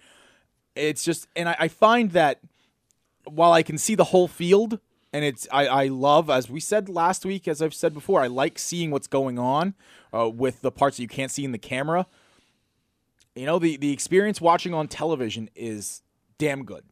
It's 0.75 1.03
just, 1.03 1.27
and 1.35 1.49
I, 1.49 1.55
I 1.59 1.67
find 1.67 2.11
that 2.11 2.39
while 3.25 3.51
I 3.51 3.61
can 3.61 3.77
see 3.77 3.93
the 3.95 4.05
whole 4.05 4.29
field, 4.29 4.79
and 5.13 5.25
it's 5.25 5.47
I, 5.51 5.67
I 5.67 5.87
love, 5.87 6.29
as 6.29 6.49
we 6.49 6.59
said 6.59 6.89
last 6.89 7.25
week, 7.25 7.47
as 7.47 7.61
I've 7.61 7.73
said 7.73 7.93
before, 7.93 8.21
I 8.21 8.27
like 8.27 8.57
seeing 8.57 8.91
what's 8.91 9.07
going 9.07 9.37
on 9.37 9.73
uh, 10.13 10.29
with 10.29 10.61
the 10.61 10.71
parts 10.71 10.97
that 10.97 11.03
you 11.03 11.09
can't 11.09 11.31
see 11.31 11.43
in 11.43 11.51
the 11.51 11.57
camera. 11.57 12.07
You 13.35 13.45
know, 13.45 13.59
the 13.59 13.77
the 13.77 13.91
experience 13.91 14.39
watching 14.39 14.73
on 14.73 14.87
television 14.87 15.49
is 15.55 16.01
damn 16.37 16.63
good. 16.63 16.83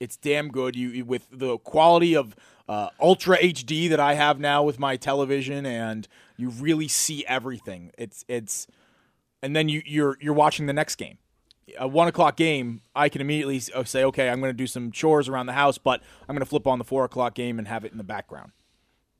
It's 0.00 0.16
damn 0.16 0.48
good. 0.48 0.74
You 0.74 1.04
with 1.04 1.26
the 1.30 1.58
quality 1.58 2.16
of 2.16 2.34
uh, 2.68 2.90
ultra 3.00 3.36
HD 3.38 3.88
that 3.88 4.00
I 4.00 4.14
have 4.14 4.40
now 4.40 4.62
with 4.62 4.78
my 4.78 4.96
television, 4.96 5.66
and 5.66 6.08
you 6.36 6.50
really 6.50 6.88
see 6.88 7.24
everything. 7.26 7.92
It's 7.98 8.24
it's, 8.28 8.66
and 9.42 9.54
then 9.54 9.68
you 9.68 9.82
you're 9.84 10.16
you're 10.20 10.34
watching 10.34 10.66
the 10.66 10.72
next 10.72 10.96
game 10.96 11.18
a 11.78 11.88
one 11.88 12.08
o'clock 12.08 12.36
game, 12.36 12.82
I 12.94 13.08
can 13.08 13.20
immediately 13.20 13.60
uh, 13.74 13.84
say, 13.84 14.04
okay, 14.04 14.28
I'm 14.28 14.40
going 14.40 14.50
to 14.50 14.56
do 14.56 14.66
some 14.66 14.90
chores 14.92 15.28
around 15.28 15.46
the 15.46 15.52
house, 15.52 15.78
but 15.78 16.02
I'm 16.22 16.34
going 16.34 16.40
to 16.40 16.46
flip 16.46 16.66
on 16.66 16.78
the 16.78 16.84
four 16.84 17.04
o'clock 17.04 17.34
game 17.34 17.58
and 17.58 17.68
have 17.68 17.84
it 17.84 17.92
in 17.92 17.98
the 17.98 18.04
background. 18.04 18.52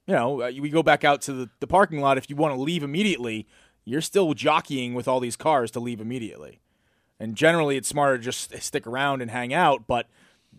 You 0.07 0.15
know, 0.15 0.43
uh, 0.43 0.53
we 0.61 0.71
go 0.71 0.83
back 0.83 1.05
out 1.05 1.21
to 1.23 1.33
the, 1.33 1.51
the 1.61 1.67
parking 1.67 2.01
lot. 2.01 2.19
If 2.19 2.29
you 2.29 2.37
want 2.37 2.55
to 2.55 2.61
leave 2.61 2.83
immediately, 2.83 3.47
you're 3.85 4.01
still 4.01 4.35
jockeying 4.35 4.95
with 4.95 5.07
all 5.07 5.21
these 5.21 5.37
cars 5.37 5.71
to 5.73 5.81
leave 5.81 6.01
immediately. 6.01 6.61
And 7.19 7.37
generally, 7.37 7.77
it's 7.77 7.89
smarter 7.89 8.17
to 8.17 8.25
just 8.25 8.57
stick 8.63 8.87
around 8.87 9.21
and 9.21 9.31
hang 9.31 9.53
out, 9.53 9.87
but 9.87 10.09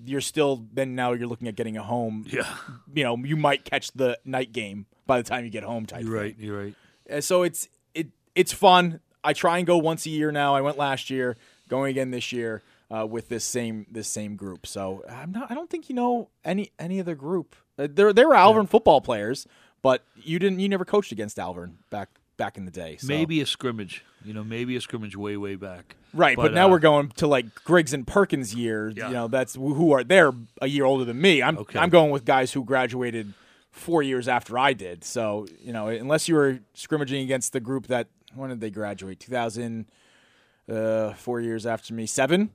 you're 0.06 0.22
still, 0.22 0.66
then 0.72 0.96
now 0.96 1.12
you're 1.12 1.28
looking 1.28 1.48
at 1.48 1.56
getting 1.56 1.76
a 1.76 1.84
home. 1.84 2.26
Yeah. 2.30 2.48
You 2.94 3.04
know, 3.04 3.18
you 3.18 3.36
might 3.36 3.66
catch 3.66 3.92
the 3.92 4.18
night 4.24 4.54
game 4.54 4.86
by 5.08 5.18
the 5.22 5.28
time 5.28 5.44
you 5.44 5.50
get 5.50 5.64
home 5.64 5.86
type 5.86 6.04
You're 6.04 6.14
right. 6.14 6.36
You're 6.38 6.64
right. 6.64 6.76
uh, 7.12 7.22
so 7.22 7.44
it's 7.44 7.68
it 7.94 8.08
it's 8.36 8.54
fun. 8.54 9.02
I 9.24 9.34
try 9.34 9.58
and 9.58 9.68
go 9.68 9.78
once 9.78 10.06
a 10.06 10.10
year 10.10 10.32
now. 10.32 10.56
I 10.56 10.62
went 10.62 10.78
last 10.78 11.10
year, 11.10 11.36
going 11.72 11.90
again 11.90 12.12
this 12.12 12.32
year 12.32 12.62
uh, 12.96 13.08
with 13.08 13.30
this 13.30 13.44
same 13.44 13.88
this 13.90 14.08
same 14.08 14.36
group. 14.36 14.68
So 14.68 15.04
I'm 15.10 15.32
not. 15.32 15.50
I 15.50 15.56
don't 15.56 15.70
think 15.70 15.90
you 15.90 15.96
know 15.96 16.30
any 16.46 16.72
any 16.78 17.00
other 17.00 17.16
group. 17.16 17.56
Uh, 17.80 17.88
there 17.90 18.14
there 18.14 18.28
were 18.28 18.36
Alvirne 18.36 18.70
football 18.70 19.02
players, 19.02 19.48
but 19.82 20.04
you 20.16 20.38
didn't. 20.38 20.60
You 20.60 20.70
never 20.70 20.86
coached 20.86 21.12
against 21.12 21.38
Alvirne 21.38 21.76
back 21.90 22.10
back 22.38 22.58
in 22.58 22.66
the 22.66 22.72
day. 22.72 22.98
So. 22.98 23.08
Maybe 23.08 23.42
a 23.42 23.46
scrimmage. 23.46 24.04
You 24.24 24.34
know, 24.34 24.44
maybe 24.44 24.76
a 24.76 24.82
scrimmage 24.82 25.16
way, 25.16 25.38
way 25.38 25.56
back. 25.56 25.96
Right, 26.14 26.36
but, 26.36 26.54
now 26.54 26.68
uh, 26.68 26.72
we're 26.72 26.80
going 26.80 27.10
to 27.16 27.26
like 27.26 27.56
Griggs 27.64 27.94
and 27.94 28.06
Perkins 28.06 28.54
year. 28.54 28.90
Yeah. 28.90 29.08
You 29.08 29.14
know, 29.14 29.28
that's 29.30 29.56
who 29.56 29.94
are 29.94 30.04
they're 30.04 30.34
a 30.62 30.68
year 30.68 30.84
older 30.84 31.06
than 31.06 31.20
me. 31.20 31.42
I'm 31.42 31.58
Okay. 31.58 31.80
I'm 31.80 31.90
going 31.90 32.12
with 32.12 32.26
guys 32.26 32.52
who 32.52 32.66
graduated 32.66 33.34
four 33.72 34.04
years 34.04 34.28
after 34.28 34.60
I 34.60 34.74
did. 34.74 35.06
So 35.06 35.48
you 35.62 35.72
know, 35.72 35.88
unless 35.88 36.28
you 36.28 36.36
were 36.36 36.60
scrimmaging 36.74 37.24
against 37.24 37.54
the 37.54 37.62
group 37.62 37.88
that 37.88 38.08
when 38.36 38.50
did 38.50 38.60
they 38.60 38.70
graduate? 38.70 39.20
2000, 39.20 39.86
uh, 40.72 41.14
four 41.14 41.42
years 41.42 41.66
after 41.66 41.94
me, 41.94 42.06
seven, 42.06 42.52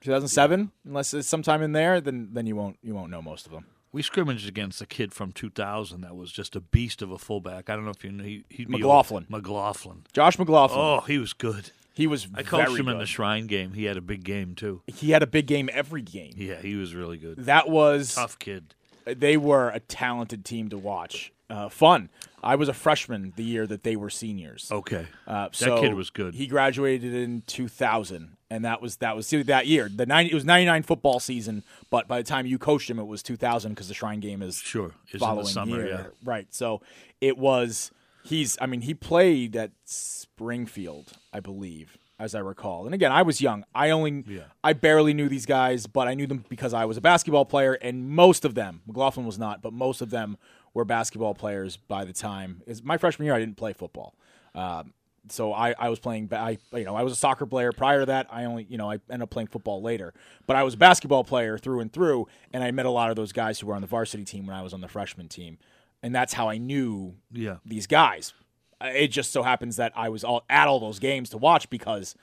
2007. 0.00 0.70
Unless 0.84 1.14
it's 1.14 1.28
sometime 1.28 1.62
in 1.62 1.72
there, 1.72 2.00
then 2.00 2.30
then 2.32 2.46
you 2.46 2.56
won't 2.56 2.78
you 2.82 2.94
won't 2.94 3.10
know 3.10 3.22
most 3.22 3.46
of 3.46 3.52
them. 3.52 3.66
We 3.92 4.00
scrimmaged 4.02 4.48
against 4.48 4.80
a 4.80 4.86
kid 4.86 5.12
from 5.12 5.32
2000 5.32 6.00
that 6.00 6.16
was 6.16 6.32
just 6.32 6.56
a 6.56 6.60
beast 6.62 7.02
of 7.02 7.10
a 7.10 7.18
fullback. 7.18 7.68
I 7.68 7.76
don't 7.76 7.84
know 7.84 7.90
if 7.90 8.02
you 8.02 8.10
know. 8.10 8.24
He, 8.24 8.44
he'd 8.48 8.68
be 8.68 8.78
McLaughlin. 8.78 9.26
McLaughlin. 9.28 10.04
Josh 10.14 10.38
McLaughlin. 10.38 10.80
Oh, 10.80 11.00
he 11.06 11.18
was 11.18 11.34
good. 11.34 11.72
He 11.92 12.06
was. 12.06 12.26
I 12.34 12.42
coached 12.42 12.68
very 12.68 12.80
him 12.80 12.88
in 12.88 12.98
the. 12.98 13.04
Shrine 13.06 13.46
game. 13.46 13.74
He 13.74 13.84
had 13.84 13.98
a 13.98 14.00
big 14.00 14.24
game 14.24 14.54
too. 14.54 14.80
He 14.86 15.10
had 15.10 15.22
a 15.22 15.26
big 15.26 15.46
game 15.46 15.68
every 15.72 16.00
game. 16.00 16.32
Yeah, 16.36 16.60
he 16.60 16.74
was 16.76 16.94
really 16.94 17.18
good. 17.18 17.44
That 17.44 17.68
was 17.68 18.14
tough 18.14 18.38
kid. 18.38 18.74
they 19.04 19.36
were 19.36 19.68
a 19.68 19.80
talented 19.80 20.44
team 20.46 20.70
to 20.70 20.78
watch. 20.78 21.31
Uh, 21.50 21.68
fun. 21.68 22.08
I 22.42 22.54
was 22.56 22.68
a 22.68 22.72
freshman 22.72 23.32
the 23.36 23.42
year 23.44 23.66
that 23.66 23.82
they 23.82 23.94
were 23.94 24.08
seniors. 24.10 24.68
Okay, 24.72 25.06
Uh, 25.26 25.44
that 25.48 25.54
so 25.54 25.80
kid 25.80 25.94
was 25.94 26.08
good. 26.10 26.34
He 26.34 26.46
graduated 26.46 27.12
in 27.14 27.42
2000, 27.46 28.36
and 28.50 28.64
that 28.64 28.80
was 28.80 28.96
that 28.96 29.14
was 29.16 29.28
that 29.30 29.66
year. 29.66 29.88
The 29.94 30.06
90, 30.06 30.30
it 30.30 30.34
was 30.34 30.44
99 30.44 30.82
football 30.82 31.20
season, 31.20 31.62
but 31.90 32.08
by 32.08 32.18
the 32.18 32.24
time 32.26 32.46
you 32.46 32.58
coached 32.58 32.88
him, 32.88 32.98
it 32.98 33.06
was 33.06 33.22
2000 33.22 33.72
because 33.72 33.88
the 33.88 33.94
Shrine 33.94 34.20
Game 34.20 34.40
is 34.42 34.56
Sure, 34.58 34.86
is 35.08 35.14
in 35.14 35.18
the 35.18 35.18
following 35.18 35.46
summer, 35.46 35.76
year. 35.76 35.88
yeah. 35.88 36.04
Right. 36.24 36.46
So 36.54 36.80
it 37.20 37.36
was. 37.38 37.90
He's. 38.24 38.56
I 38.60 38.66
mean, 38.66 38.80
he 38.82 38.94
played 38.94 39.54
at 39.56 39.72
Springfield, 39.84 41.12
I 41.32 41.40
believe, 41.40 41.98
as 42.18 42.34
I 42.34 42.38
recall. 42.40 42.86
And 42.86 42.94
again, 42.94 43.12
I 43.12 43.22
was 43.22 43.40
young. 43.40 43.64
I 43.74 43.90
only. 43.90 44.24
Yeah. 44.26 44.44
I 44.64 44.72
barely 44.72 45.12
knew 45.14 45.28
these 45.28 45.46
guys, 45.46 45.86
but 45.86 46.08
I 46.08 46.14
knew 46.14 46.26
them 46.26 46.44
because 46.48 46.72
I 46.74 46.84
was 46.84 46.96
a 46.96 47.00
basketball 47.00 47.44
player, 47.44 47.74
and 47.74 48.08
most 48.08 48.44
of 48.44 48.54
them, 48.54 48.82
McLaughlin 48.86 49.26
was 49.26 49.38
not, 49.38 49.60
but 49.62 49.72
most 49.72 50.00
of 50.00 50.10
them 50.10 50.38
were 50.74 50.84
basketball 50.84 51.34
players 51.34 51.76
by 51.76 52.04
the 52.04 52.12
time. 52.12 52.62
Is 52.66 52.82
my 52.82 52.96
freshman 52.98 53.26
year, 53.26 53.34
I 53.34 53.38
didn't 53.40 53.56
play 53.56 53.72
football. 53.72 54.14
Um, 54.54 54.92
so 55.28 55.52
I, 55.52 55.72
I 55.78 55.88
was 55.88 56.00
playing 56.00 56.28
I 56.32 56.58
you 56.74 56.84
know 56.84 56.96
I 56.96 57.02
was 57.04 57.12
a 57.12 57.16
soccer 57.16 57.46
player 57.46 57.70
prior 57.70 58.00
to 58.00 58.06
that 58.06 58.26
I 58.30 58.44
only 58.44 58.66
you 58.68 58.76
know 58.76 58.90
I 58.90 58.94
ended 59.08 59.22
up 59.22 59.30
playing 59.30 59.46
football 59.46 59.80
later 59.80 60.12
but 60.48 60.56
I 60.56 60.64
was 60.64 60.74
a 60.74 60.76
basketball 60.76 61.22
player 61.22 61.56
through 61.58 61.78
and 61.78 61.92
through 61.92 62.26
and 62.52 62.64
I 62.64 62.72
met 62.72 62.86
a 62.86 62.90
lot 62.90 63.08
of 63.08 63.14
those 63.14 63.30
guys 63.30 63.60
who 63.60 63.68
were 63.68 63.76
on 63.76 63.82
the 63.82 63.86
varsity 63.86 64.24
team 64.24 64.46
when 64.48 64.56
I 64.56 64.62
was 64.62 64.72
on 64.74 64.80
the 64.80 64.88
freshman 64.88 65.28
team 65.28 65.58
and 66.02 66.12
that's 66.12 66.32
how 66.32 66.48
I 66.48 66.58
knew 66.58 67.14
Yeah. 67.30 67.58
these 67.64 67.86
guys 67.86 68.34
Uh, 68.80 68.86
it 68.92 69.08
just 69.08 69.30
so 69.30 69.44
happens 69.44 69.76
that 69.76 69.92
I 69.94 70.08
was 70.08 70.24
all 70.24 70.42
at 70.50 70.66
all 70.66 70.80
those 70.80 70.98
games 70.98 71.30
to 71.30 71.38
watch 71.38 71.70
because 71.70 72.16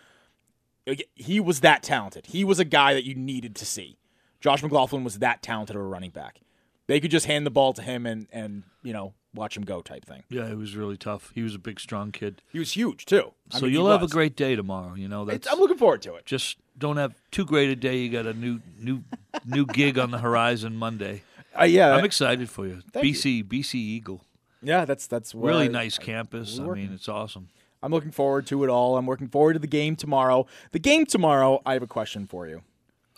he 1.16 1.40
was 1.40 1.62
that 1.62 1.84
talented 1.84 2.26
he 2.28 2.44
was 2.44 2.60
a 2.60 2.66
guy 2.66 2.94
that 2.94 3.06
you 3.06 3.16
needed 3.16 3.56
to 3.56 3.66
see 3.66 3.98
Josh 4.42 4.62
McLaughlin 4.62 5.06
was 5.06 5.20
that 5.20 5.42
talented 5.42 5.78
of 5.78 5.82
a 5.82 5.86
running 5.86 6.12
back 6.12 6.42
they 6.90 7.00
could 7.00 7.12
just 7.12 7.26
hand 7.28 7.46
the 7.46 7.52
ball 7.52 7.72
to 7.74 7.82
him 7.82 8.06
and 8.06 8.28
and 8.34 8.64
you 8.84 8.92
know 8.94 9.14
watch 9.34 9.56
him 9.56 9.64
go 9.64 9.80
type 9.82 10.04
thing 10.06 10.24
Yeah, 10.30 10.48
it 10.50 10.58
was 10.58 10.76
really 10.76 10.98
tough. 10.98 11.32
He 11.36 11.44
was 11.44 11.54
a 11.56 11.60
big, 11.60 11.80
strong 11.80 12.12
kid. 12.12 12.42
he 12.52 12.58
was 12.60 12.72
huge 12.74 13.06
too 13.06 13.32
I 13.54 13.60
So 13.60 13.66
mean, 13.66 13.74
you'll 13.74 13.90
have 13.92 14.02
a 14.04 14.08
great 14.08 14.36
day 14.36 14.56
tomorrow. 14.56 14.96
You 14.96 15.08
know, 15.08 15.24
that's, 15.24 15.36
It's- 15.46 15.54
I'm 15.54 15.60
looking 15.60 15.78
forward 15.78 16.02
to 16.02 16.16
it. 16.16 16.26
Just 16.26 16.58
don't 16.78 16.98
have 16.98 17.14
too 17.32 17.46
great 17.46 17.70
a 17.70 17.76
day. 17.76 17.98
You 18.00 18.10
got 18.10 18.26
a 18.26 18.34
new, 18.34 18.60
new, 18.80 19.04
new 19.46 19.66
gig 19.68 20.00
on 20.00 20.10
the 20.12 20.18
horizon 20.18 20.76
Monday. 20.78 21.22
Uh, 21.60 21.66
yeah. 21.66 21.94
I'm 21.96 22.06
excited 22.06 22.50
for 22.50 22.66
you. 22.66 22.82
Thank 22.92 23.06
you. 23.06 23.14
BC, 23.14 23.44
BC 23.48 23.76
Eagle. 23.76 24.22
Yeah, 24.64 24.86
that's 24.86 25.06
that's 25.08 25.36
where 25.36 25.54
really 25.54 25.66
I- 25.66 25.72
nice 25.84 26.00
I- 26.00 26.04
campus. 26.04 26.60
we're 26.60 26.74
I 26.74 26.78
mean, 26.80 26.92
it's 26.94 27.08
awesome. 27.08 27.50
I'm 27.84 27.92
looking 27.92 28.12
forward 28.12 28.46
to 28.48 28.64
it 28.64 28.70
all. 28.70 28.98
I'm 28.98 29.06
looking 29.06 29.28
forward 29.30 29.54
to 29.54 29.60
the 29.60 29.68
game 29.68 29.96
tomorrow. 29.96 30.48
The 30.72 30.80
game 30.80 31.06
tomorrow, 31.06 31.62
I 31.68 31.74
have 31.74 31.84
a 31.84 31.88
question 31.88 32.26
for 32.28 32.48
you. 32.48 32.64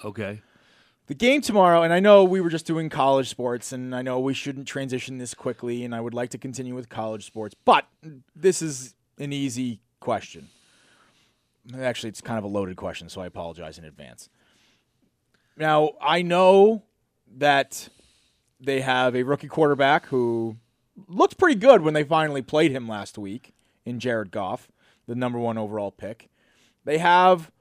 Okay. 0.04 0.42
The 1.12 1.16
game 1.16 1.42
tomorrow, 1.42 1.84
and 1.84 1.92
I 1.92 2.00
know 2.00 2.24
we 2.24 2.40
were 2.40 2.50
just 2.50 2.66
doing 2.66 2.88
college 2.88 3.28
sports, 3.28 3.74
and 3.74 3.94
I 3.94 4.02
know 4.02 4.18
we 4.22 4.34
shouldn't 4.34 4.66
transition 4.66 5.18
this 5.18 5.34
quickly, 5.34 5.84
and 5.84 5.94
I 5.94 6.00
would 6.00 6.14
like 6.14 6.30
to 6.30 6.38
continue 6.38 6.74
with 6.74 6.88
college 6.88 7.26
sports, 7.26 7.54
but 7.66 7.86
this 8.34 8.62
is 8.62 8.96
an 9.18 9.34
easy 9.34 9.82
question. 10.00 10.48
Actually, 11.78 12.12
it's 12.12 12.22
kind 12.22 12.38
of 12.38 12.46
a 12.46 12.48
loaded 12.48 12.78
question, 12.78 13.10
so 13.10 13.20
I 13.20 13.26
apologize 13.26 13.78
in 13.78 13.84
advance. 13.84 14.30
Now, 15.58 15.96
I 16.00 16.22
know 16.22 16.84
that 17.36 17.90
they 18.62 18.80
have 18.80 19.14
a 19.14 19.24
rookie 19.24 19.50
quarterback 19.50 20.06
who 20.06 20.56
looked 21.10 21.38
pretty 21.38 21.60
good 21.60 21.82
when 21.82 21.94
they 21.94 22.06
finally 22.06 22.42
played 22.42 22.72
him 22.72 22.88
last 22.88 23.18
week 23.18 23.54
in 23.84 24.00
Jared 24.00 24.32
Goff, 24.32 24.70
the 25.08 25.16
number 25.16 25.40
one 25.40 25.58
overall 25.58 25.92
pick. 25.92 26.30
They 26.86 27.00
have 27.00 27.52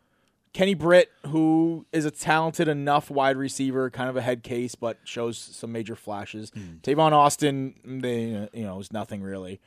Kenny 0.52 0.74
Britt, 0.74 1.10
who 1.28 1.86
is 1.92 2.04
a 2.04 2.10
talented 2.10 2.66
enough 2.66 3.10
wide 3.10 3.36
receiver, 3.36 3.88
kind 3.90 4.10
of 4.10 4.16
a 4.16 4.20
head 4.20 4.42
case, 4.42 4.74
but 4.74 4.98
shows 5.04 5.38
some 5.38 5.70
major 5.70 5.94
flashes. 5.94 6.50
Hmm. 6.50 6.78
Tavon 6.82 7.12
Austin, 7.12 7.74
they 7.84 8.48
you 8.52 8.64
know, 8.64 8.80
is 8.80 8.92
nothing 8.92 9.22
really. 9.22 9.60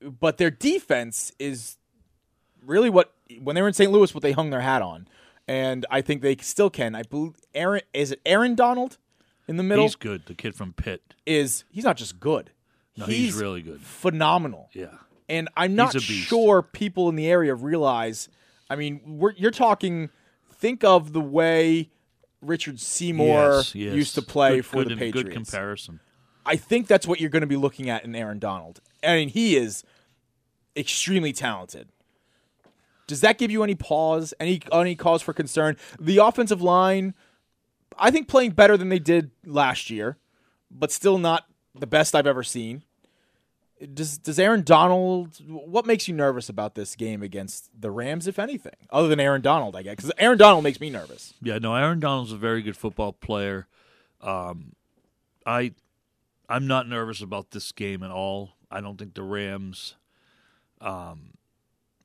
But 0.00 0.38
their 0.38 0.50
defense 0.50 1.32
is 1.38 1.78
really 2.64 2.90
what 2.90 3.12
when 3.40 3.56
they 3.56 3.62
were 3.62 3.68
in 3.68 3.74
St. 3.74 3.90
Louis, 3.90 4.14
what 4.14 4.22
they 4.22 4.32
hung 4.32 4.50
their 4.50 4.60
hat 4.60 4.82
on, 4.82 5.08
and 5.48 5.84
I 5.90 6.00
think 6.00 6.22
they 6.22 6.36
still 6.36 6.70
can. 6.70 6.94
I 6.94 7.02
believe 7.02 7.34
Aaron 7.54 7.82
is 7.92 8.12
it 8.12 8.20
Aaron 8.24 8.54
Donald 8.54 8.98
in 9.48 9.56
the 9.56 9.62
middle 9.62 9.84
He's 9.84 9.96
good. 9.96 10.26
The 10.26 10.34
kid 10.34 10.54
from 10.54 10.72
Pitt. 10.74 11.14
is 11.24 11.64
he's 11.70 11.84
not 11.84 11.96
just 11.96 12.20
good. 12.20 12.50
No, 12.96 13.06
he's 13.06 13.34
really 13.34 13.62
good. 13.62 13.80
Phenomenal. 13.80 14.70
Yeah. 14.72 14.86
And 15.28 15.48
I'm 15.56 15.74
not 15.74 15.92
He's 15.92 16.02
sure 16.02 16.62
people 16.62 17.08
in 17.08 17.16
the 17.16 17.26
area 17.26 17.54
realize. 17.54 18.28
I 18.68 18.76
mean, 18.76 19.00
we're, 19.18 19.32
you're 19.32 19.50
talking. 19.50 20.10
Think 20.58 20.84
of 20.84 21.12
the 21.12 21.20
way 21.20 21.90
Richard 22.40 22.80
Seymour 22.80 23.26
Yes, 23.56 23.74
yes. 23.74 23.94
used 23.94 24.14
to 24.14 24.22
play 24.22 24.56
Good- 24.56 24.66
for 24.66 24.76
good 24.84 24.88
the 24.88 24.96
Patriots. 24.96 25.22
Good 25.24 25.32
comparison. 25.32 26.00
I 26.46 26.56
think 26.56 26.86
that's 26.86 27.06
what 27.06 27.20
you're 27.20 27.28
going 27.30 27.42
to 27.42 27.46
be 27.46 27.56
looking 27.56 27.90
at 27.90 28.04
in 28.04 28.14
Aaron 28.14 28.38
Donald. 28.38 28.80
I 29.04 29.16
mean, 29.16 29.28
he 29.28 29.56
is 29.56 29.84
extremely 30.76 31.32
talented. 31.32 31.88
Does 33.06 33.20
that 33.20 33.36
give 33.38 33.50
you 33.50 33.62
any 33.62 33.74
pause, 33.74 34.32
any 34.40 34.60
any 34.72 34.94
cause 34.96 35.22
for 35.22 35.32
concern? 35.32 35.76
The 36.00 36.18
offensive 36.18 36.62
line, 36.62 37.14
I 37.98 38.10
think, 38.10 38.28
playing 38.28 38.52
better 38.52 38.76
than 38.76 38.88
they 38.88 38.98
did 38.98 39.30
last 39.44 39.90
year, 39.90 40.16
but 40.70 40.90
still 40.90 41.18
not 41.18 41.46
the 41.74 41.86
best 41.86 42.14
I've 42.14 42.26
ever 42.26 42.42
seen. 42.42 42.82
Does 43.92 44.16
does 44.16 44.38
Aaron 44.38 44.62
Donald? 44.62 45.38
What 45.46 45.84
makes 45.84 46.08
you 46.08 46.14
nervous 46.14 46.48
about 46.48 46.74
this 46.74 46.96
game 46.96 47.22
against 47.22 47.68
the 47.78 47.90
Rams, 47.90 48.26
if 48.26 48.38
anything, 48.38 48.72
other 48.90 49.06
than 49.06 49.20
Aaron 49.20 49.42
Donald? 49.42 49.76
I 49.76 49.82
guess 49.82 49.96
because 49.96 50.12
Aaron 50.18 50.38
Donald 50.38 50.64
makes 50.64 50.80
me 50.80 50.88
nervous. 50.88 51.34
Yeah, 51.42 51.58
no, 51.58 51.74
Aaron 51.74 52.00
Donald's 52.00 52.32
a 52.32 52.36
very 52.38 52.62
good 52.62 52.76
football 52.76 53.12
player. 53.12 53.66
Um, 54.22 54.72
I, 55.44 55.72
I'm 56.48 56.66
not 56.66 56.88
nervous 56.88 57.20
about 57.20 57.50
this 57.50 57.70
game 57.70 58.02
at 58.02 58.10
all. 58.10 58.52
I 58.70 58.80
don't 58.80 58.98
think 58.98 59.14
the 59.14 59.22
Rams. 59.22 59.94
Um, 60.80 61.34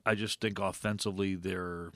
I 0.05 0.15
just 0.15 0.41
think 0.41 0.59
offensively 0.59 1.35
they're 1.35 1.91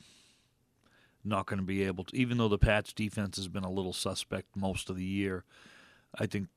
not 1.24 1.48
going 1.48 1.60
to 1.60 1.66
be 1.66 1.84
able 1.84 2.06
to. 2.06 2.16
Even 2.16 2.38
though 2.38 2.48
the 2.48 2.58
Pats 2.58 2.94
defense 2.94 3.38
has 3.38 3.48
been 3.48 3.64
a 3.64 3.72
little 3.72 3.94
suspect 3.94 4.56
most 4.56 4.90
of 4.90 4.96
the 4.96 5.06
year, 5.06 5.44
I 6.18 6.26
think 6.28 6.48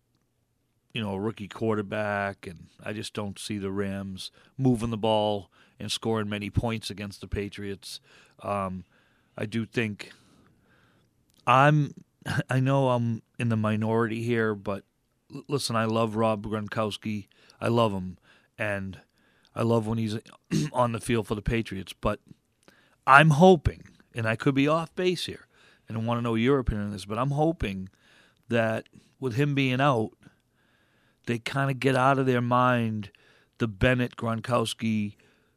you 0.92 1.02
know, 1.02 1.12
a 1.12 1.20
rookie 1.20 1.48
quarterback, 1.48 2.46
and 2.46 2.66
I 2.82 2.92
just 2.92 3.14
don't 3.14 3.38
see 3.38 3.58
the 3.58 3.70
Rams 3.70 4.30
moving 4.56 4.90
the 4.90 4.96
ball 4.96 5.50
and 5.78 5.92
scoring 5.92 6.28
many 6.28 6.50
points 6.50 6.90
against 6.90 7.20
the 7.20 7.28
Patriots. 7.28 8.00
Um, 8.42 8.84
I 9.36 9.46
do 9.46 9.66
think 9.66 10.12
I'm. 11.46 11.94
I 12.50 12.60
know 12.60 12.90
I'm 12.90 13.22
in 13.38 13.48
the 13.48 13.56
minority 13.56 14.22
here, 14.22 14.54
but 14.54 14.84
listen, 15.46 15.76
I 15.76 15.84
love 15.84 16.16
Rob 16.16 16.46
Gronkowski. 16.46 17.28
I 17.60 17.68
love 17.68 17.92
him, 17.92 18.18
and 18.58 19.00
I 19.54 19.62
love 19.62 19.86
when 19.86 19.98
he's 19.98 20.18
on 20.72 20.92
the 20.92 21.00
field 21.00 21.26
for 21.26 21.34
the 21.34 21.42
Patriots. 21.42 21.92
But 21.92 22.20
I'm 23.06 23.30
hoping, 23.30 23.84
and 24.14 24.26
I 24.26 24.36
could 24.36 24.54
be 24.54 24.68
off 24.68 24.94
base 24.94 25.26
here, 25.26 25.46
and 25.88 25.96
I 25.96 26.00
want 26.00 26.18
to 26.18 26.22
know 26.22 26.34
your 26.34 26.58
opinion 26.58 26.86
on 26.86 26.92
this, 26.92 27.04
but 27.04 27.18
I'm 27.18 27.30
hoping 27.30 27.88
that 28.48 28.88
with 29.20 29.34
him 29.34 29.54
being 29.54 29.80
out, 29.80 30.10
they 31.28 31.38
kind 31.38 31.70
of 31.70 31.78
get 31.78 31.94
out 31.94 32.18
of 32.18 32.24
their 32.24 32.40
mind 32.40 33.10
the 33.58 33.68
Bennett 33.68 34.16
Gronkowski 34.16 35.14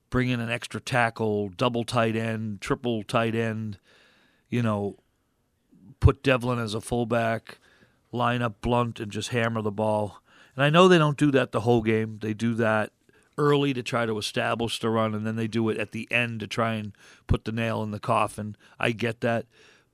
bringing 0.10 0.42
an 0.42 0.52
extra 0.52 0.82
tackle, 0.82 1.50
double 1.50 1.86
tight 1.86 2.16
end, 2.16 2.60
triple 2.60 3.04
tight 3.04 3.34
end, 3.34 3.80
you 4.50 4.62
know, 4.62 4.98
put 6.02 6.22
Develin 6.22 6.60
as 6.60 6.74
a 6.74 6.82
fullback, 6.82 7.60
line 8.12 8.42
up 8.42 8.60
Blunt 8.60 9.00
and 9.00 9.12
just 9.12 9.30
hammer 9.30 9.62
the 9.62 9.72
ball. 9.72 10.22
And 10.56 10.64
I 10.66 10.70
know 10.70 10.90
they 10.90 10.98
don't 10.98 11.18
do 11.18 11.32
that 11.32 11.54
the 11.54 11.62
whole 11.62 11.82
game. 11.82 12.20
They 12.22 12.34
do 12.34 12.54
that 12.56 12.92
early 13.38 13.74
to 13.74 13.82
try 13.82 14.06
to 14.06 14.18
establish 14.18 14.80
the 14.80 14.90
run, 14.90 15.16
and 15.16 15.26
then 15.26 15.38
they 15.38 15.48
do 15.48 15.70
it 15.70 15.78
at 15.78 15.94
the 15.94 16.12
end 16.12 16.42
to 16.42 16.48
try 16.48 16.74
and 16.74 16.92
put 17.28 17.46
the 17.46 17.54
nail 17.54 17.82
in 17.82 17.92
the 17.92 18.00
coffin. 18.00 18.58
I 18.78 18.92
get 18.92 19.22
that. 19.22 19.46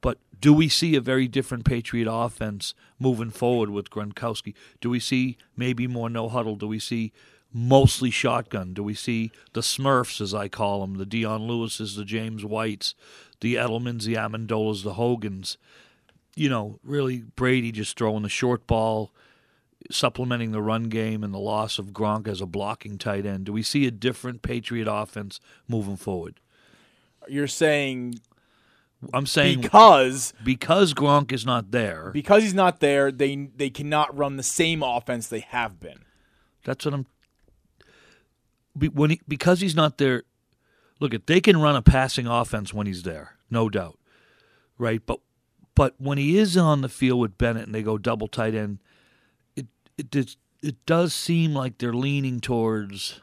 But 0.01 0.19
do 0.39 0.53
we 0.53 0.69
see 0.69 0.95
a 0.95 1.01
very 1.01 1.27
different 1.27 1.65
Patriot 1.65 2.07
offense 2.11 2.73
moving 2.99 3.31
forward 3.31 3.69
with 3.69 3.89
Gronkowski? 3.89 4.53
Do 4.81 4.89
we 4.89 4.99
see 4.99 5.37
maybe 5.55 5.87
more 5.87 6.09
no 6.09 6.29
huddle? 6.29 6.55
Do 6.55 6.67
we 6.67 6.79
see 6.79 7.11
mostly 7.53 8.11
shotgun? 8.11 8.73
Do 8.73 8.83
we 8.83 8.93
see 8.93 9.31
the 9.53 9.61
Smurfs, 9.61 10.21
as 10.21 10.33
I 10.33 10.47
call 10.47 10.81
them, 10.81 10.97
the 10.97 11.05
Dion 11.05 11.47
Lewises, 11.47 11.95
the 11.95 12.05
James 12.05 12.45
Whites, 12.45 12.93
the 13.39 13.55
Edelmans, 13.55 14.03
the 14.03 14.15
Amendolas, 14.15 14.83
the 14.83 14.93
Hogans? 14.93 15.57
You 16.35 16.49
know, 16.49 16.79
really 16.83 17.23
Brady 17.35 17.71
just 17.71 17.97
throwing 17.97 18.21
the 18.21 18.29
short 18.29 18.67
ball, 18.67 19.11
supplementing 19.89 20.51
the 20.51 20.61
run 20.61 20.83
game, 20.83 21.23
and 21.23 21.33
the 21.33 21.39
loss 21.39 21.79
of 21.79 21.87
Gronk 21.87 22.27
as 22.27 22.41
a 22.41 22.45
blocking 22.45 22.99
tight 22.99 23.25
end. 23.25 23.45
Do 23.45 23.53
we 23.53 23.63
see 23.63 23.87
a 23.87 23.91
different 23.91 24.43
Patriot 24.43 24.87
offense 24.87 25.39
moving 25.67 25.97
forward? 25.97 26.39
You're 27.27 27.47
saying 27.47 28.19
I'm 29.13 29.25
saying 29.25 29.61
because 29.61 30.33
because 30.43 30.93
Gronk 30.93 31.31
is 31.31 31.45
not 31.45 31.71
there. 31.71 32.11
because 32.13 32.43
he's 32.43 32.53
not 32.53 32.79
there, 32.79 33.11
they 33.11 33.49
they 33.55 33.69
cannot 33.69 34.15
run 34.17 34.37
the 34.37 34.43
same 34.43 34.83
offense 34.83 35.27
they 35.27 35.39
have 35.41 35.79
been. 35.79 35.99
That's 36.65 36.85
what 36.85 36.93
I'm. 36.93 37.05
When 38.93 39.11
he, 39.11 39.21
because 39.27 39.61
he's 39.61 39.75
not 39.75 39.97
there, 39.97 40.23
look 40.99 41.13
at 41.13 41.27
they 41.27 41.41
can 41.41 41.59
run 41.59 41.75
a 41.75 41.81
passing 41.81 42.27
offense 42.27 42.73
when 42.73 42.85
he's 42.85 43.03
there, 43.03 43.37
no 43.49 43.69
doubt, 43.69 43.97
right? 44.77 45.01
But 45.05 45.19
but 45.73 45.95
when 45.97 46.17
he 46.17 46.37
is 46.37 46.57
on 46.57 46.81
the 46.81 46.89
field 46.89 47.19
with 47.19 47.37
Bennett 47.37 47.65
and 47.65 47.73
they 47.73 47.83
go 47.83 47.97
double 47.97 48.27
tight 48.27 48.53
end, 48.53 48.79
it 49.55 49.67
it 49.97 50.11
does, 50.11 50.37
it 50.61 50.85
does 50.85 51.13
seem 51.13 51.53
like 51.53 51.77
they're 51.77 51.93
leaning 51.93 52.39
towards 52.39 53.21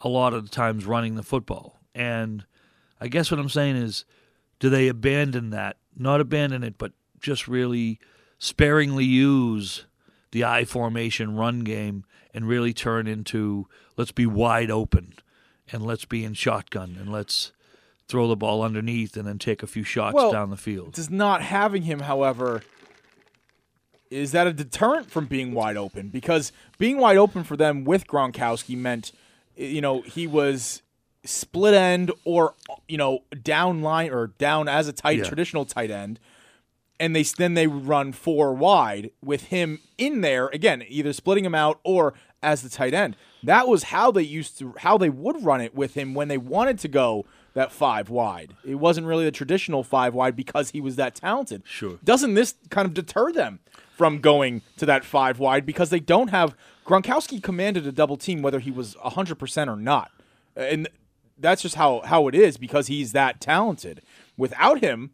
a 0.00 0.08
lot 0.08 0.32
of 0.32 0.44
the 0.44 0.50
times 0.50 0.86
running 0.86 1.16
the 1.16 1.22
football. 1.22 1.80
And 1.94 2.46
I 3.00 3.08
guess 3.08 3.30
what 3.30 3.40
I'm 3.40 3.48
saying 3.48 3.76
is, 3.76 4.04
do 4.58 4.70
they 4.70 4.88
abandon 4.88 5.50
that? 5.50 5.76
Not 5.96 6.20
abandon 6.20 6.62
it, 6.62 6.78
but 6.78 6.92
just 7.20 7.48
really 7.48 7.98
sparingly 8.38 9.04
use 9.04 9.86
the 10.30 10.44
I 10.44 10.64
formation 10.64 11.36
run 11.36 11.60
game 11.60 12.04
and 12.34 12.46
really 12.46 12.72
turn 12.72 13.06
into 13.06 13.66
let's 13.96 14.12
be 14.12 14.26
wide 14.26 14.70
open 14.70 15.14
and 15.72 15.84
let's 15.84 16.04
be 16.04 16.24
in 16.24 16.34
shotgun 16.34 16.96
and 17.00 17.10
let's 17.10 17.52
throw 18.06 18.26
the 18.26 18.36
ball 18.36 18.62
underneath 18.62 19.16
and 19.16 19.26
then 19.26 19.38
take 19.38 19.62
a 19.62 19.66
few 19.66 19.82
shots 19.82 20.14
Well, 20.14 20.32
down 20.32 20.50
the 20.50 20.56
field. 20.56 20.92
Does 20.92 21.10
not 21.10 21.42
having 21.42 21.82
him, 21.82 22.00
however, 22.00 22.62
is 24.10 24.32
that 24.32 24.46
a 24.46 24.52
deterrent 24.52 25.10
from 25.10 25.26
being 25.26 25.52
wide 25.52 25.76
open? 25.76 26.08
Because 26.08 26.52
being 26.78 26.98
wide 26.98 27.18
open 27.18 27.44
for 27.44 27.56
them 27.56 27.84
with 27.84 28.06
Gronkowski 28.06 28.76
meant, 28.76 29.12
you 29.56 29.80
know, 29.80 30.00
he 30.02 30.26
was 30.26 30.82
split 31.24 31.74
end 31.74 32.10
or 32.24 32.54
you 32.86 32.96
know 32.96 33.20
down 33.42 33.82
line 33.82 34.10
or 34.10 34.28
down 34.38 34.68
as 34.68 34.88
a 34.88 34.92
tight 34.92 35.18
Yeah. 35.18 35.24
traditional 35.24 35.64
tight 35.64 35.90
end, 35.90 36.18
and 37.00 37.14
they 37.14 37.22
then 37.22 37.54
they 37.54 37.66
run 37.66 38.12
four 38.12 38.54
wide 38.54 39.10
with 39.22 39.44
him 39.44 39.80
in 39.96 40.20
there 40.20 40.48
again, 40.48 40.84
either 40.88 41.12
splitting 41.12 41.44
him 41.44 41.54
out 41.54 41.80
or 41.84 42.14
as 42.42 42.62
the 42.62 42.68
tight 42.68 42.94
end. 42.94 43.16
That 43.42 43.66
was 43.68 43.84
how 43.84 44.10
they 44.10 44.22
used 44.22 44.58
to 44.58 44.74
how 44.78 44.98
they 44.98 45.10
would 45.10 45.44
run 45.44 45.60
it 45.60 45.74
with 45.74 45.94
him 45.94 46.14
when 46.14 46.28
they 46.28 46.38
wanted 46.38 46.78
to 46.80 46.88
go 46.88 47.24
that 47.54 47.72
five 47.72 48.08
wide. 48.10 48.54
It 48.64 48.76
wasn't 48.76 49.06
really 49.06 49.24
the 49.24 49.30
traditional 49.32 49.82
five 49.82 50.14
wide 50.14 50.36
because 50.36 50.70
he 50.70 50.80
was 50.80 50.96
that 50.96 51.14
talented. 51.16 51.62
Sure. 51.66 51.98
Doesn't 52.04 52.34
this 52.34 52.54
kind 52.70 52.86
of 52.86 52.94
deter 52.94 53.32
them 53.32 53.58
from 53.96 54.20
going 54.20 54.62
to 54.76 54.86
that 54.86 55.04
five 55.04 55.40
wide 55.40 55.66
because 55.66 55.90
they 55.90 55.98
don't 55.98 56.28
have 56.28 56.54
Gronkowski 56.86 57.42
commanded 57.42 57.84
a 57.86 57.90
double 57.92 58.16
team 58.16 58.42
whether 58.42 58.60
he 58.60 58.70
was 58.70 58.94
100% 58.96 59.66
or 59.68 59.76
not. 59.76 60.12
And 60.54 60.88
that's 61.38 61.62
just 61.62 61.76
how 61.76 62.00
how 62.04 62.28
it 62.28 62.34
is 62.34 62.56
because 62.56 62.86
he's 62.86 63.12
that 63.12 63.40
talented. 63.40 64.02
Without 64.36 64.80
him, 64.80 65.10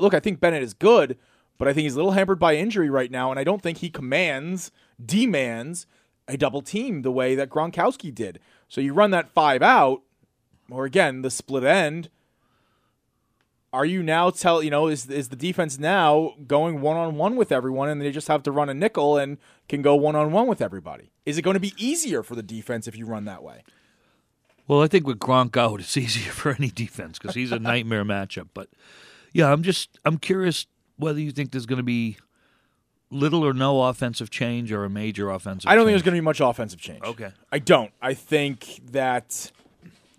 look, 0.00 0.14
I 0.14 0.20
think 0.20 0.40
Bennett 0.40 0.62
is 0.62 0.74
good, 0.74 1.18
but 1.58 1.68
I 1.68 1.72
think 1.72 1.84
he's 1.84 1.94
a 1.94 1.96
little 1.96 2.12
hampered 2.12 2.38
by 2.38 2.56
injury 2.56 2.90
right 2.90 3.10
now 3.10 3.30
and 3.30 3.38
I 3.38 3.44
don't 3.44 3.62
think 3.62 3.78
he 3.78 3.90
commands 3.90 4.70
demands 5.04 5.86
a 6.28 6.36
double 6.36 6.62
team 6.62 7.02
the 7.02 7.10
way 7.10 7.34
that 7.34 7.50
Gronkowski 7.50 8.14
did. 8.14 8.38
So 8.68 8.80
you 8.80 8.92
run 8.92 9.10
that 9.10 9.30
five 9.30 9.62
out 9.62 10.02
or 10.70 10.84
again, 10.84 11.22
the 11.22 11.30
split 11.30 11.64
end 11.64 12.08
are 13.72 13.86
you 13.86 14.02
now 14.02 14.28
tell 14.30 14.62
you 14.62 14.70
know 14.70 14.88
is 14.88 15.08
is 15.08 15.30
the 15.30 15.36
defense 15.36 15.78
now 15.78 16.34
going 16.46 16.80
one 16.80 16.96
on 16.96 17.16
one 17.16 17.36
with 17.36 17.50
everyone 17.50 17.88
and 17.88 18.00
they 18.00 18.10
just 18.10 18.28
have 18.28 18.42
to 18.42 18.52
run 18.52 18.68
a 18.68 18.74
nickel 18.74 19.16
and 19.16 19.38
can 19.68 19.80
go 19.82 19.94
one 19.94 20.14
on 20.14 20.32
one 20.32 20.46
with 20.46 20.60
everybody? 20.60 21.10
Is 21.24 21.38
it 21.38 21.42
going 21.42 21.54
to 21.54 21.60
be 21.60 21.74
easier 21.78 22.22
for 22.22 22.34
the 22.34 22.42
defense 22.42 22.86
if 22.86 22.96
you 22.96 23.06
run 23.06 23.24
that 23.24 23.42
way? 23.42 23.62
Well, 24.68 24.82
I 24.82 24.88
think 24.88 25.06
with 25.06 25.18
Gronk 25.18 25.56
out, 25.56 25.80
it's 25.80 25.96
easier 25.96 26.32
for 26.32 26.52
any 26.52 26.68
defense 26.68 27.18
because 27.18 27.34
he's 27.34 27.52
a 27.52 27.58
nightmare 27.58 28.04
matchup. 28.04 28.48
But 28.54 28.68
yeah, 29.32 29.52
I'm 29.52 29.62
just 29.62 29.98
I'm 30.04 30.18
curious 30.18 30.66
whether 30.96 31.20
you 31.20 31.32
think 31.32 31.50
there's 31.50 31.66
going 31.66 31.78
to 31.78 31.82
be 31.82 32.16
little 33.10 33.44
or 33.44 33.52
no 33.52 33.82
offensive 33.84 34.30
change 34.30 34.72
or 34.72 34.84
a 34.84 34.90
major 34.90 35.30
offensive. 35.30 35.68
I 35.68 35.74
don't 35.74 35.84
think 35.84 35.92
there's 35.92 36.02
going 36.02 36.14
to 36.14 36.20
be 36.20 36.24
much 36.24 36.40
offensive 36.40 36.80
change. 36.80 37.02
Okay. 37.04 37.30
I 37.50 37.58
don't. 37.58 37.92
I 38.00 38.14
think 38.14 38.80
that 38.90 39.52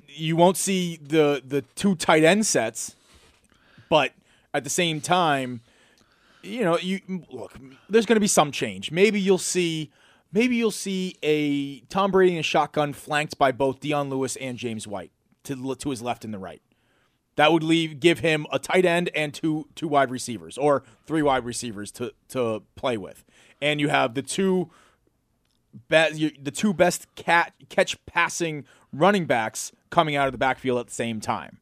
you 0.08 0.36
won't 0.36 0.58
see 0.58 0.98
the 1.02 1.41
the 1.46 1.64
two 1.76 1.96
tight 1.96 2.24
end 2.24 2.46
sets, 2.46 2.96
but 3.89 4.12
at 4.54 4.64
the 4.64 4.70
same 4.70 5.02
time, 5.02 5.62
you 6.44 6.64
know, 6.64 6.78
you 6.78 7.00
look. 7.32 7.58
There's 7.89 8.06
going 8.06 8.18
to 8.18 8.22
be 8.22 8.28
some 8.28 8.52
change. 8.52 8.91
Maybe 8.91 9.20
you'll 9.20 9.38
see. 9.38 9.91
Maybe 10.34 10.56
you'll 10.56 10.72
see 10.72 11.16
a 11.22 11.82
Tom 11.82 12.12
Brady 12.12 12.34
in 12.34 12.40
a 12.40 12.44
shotgun 12.44 12.92
flanked 12.92 13.38
by 13.38 13.52
both 13.52 13.80
Dion 13.80 14.10
Lewis 14.10 14.36
and 14.38 14.58
James 14.58 14.88
White 14.88 15.12
to 15.44 15.76
to 15.76 15.90
his 15.90 16.02
left 16.02 16.26
and 16.26 16.34
the 16.34 16.40
right. 16.40 16.62
That 17.36 17.52
would 17.52 17.64
leave 17.64 18.00
give 18.00 18.20
him 18.20 18.46
a 18.52 18.60
tight 18.60 18.86
end 18.86 19.10
and 19.16 19.34
two 19.34 19.68
two 19.76 19.88
wide 19.88 20.10
receivers 20.10 20.58
or 20.58 20.84
three 21.06 21.22
wide 21.22 21.46
receivers 21.46 21.92
to 21.94 22.14
to 22.30 22.64
play 22.76 22.98
with, 22.98 23.24
and 23.62 23.80
you 23.80 23.90
have 23.90 24.16
the 24.16 24.24
two 24.24 24.72
be- 25.88 26.36
the 26.42 26.52
two 26.52 26.74
best 26.74 27.14
cat 27.16 27.54
catch 27.70 28.04
passing 28.06 28.66
running 28.92 29.26
backs 29.26 29.72
coming 29.90 30.16
out 30.16 30.28
of 30.28 30.32
the 30.32 30.38
backfield 30.38 30.80
at 30.80 30.88
the 30.88 30.94
same 30.94 31.20
time. 31.20 31.60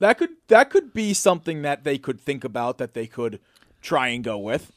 That 0.00 0.18
could 0.18 0.30
that 0.48 0.70
could 0.70 0.92
be 0.92 1.14
something 1.14 1.62
that 1.62 1.84
they 1.84 1.98
could 1.98 2.20
think 2.20 2.42
about 2.42 2.78
that 2.78 2.94
they 2.94 3.06
could 3.06 3.38
try 3.80 4.08
and 4.08 4.24
go 4.24 4.38
with. 4.38 4.72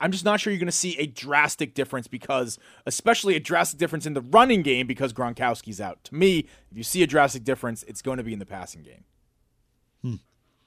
I'm 0.00 0.12
just 0.12 0.24
not 0.24 0.40
sure 0.40 0.52
you're 0.52 0.60
going 0.60 0.66
to 0.66 0.72
see 0.72 0.96
a 0.98 1.06
drastic 1.06 1.74
difference 1.74 2.06
because, 2.06 2.58
especially 2.84 3.34
a 3.34 3.40
drastic 3.40 3.78
difference 3.78 4.04
in 4.04 4.14
the 4.14 4.20
running 4.20 4.62
game 4.62 4.86
because 4.86 5.12
Gronkowski's 5.12 5.80
out. 5.80 6.04
To 6.04 6.14
me, 6.14 6.40
if 6.70 6.76
you 6.76 6.82
see 6.82 7.02
a 7.02 7.06
drastic 7.06 7.44
difference, 7.44 7.82
it's 7.84 8.02
going 8.02 8.18
to 8.18 8.24
be 8.24 8.32
in 8.32 8.38
the 8.38 8.46
passing 8.46 8.82
game. 8.82 9.04
Hmm. 10.02 10.14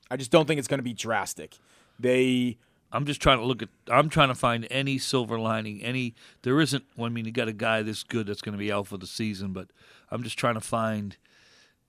I 0.10 0.18
just 0.18 0.32
don't 0.32 0.48
think 0.48 0.58
it's 0.58 0.68
going 0.68 0.80
to 0.80 0.84
be 0.84 0.94
drastic. 0.94 1.58
They 2.00 2.58
I'm 2.92 3.06
just 3.06 3.22
trying 3.22 3.38
to 3.38 3.46
look 3.46 3.62
at. 3.62 3.70
I'm 3.88 4.10
trying 4.10 4.30
to 4.30 4.36
find 4.36 4.68
any 4.72 4.98
silver 4.98 5.40
lining. 5.40 5.84
Any 5.84 6.16
there 6.42 6.60
isn't. 6.60 6.86
Well, 6.98 7.06
I 7.06 7.10
mean, 7.10 7.26
you 7.26 7.32
got 7.32 7.48
a 7.48 7.54
guy 7.54 7.84
this 7.84 8.04
good 8.04 8.28
that's 8.28 8.42
going 8.42 8.54
to 8.54 8.60
be 8.60 8.72
out 8.72 8.88
for 8.88 8.98
the 8.98 9.08
season, 9.08 9.54
but 9.54 9.68
I'm 10.10 10.24
just 10.24 10.38
trying 10.38 10.56
to 10.56 10.62
find. 10.62 11.18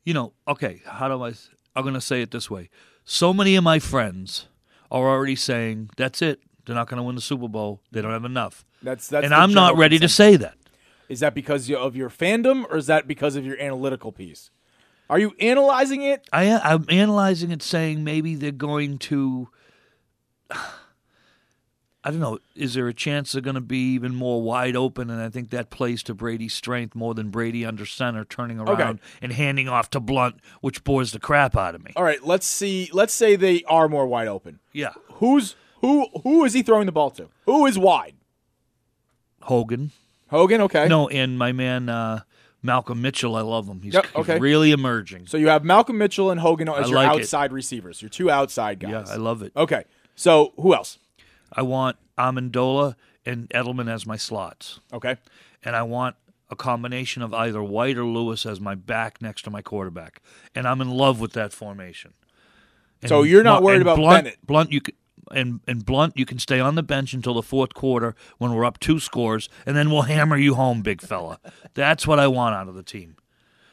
You 0.05 0.15
know, 0.15 0.33
okay. 0.47 0.83
How 0.85 1.09
do 1.09 1.23
I? 1.25 1.33
I'm 1.75 1.83
going 1.83 1.95
to 1.95 2.01
say 2.01 2.21
it 2.21 2.31
this 2.31 2.51
way. 2.51 2.69
So 3.05 3.33
many 3.33 3.57
of 3.57 3.65
my 3.65 3.79
friends 3.79 4.47
are 4.91 5.09
already 5.09 5.37
saying 5.37 5.91
that's 5.97 6.21
it. 6.21 6.41
They're 6.67 6.75
not 6.75 6.89
going 6.89 6.99
to 6.99 7.03
win 7.03 7.15
the 7.15 7.21
Super 7.21 7.49
Bowl. 7.49 7.81
They 7.91 8.03
don't 8.03 8.13
have 8.13 8.25
enough. 8.25 8.65
That's 8.83 9.09
that's. 9.09 9.25
and 9.25 9.35
I'm 9.35 9.53
not 9.53 9.77
ready 9.77 9.99
to 9.99 10.09
say 10.09 10.37
that. 10.37 10.55
Is 11.09 11.21
that 11.21 11.35
because 11.35 11.71
of 11.71 11.97
your 11.97 12.09
fandom, 12.09 12.65
or 12.71 12.77
is 12.77 12.87
that 12.87 13.09
because 13.09 13.35
of 13.37 13.45
your 13.45 13.59
analytical 13.61 14.13
piece? 14.13 14.51
Are 15.09 15.19
you 15.19 15.33
analyzing 15.41 16.03
it? 16.03 16.29
I, 16.33 16.53
I'm 16.59 16.87
analyzing 16.89 17.51
it, 17.51 17.63
saying 17.63 18.05
maybe 18.05 18.37
they're 18.37 18.53
going 18.53 18.99
to. 18.99 19.49
I 22.03 22.11
don't 22.11 22.21
know. 22.21 22.39
Is 22.57 22.73
there 22.73 22.89
a 22.89 22.95
chance 22.95 23.33
they're 23.33 23.43
going 23.43 23.57
to 23.57 23.61
be 23.61 23.93
even 23.93 24.15
more 24.15 24.41
wide 24.41 24.75
open? 24.75 25.11
And 25.11 25.21
I 25.21 25.29
think 25.29 25.51
that 25.51 25.69
plays 25.69 26.03
to 26.05 26.15
Brady's 26.15 26.55
strength 26.55 26.95
more 26.95 27.13
than 27.13 27.29
Brady 27.29 27.63
under 27.67 27.85
center, 27.85 28.25
turning 28.25 28.59
Okay. 28.59 28.73
around 28.73 29.01
and 29.21 29.33
handing 29.35 29.69
off 29.69 29.91
to 29.91 30.01
Blunt, 30.01 30.37
which 30.63 30.83
bores 30.83 31.13
the 31.13 31.19
crap 31.19 31.59
out 31.59 31.75
of 31.75 31.85
me. 31.85 31.93
All 31.97 32.03
right, 32.05 32.25
let's 32.25 32.47
see. 32.47 32.89
Let's 32.95 33.13
say 33.13 33.37
they 33.37 33.65
are 33.65 33.87
more 33.87 34.07
wide 34.07 34.29
open. 34.29 34.61
Yeah, 34.73 34.93
Who's 35.15 35.57
who? 35.81 36.09
Who 36.23 36.45
is 36.45 36.53
he 36.53 36.63
throwing 36.63 36.87
the 36.87 36.93
ball 36.93 37.11
to? 37.13 37.29
Who 37.47 37.67
is 37.67 37.79
wide? 37.79 38.15
Hogan. 39.43 39.91
Hogan. 40.29 40.61
Okay. 40.63 40.87
No, 40.89 41.09
and 41.09 41.39
my 41.39 41.53
man 41.53 41.89
uh, 41.89 42.21
Malcolm 42.63 43.01
Mitchell. 43.03 43.37
I 43.37 43.41
love 43.41 43.67
him. 43.67 43.81
He's, 43.83 43.95
Yep, 43.95 44.07
he's 44.07 44.15
okay. 44.17 44.39
really 44.39 44.71
emerging. 44.73 45.27
So 45.27 45.37
you 45.37 45.49
have 45.49 45.65
Malcolm 45.65 45.99
Mitchell 45.99 46.31
and 46.31 46.41
Hogan 46.41 46.69
as 46.69 46.87
I 46.87 46.89
your 46.89 46.95
like 46.97 47.17
it. 47.17 47.21
outside 47.23 47.53
receivers. 47.53 48.01
Your 48.03 48.09
two 48.11 48.31
outside 48.31 48.79
guys. 48.79 48.91
Yeah, 49.09 49.15
I 49.15 49.17
love 49.17 49.43
it. 49.43 49.53
Okay. 49.57 49.85
So 50.15 50.53
who 50.57 50.75
else? 50.75 50.99
I 51.53 51.63
want 51.63 51.97
Amendola 52.19 52.95
and 53.27 53.49
Edelman 53.51 53.91
as 53.91 54.07
my 54.07 54.17
slots. 54.17 54.81
Okay. 54.93 55.17
and 55.65 55.75
I 55.77 55.83
want 55.83 56.17
a 56.53 56.57
combination 56.57 57.23
of 57.23 57.33
either 57.33 57.63
White 57.63 57.97
or 57.97 58.05
Lewis 58.05 58.45
as 58.45 58.61
my 58.61 58.75
back 58.75 59.23
next 59.23 59.43
to 59.43 59.51
my 59.51 59.63
quarterback, 59.63 60.21
and 60.55 60.67
I'm 60.67 60.81
in 60.81 60.91
love 60.91 61.21
with 61.21 61.33
that 61.35 61.53
formation. 61.53 62.13
And 63.03 63.09
So 63.09 63.23
you're 63.23 63.45
not 63.45 63.63
worried 63.63 63.83
about 63.83 63.97
Blunt, 63.99 64.25
Bennett? 64.25 64.47
Blunt, 64.47 64.73
you 64.73 64.81
can, 64.81 64.95
and 65.31 65.61
and 65.67 65.85
Blunt, 65.85 66.17
you 66.17 66.27
can 66.27 66.39
stay 66.39 66.61
on 66.61 66.75
the 66.75 66.83
bench 66.83 67.13
until 67.13 67.35
the 67.35 67.43
fourth 67.43 67.75
quarter 67.75 68.15
when 68.39 68.53
we're 68.53 68.65
up 68.65 68.79
two 68.79 68.99
scores, 69.01 69.49
and 69.67 69.77
then 69.77 69.91
we'll 69.91 70.03
hammer 70.03 70.37
you 70.37 70.55
home, 70.55 70.83
big 70.83 71.01
fella. 71.01 71.41
That's 71.75 72.07
what 72.07 72.19
I 72.19 72.27
want 72.27 72.55
out 72.55 72.69
of 72.69 72.75
the 72.75 72.83
team. 72.83 73.17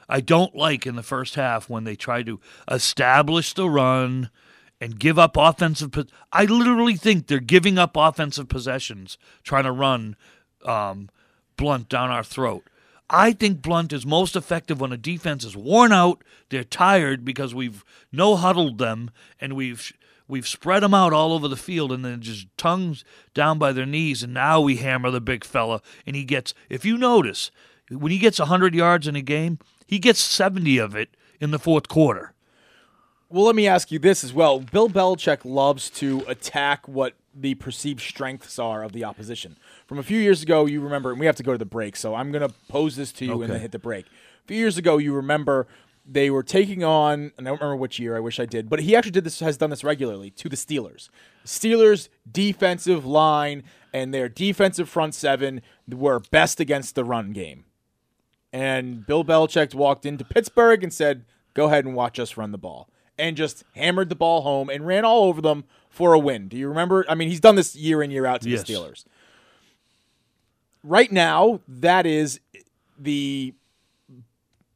I 0.10 0.22
don't 0.22 0.56
like 0.56 0.86
in 0.86 0.96
the 0.96 1.04
first 1.04 1.36
half 1.36 1.70
when 1.70 1.84
they 1.84 1.96
try 1.96 2.24
to 2.24 2.40
establish 2.70 3.54
the 3.54 3.70
run 3.70 4.30
and 4.80 5.00
give 5.00 5.20
up 5.20 5.36
offensive. 5.36 5.92
pos- 5.92 6.06
I 6.32 6.46
literally 6.46 6.96
think 6.96 7.28
they're 7.28 7.40
giving 7.40 7.78
up 7.78 7.98
offensive 7.98 8.48
possessions 8.48 9.18
trying 9.44 9.66
to 9.66 9.72
run 9.72 10.16
um, 10.66 11.10
Blunt 11.58 11.90
down 11.90 12.10
our 12.10 12.24
throat. 12.24 12.64
I 13.10 13.32
think 13.32 13.62
Blunt 13.62 13.94
is 13.94 14.06
most 14.06 14.36
effective 14.36 14.82
when 14.82 14.92
a 14.92 14.98
defense 14.98 15.46
is 15.46 15.56
worn 15.56 15.94
out, 15.94 16.24
they're 16.50 16.64
tired 16.66 17.24
because 17.24 17.56
we've 17.56 17.86
no 18.12 18.36
huddled 18.36 18.78
them 18.80 19.12
and 19.40 19.54
we've 19.54 19.94
we've 20.28 20.48
spread 20.48 20.84
them 20.84 20.94
out 20.94 21.14
all 21.14 21.34
over 21.34 21.48
the 21.48 21.56
field 21.56 21.92
and 21.92 22.04
then 22.04 22.22
just 22.22 22.48
tongues 22.58 23.04
down 23.34 23.58
by 23.58 23.72
their 23.72 23.86
knees 23.86 24.24
and 24.24 24.34
now 24.34 24.60
we 24.60 24.78
hammer 24.78 25.10
the 25.10 25.22
big 25.22 25.44
fella 25.44 25.82
and 26.06 26.16
he 26.16 26.24
gets 26.24 26.54
if 26.70 26.86
you 26.86 26.98
notice 26.98 27.52
when 27.90 28.12
he 28.12 28.18
gets 28.18 28.40
100 28.40 28.76
yards 28.76 29.08
in 29.08 29.16
a 29.16 29.22
game, 29.22 29.60
he 29.86 30.00
gets 30.00 30.20
70 30.20 30.78
of 30.78 30.96
it 30.96 31.10
in 31.40 31.52
the 31.52 31.60
fourth 31.60 31.88
quarter. 31.88 32.34
Well, 33.30 33.46
let 33.46 33.56
me 33.56 33.68
ask 33.68 33.92
you 33.92 34.00
this 34.00 34.24
as 34.24 34.34
well. 34.34 34.60
Bill 34.60 34.90
Belichick 34.90 35.44
loves 35.44 35.90
to 35.92 36.24
attack 36.28 36.88
what 36.88 37.14
the 37.36 37.56
perceived 37.56 38.02
strengths 38.02 38.58
are 38.58 38.84
of 38.84 38.94
the 38.94 39.04
opposition. 39.04 39.58
From 39.86 40.00
a 40.00 40.04
few 40.04 40.20
years 40.20 40.42
ago, 40.42 40.66
you 40.66 40.82
remember, 40.82 41.12
and 41.12 41.20
we 41.20 41.26
have 41.26 41.36
to 41.36 41.44
go 41.44 41.52
to 41.52 41.58
the 41.58 41.66
break, 41.66 41.96
so 41.96 42.16
I'm 42.16 42.32
going 42.32 42.48
to 42.48 42.54
pose 42.70 42.96
this 42.96 43.12
to 43.14 43.26
you 43.26 43.42
and 43.42 43.52
then 43.52 43.60
hit 43.60 43.72
the 43.72 43.80
break. 43.80 44.06
A 44.06 44.48
few 44.48 44.58
years 44.58 44.78
ago, 44.78 44.98
you 44.98 45.14
remember 45.14 45.68
they 46.10 46.30
were 46.30 46.44
taking 46.44 46.84
on, 46.84 47.34
and 47.38 47.48
I 47.48 47.52
don't 47.52 47.60
remember 47.60 47.76
which 47.76 48.00
year, 48.00 48.16
I 48.16 48.22
wish 48.22 48.40
I 48.40 48.46
did, 48.46 48.70
but 48.70 48.80
he 48.80 48.96
actually 48.96 49.12
did 49.12 49.26
this, 49.26 49.40
has 49.42 49.58
done 49.58 49.70
this 49.70 49.84
regularly 49.84 50.30
to 50.32 50.48
the 50.48 50.56
Steelers. 50.56 51.10
Steelers 51.46 52.08
defensive 52.32 53.06
line 53.06 53.64
and 53.94 54.14
their 54.14 54.30
defensive 54.30 54.88
front 54.88 55.14
seven 55.16 55.62
were 55.88 56.20
best 56.32 56.60
against 56.60 56.96
the 56.96 57.04
run 57.04 57.32
game. 57.34 57.66
And 58.54 59.06
Bill 59.06 59.26
Belichick 59.26 59.74
walked 59.76 60.06
into 60.06 60.24
Pittsburgh 60.24 60.82
and 60.84 60.94
said, 60.94 61.26
"Go 61.54 61.66
ahead 61.66 61.84
and 61.86 61.94
watch 61.96 62.18
us 62.20 62.38
run 62.38 62.52
the 62.52 62.58
ball," 62.58 62.90
and 63.18 63.36
just 63.36 63.64
hammered 63.76 64.08
the 64.08 64.16
ball 64.16 64.42
home 64.42 64.70
and 64.70 64.88
ran 64.88 65.04
all 65.04 65.24
over 65.26 65.42
them 65.42 65.66
for 65.90 66.14
a 66.14 66.20
win. 66.20 66.48
Do 66.48 66.56
you 66.58 66.70
remember? 66.70 67.06
I 67.10 67.16
mean, 67.16 67.28
he's 67.28 67.42
done 67.42 67.56
this 67.56 67.76
year 67.76 68.02
in 68.02 68.10
year 68.12 68.26
out 68.26 68.42
to 68.42 68.50
Yes. 68.50 68.64
the 68.64 68.74
Steelers. 68.74 69.04
Right 70.84 71.12
now, 71.12 71.60
that 71.68 72.06
is 72.06 72.40
the. 72.98 73.54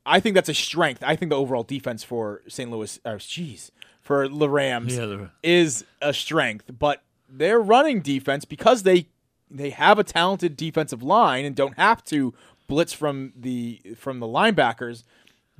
I 0.06 0.20
think 0.20 0.36
that's 0.36 0.49
a 0.49 0.54
strength. 0.54 1.04
I 1.06 1.16
think 1.16 1.30
the 1.30 1.38
overall 1.38 1.64
defense 1.64 2.04
for 2.04 2.41
St. 2.47 2.70
Louis, 2.72 2.99
or 3.06 3.18
jeez, 3.18 3.70
for 4.02 4.28
the 4.28 4.49
Rams 4.49 4.97
Yeah, 4.97 5.28
is 5.43 5.86
a 6.02 6.14
strength, 6.14 6.72
but 6.80 7.04
their 7.30 7.60
running 7.60 8.02
defense 8.02 8.45
because 8.45 8.84
they 8.84 9.08
they 9.49 9.70
have 9.70 9.99
a 9.99 10.04
talented 10.04 10.56
defensive 10.58 11.04
line 11.04 11.45
and 11.45 11.56
don't 11.56 11.78
have 11.78 12.04
to 12.06 12.34
blitz 12.68 12.93
from 12.93 13.34
the 13.36 13.82
from 13.95 14.20
the 14.20 14.28
linebackers. 14.28 15.04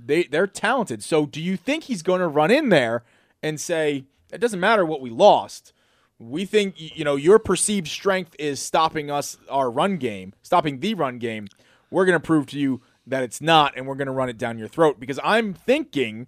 They 0.04 0.24
they're 0.24 0.48
talented. 0.48 1.04
So 1.04 1.26
do 1.26 1.42
you 1.42 1.56
think 1.58 1.84
he's 1.86 2.02
going 2.02 2.22
to 2.22 2.28
run 2.28 2.52
in 2.52 2.70
there 2.70 3.04
and 3.44 3.60
say 3.60 4.06
it 4.34 4.40
doesn't 4.40 4.60
matter 4.60 4.86
what 4.86 5.02
we 5.02 5.10
lost? 5.10 5.74
We 6.18 6.46
think 6.46 6.76
you 6.78 7.04
know 7.04 7.16
your 7.16 7.38
perceived 7.40 7.88
strength 7.88 8.36
is 8.40 8.60
stopping 8.60 9.12
us 9.12 9.38
our 9.50 9.70
run 9.70 9.98
game, 9.98 10.34
stopping 10.42 10.80
the 10.80 10.94
run 10.94 11.20
game. 11.20 11.48
We're 11.90 12.06
going 12.06 12.20
to 12.20 12.26
prove 12.26 12.48
to 12.48 12.60
you 12.60 12.82
that 13.08 13.24
it's 13.24 13.42
not 13.42 13.74
and 13.76 13.88
we're 13.88 13.96
going 13.96 14.08
to 14.08 14.12
run 14.14 14.30
it 14.30 14.38
down 14.38 14.58
your 14.58 14.68
throat 14.68 15.00
because 15.00 15.20
I'm 15.24 15.54
thinking 15.54 16.28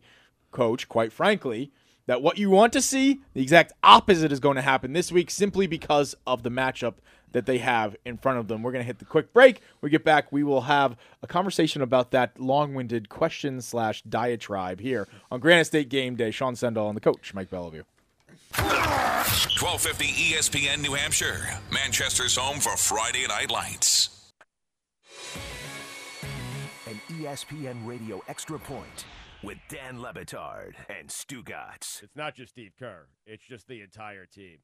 coach, 0.51 0.87
quite 0.87 1.11
frankly, 1.11 1.71
that 2.05 2.21
what 2.21 2.37
you 2.37 2.49
want 2.49 2.73
to 2.73 2.81
see, 2.81 3.21
the 3.33 3.41
exact 3.41 3.73
opposite 3.81 4.31
is 4.31 4.39
going 4.39 4.55
to 4.55 4.61
happen 4.61 4.93
this 4.93 5.11
week 5.11 5.31
simply 5.31 5.67
because 5.67 6.15
of 6.27 6.43
the 6.43 6.51
matchup 6.51 6.95
that 7.31 7.45
they 7.45 7.57
have 7.57 7.95
in 8.05 8.17
front 8.17 8.37
of 8.37 8.47
them. 8.47 8.61
We're 8.61 8.71
going 8.71 8.83
to 8.83 8.87
hit 8.87 8.99
the 8.99 9.05
quick 9.05 9.33
break. 9.33 9.61
We 9.81 9.89
get 9.89 10.03
back, 10.03 10.31
we 10.31 10.43
will 10.43 10.61
have 10.61 10.95
a 11.21 11.27
conversation 11.27 11.81
about 11.81 12.11
that 12.11 12.39
long-winded 12.39 13.09
question 13.09 13.61
slash 13.61 14.01
diatribe 14.03 14.79
here 14.79 15.07
on 15.31 15.39
Granite 15.39 15.65
State 15.65 15.89
Game 15.89 16.15
Day. 16.15 16.31
Sean 16.31 16.53
Sendall 16.53 16.87
and 16.87 16.95
the 16.95 17.01
coach, 17.01 17.33
Mike 17.33 17.49
Bellevue. 17.49 17.83
1250 18.55 20.05
ESPN 20.05 20.81
New 20.81 20.93
Hampshire, 20.93 21.59
Manchester's 21.71 22.35
home 22.35 22.59
for 22.59 22.77
Friday 22.77 23.25
Night 23.27 23.49
Lights. 23.49 24.12
ESPN 27.19 27.85
Radio 27.85 28.23
Extra 28.27 28.57
Point 28.57 29.05
with 29.43 29.59
Dan 29.69 30.01
Le 30.01 30.11
Batard 30.13 30.73
and 30.89 31.09
Stugotz. 31.09 32.01
It's 32.01 32.15
not 32.15 32.33
just 32.33 32.53
Steve 32.53 32.73
Kerr, 32.77 33.07
it's 33.27 33.43
just 33.43 33.67
the 33.67 33.81
entire 33.81 34.25
team. 34.25 34.57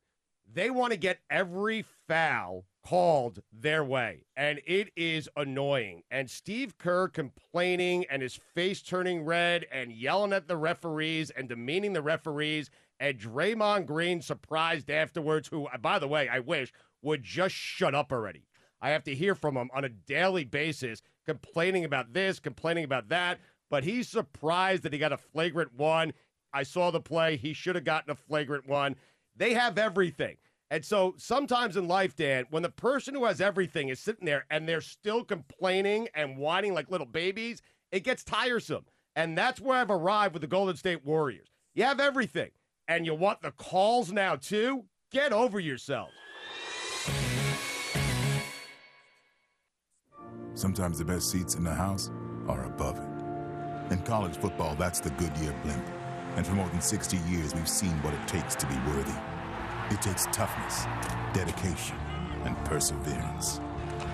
They 0.52 0.72
want 0.72 0.92
to 0.92 0.98
get 0.98 1.20
every 1.30 1.86
foul 2.08 2.66
called 2.84 3.44
their 3.54 3.84
way, 3.84 4.26
and 4.36 4.62
it 4.66 4.90
is 4.96 5.30
annoying. 5.38 6.02
And 6.10 6.28
Steve 6.28 6.80
Kerr 6.80 7.08
complaining 7.08 8.06
and 8.10 8.24
his 8.24 8.40
face 8.56 8.82
turning 8.82 9.26
red 9.26 9.68
and 9.72 9.92
yelling 9.92 10.34
at 10.34 10.48
the 10.48 10.58
referees 10.58 11.30
and 11.30 11.48
demeaning 11.48 11.94
the 11.94 12.02
referees, 12.02 12.72
and 13.00 13.20
Draymond 13.20 13.86
Green 13.86 14.24
surprised 14.24 14.90
afterwards, 14.90 15.50
who, 15.50 15.68
by 15.82 16.00
the 16.00 16.08
way, 16.08 16.28
I 16.28 16.40
wish 16.40 16.74
would 17.04 17.22
just 17.22 17.54
shut 17.54 17.94
up 17.94 18.12
already. 18.12 18.49
I 18.82 18.90
have 18.90 19.04
to 19.06 19.16
hear 19.16 19.36
from 19.36 19.58
him 19.58 19.70
on 19.74 19.84
a 19.84 19.90
daily 19.90 20.46
basis, 20.46 21.02
complaining 21.26 21.86
about 21.86 22.14
this, 22.14 22.40
complaining 22.40 22.84
about 22.84 23.10
that. 23.10 23.40
But 23.70 23.84
he's 23.84 24.08
surprised 24.08 24.84
that 24.84 24.94
he 24.94 25.00
got 25.00 25.14
a 25.14 25.18
flagrant 25.18 25.74
one. 25.76 26.14
I 26.54 26.64
saw 26.64 26.92
the 26.92 27.02
play. 27.02 27.38
He 27.38 27.54
should 27.54 27.76
have 27.76 27.84
gotten 27.84 28.12
a 28.12 28.16
flagrant 28.16 28.68
one. 28.68 28.96
They 29.36 29.54
have 29.54 29.78
everything. 29.78 30.38
And 30.72 30.86
so 30.86 31.16
sometimes 31.18 31.78
in 31.78 31.88
life, 31.88 32.16
Dan, 32.16 32.46
when 32.52 32.64
the 32.64 32.70
person 32.70 33.16
who 33.16 33.26
has 33.26 33.42
everything 33.42 33.90
is 33.90 34.00
sitting 34.00 34.26
there 34.26 34.46
and 34.52 34.68
they're 34.68 34.82
still 34.82 35.24
complaining 35.24 36.08
and 36.14 36.38
whining 36.38 36.74
like 36.74 36.92
little 36.92 37.08
babies, 37.08 37.62
it 37.92 38.04
gets 38.04 38.24
tiresome. 38.24 38.86
And 39.16 39.38
that's 39.38 39.60
where 39.60 39.78
I've 39.78 39.90
arrived 39.90 40.34
with 40.34 40.42
the 40.42 40.48
Golden 40.48 40.76
State 40.76 41.06
Warriors. 41.06 41.50
You 41.74 41.84
have 41.84 42.00
everything, 42.00 42.52
and 42.88 43.06
you 43.06 43.16
want 43.16 43.42
the 43.42 43.52
calls 43.52 44.12
now 44.12 44.36
too? 44.36 44.86
Get 45.12 45.34
over 45.34 45.60
yourself. 45.60 46.10
Sometimes 50.60 50.98
the 50.98 51.06
best 51.06 51.32
seats 51.32 51.56
in 51.56 51.64
the 51.64 51.74
house 51.74 52.12
are 52.50 52.66
above 52.66 52.98
it. 52.98 53.94
In 53.94 54.02
college 54.02 54.36
football, 54.36 54.76
that's 54.76 55.00
the 55.00 55.10
Goodyear 55.12 55.56
blimp. 55.64 55.86
And 56.36 56.46
for 56.46 56.52
more 56.52 56.68
than 56.68 56.82
60 56.82 57.16
years, 57.30 57.56
we've 57.56 57.66
seen 57.66 57.94
what 58.04 58.14
it 58.14 58.28
takes 58.28 58.56
to 58.56 58.66
be 58.66 58.76
worthy. 58.88 59.18
It 59.90 60.02
takes 60.02 60.26
toughness, 60.34 60.84
dedication, 61.34 61.96
and 62.44 62.58
perseverance. 62.66 63.62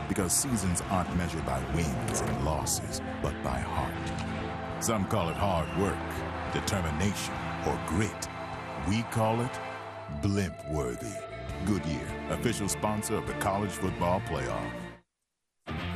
Because 0.07 0.33
seasons 0.33 0.83
aren't 0.91 1.17
measured 1.17 1.47
by 1.47 1.59
wins 1.73 2.21
and 2.21 2.45
losses, 2.45 3.01
but 3.23 3.33
by 3.43 3.57
heart. 3.57 4.83
Some 4.83 5.05
call 5.05 5.29
it 5.29 5.35
hard 5.35 5.67
work, 5.79 5.97
determination, 6.53 7.33
or 7.65 7.81
grit. 7.87 8.29
We 8.87 9.01
call 9.09 9.41
it 9.41 9.59
blimp 10.21 10.53
worthy. 10.69 11.17
Goodyear, 11.65 12.07
official 12.29 12.69
sponsor 12.69 13.15
of 13.15 13.25
the 13.25 13.33
College 13.33 13.71
Football 13.71 14.21
Playoff. 14.29 14.84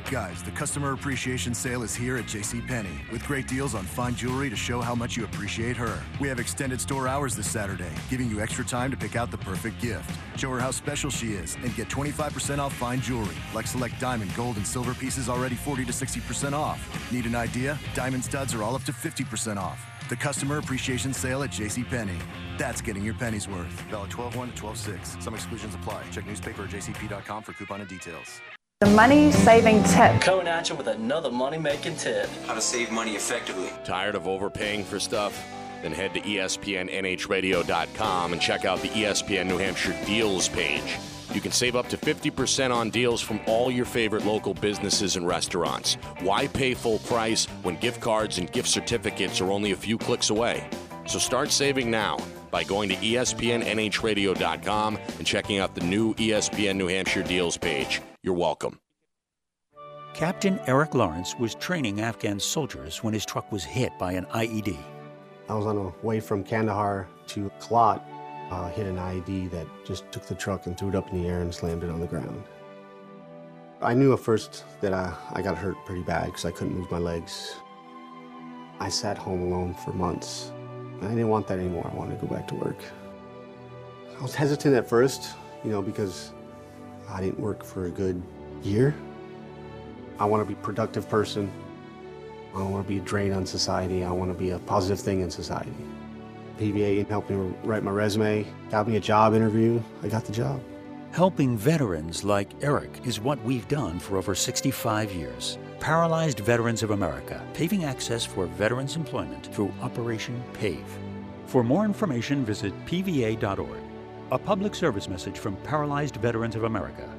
Guys, 0.10 0.42
the 0.42 0.50
customer 0.50 0.94
appreciation 0.94 1.54
sale 1.54 1.84
is 1.84 1.94
here 1.94 2.18
at 2.18 2.26
JCPenney 2.26 3.12
with 3.12 3.24
great 3.28 3.48
deals 3.48 3.76
on 3.76 3.84
fine 3.84 4.16
jewelry 4.16 4.50
to 4.50 4.56
show 4.56 4.82
how 4.82 4.96
much 4.96 5.16
you 5.16 5.24
appreciate 5.24 5.78
her. 5.78 6.02
We 6.20 6.28
have 6.30 6.40
extended 6.40 6.82
store 6.82 7.08
hours 7.08 7.36
this 7.36 7.48
Saturday, 7.48 7.92
giving 8.10 8.28
you 8.28 8.42
extra 8.42 8.66
time 8.66 8.90
to 8.90 8.98
pick 8.98 9.16
out 9.16 9.30
the 9.30 9.38
perfect 9.38 9.80
gift. 9.80 10.10
Show 10.36 10.50
her 10.50 10.60
how 10.60 10.72
special 10.72 11.12
she 11.12 11.34
is 11.34 11.58
and 11.64 11.76
get 11.76 11.90
25% 11.90 12.58
off 12.58 12.74
fine 12.74 13.02
jewelry, 13.02 13.36
like 13.54 13.68
select 13.68 14.00
diamond, 14.00 14.34
gold, 14.36 14.58
and 14.58 14.66
silver 14.66 14.96
pieces 14.96 15.30
already 15.30 15.54
40 15.54 15.86
to 15.86 15.92
60% 15.92 16.54
off. 16.54 17.12
Need 17.12 17.28
an 17.28 17.36
idea? 17.36 17.78
Diamond 17.94 18.26
studs 18.26 18.56
are 18.56 18.64
all 18.64 18.74
up 18.74 18.86
to 18.86 18.92
50% 18.92 19.58
off. 19.58 19.86
The 20.10 20.16
customer 20.16 20.58
appreciation 20.58 21.14
sale 21.14 21.44
at 21.44 21.52
JCPenney. 21.52 22.20
That's 22.58 22.82
getting 22.82 23.06
your 23.06 23.14
pennies 23.14 23.48
worth. 23.48 23.70
Valid 23.92 24.10
12 24.10 24.36
1 24.36 24.50
to 24.50 24.56
12 24.56 24.76
6. 24.76 25.18
Some 25.20 25.36
exclusions 25.36 25.76
apply. 25.76 26.02
Check 26.10 26.26
newspaper 26.26 26.64
at 26.64 26.72
jcp.com 26.72 27.44
for 27.44 27.54
coupon 27.54 27.82
and 27.82 27.88
details. 27.88 28.42
The 28.82 28.90
money 28.92 29.34
saving 29.34 29.84
tip. 29.84 30.22
Coming 30.22 30.48
at 30.48 30.70
you 30.70 30.76
with 30.76 30.88
another 30.88 31.30
money 31.30 31.58
making 31.58 31.98
tip. 31.98 32.30
How 32.48 32.54
to 32.54 32.62
save 32.62 32.92
money 32.92 33.18
effectively. 33.18 33.70
Tired 33.84 34.16
of 34.16 34.26
overpaying 34.26 34.86
for 34.86 35.02
stuff? 35.02 35.46
Then 35.82 35.92
head 35.92 36.14
to 36.14 36.22
ESPNNHradio.com 36.22 38.32
and 38.32 38.42
check 38.42 38.64
out 38.64 38.82
the 38.82 38.88
ESPN 38.88 39.48
New 39.48 39.58
Hampshire 39.58 39.94
deals 40.06 40.48
page. 40.48 40.98
You 41.34 41.42
can 41.42 41.52
save 41.52 41.76
up 41.76 41.90
to 41.90 41.98
50% 41.98 42.74
on 42.74 42.90
deals 42.90 43.20
from 43.20 43.42
all 43.48 43.70
your 43.70 43.84
favorite 43.84 44.26
local 44.26 44.54
businesses 44.54 45.18
and 45.18 45.28
restaurants. 45.28 45.96
Why 46.22 46.48
pay 46.48 46.74
full 46.74 47.00
price 47.00 47.48
when 47.64 47.76
gift 47.76 48.00
cards 48.00 48.38
and 48.38 48.50
gift 48.50 48.70
certificates 48.70 49.42
are 49.42 49.52
only 49.52 49.74
a 49.74 49.76
few 49.76 49.98
clicks 49.98 50.30
away? 50.30 50.70
So 51.06 51.20
start 51.20 51.52
saving 51.52 51.92
now 51.92 52.18
by 52.50 52.64
going 52.64 52.88
to 52.88 52.96
ESPNNHradio.com 52.96 55.00
and 55.18 55.28
checking 55.28 55.60
out 55.60 55.76
the 55.76 55.82
new 55.82 56.14
ESPN 56.14 56.78
New 56.78 56.88
Hampshire 56.88 57.24
deals 57.24 57.58
page. 57.58 58.00
You're 58.22 58.34
welcome. 58.34 58.82
Captain 60.14 60.60
Eric 60.68 60.94
Lawrence 60.94 61.36
was 61.40 61.56
training 61.56 62.02
Afghan 62.02 62.38
soldiers 62.38 63.02
when 63.02 63.14
his 63.14 63.26
truck 63.26 63.50
was 63.50 63.64
hit 63.64 63.98
by 63.98 64.12
an 64.12 64.26
IED. 64.26 64.78
I 65.48 65.54
was 65.54 65.66
on 65.66 65.78
the 65.78 65.94
way 66.04 66.20
from 66.20 66.44
Kandahar 66.44 67.08
to 67.28 67.50
Kalat, 67.62 68.02
uh, 68.52 68.70
hit 68.72 68.88
an 68.88 68.98
IED 68.98 69.50
that 69.52 69.66
just 69.86 70.12
took 70.12 70.26
the 70.26 70.36
truck 70.36 70.66
and 70.66 70.78
threw 70.78 70.90
it 70.90 70.96
up 70.96 71.10
in 71.14 71.24
the 71.24 71.30
air 71.30 71.40
and 71.40 71.56
slammed 71.56 71.82
it 71.82 71.90
on 71.90 72.02
the 72.02 72.08
ground. 72.08 72.44
I 73.82 73.94
knew 73.94 74.12
at 74.12 74.20
first 74.20 74.66
that 74.82 74.94
I, 74.94 75.16
I 75.32 75.42
got 75.42 75.58
hurt 75.58 75.78
pretty 75.86 76.04
bad 76.04 76.26
because 76.26 76.44
I 76.44 76.52
couldn't 76.52 76.78
move 76.78 76.92
my 76.92 76.98
legs. 76.98 77.56
I 78.82 78.90
sat 78.90 79.18
home 79.18 79.44
alone 79.44 79.74
for 79.74 79.94
months. 79.94 80.52
I 81.02 81.08
didn't 81.08 81.30
want 81.30 81.48
that 81.48 81.60
anymore. 81.60 81.90
I 81.90 81.96
wanted 81.96 82.20
to 82.20 82.26
go 82.26 82.36
back 82.36 82.50
to 82.50 82.56
work. 82.56 82.84
I 84.20 84.22
was 84.22 84.36
hesitant 84.36 84.76
at 84.76 84.90
first, 84.90 85.30
you 85.64 85.72
know, 85.72 85.82
because 85.82 86.34
I 87.12 87.22
didn't 87.22 87.40
work 87.40 87.64
for 87.64 87.86
a 87.86 87.90
good 87.90 88.22
year. 88.64 88.96
I 90.20 90.26
want 90.26 90.42
to 90.42 90.46
be 90.46 90.60
a 90.60 90.64
productive 90.64 91.08
person. 91.10 91.52
I 92.54 92.60
don't 92.60 92.72
want 92.72 92.86
to 92.86 92.90
be 92.90 93.00
a 93.00 93.02
drain 93.02 93.32
on 93.32 93.46
society. 93.46 94.04
I 94.04 94.12
want 94.12 94.32
to 94.32 94.38
be 94.38 94.52
a 94.52 94.60
positive 94.60 95.00
thing 95.00 95.22
in 95.22 95.32
society. 95.32 95.72
PVA 96.60 97.08
helped 97.08 97.30
me 97.30 97.54
write 97.64 97.84
my 97.84 97.92
resume, 97.92 98.46
got 98.70 98.88
me 98.88 98.98
a 98.98 99.00
job 99.00 99.34
interview. 99.34 99.82
I 100.04 100.10
got 100.10 100.26
the 100.26 100.34
job. 100.34 100.62
Helping 101.12 101.58
veterans 101.58 102.24
like 102.24 102.52
Eric 102.62 102.92
is 103.06 103.20
what 103.20 103.42
we've 103.44 103.68
done 103.68 103.98
for 103.98 104.18
over 104.18 104.36
65 104.36 105.12
years. 105.14 105.58
Paralyzed 105.80 106.40
Veterans 106.42 106.84
of 106.84 106.92
America, 106.92 107.42
paving 107.54 107.86
access 107.86 108.26
for 108.26 108.46
veterans' 108.46 108.98
employment 108.98 109.48
through 109.54 109.74
Operation 109.82 110.44
PAVE. 110.54 111.00
For 111.46 111.64
more 111.64 111.86
information, 111.86 112.46
visit 112.46 112.74
pva.org. 112.86 113.89
A 114.32 114.38
public 114.38 114.76
service 114.76 115.10
message 115.10 115.40
from 115.40 115.56
Paralyzed 115.64 116.18
Veterans 116.18 116.56
of 116.56 116.64
America. 116.64 117.10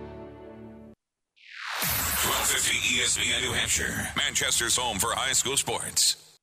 1250 1.82 2.78
ESPN 2.98 3.42
New 3.42 3.52
Hampshire, 3.52 4.06
Manchester's 4.16 4.76
home 4.76 5.00
for 5.00 5.10
high 5.12 5.32
school 5.32 5.56
sports. 5.56 6.38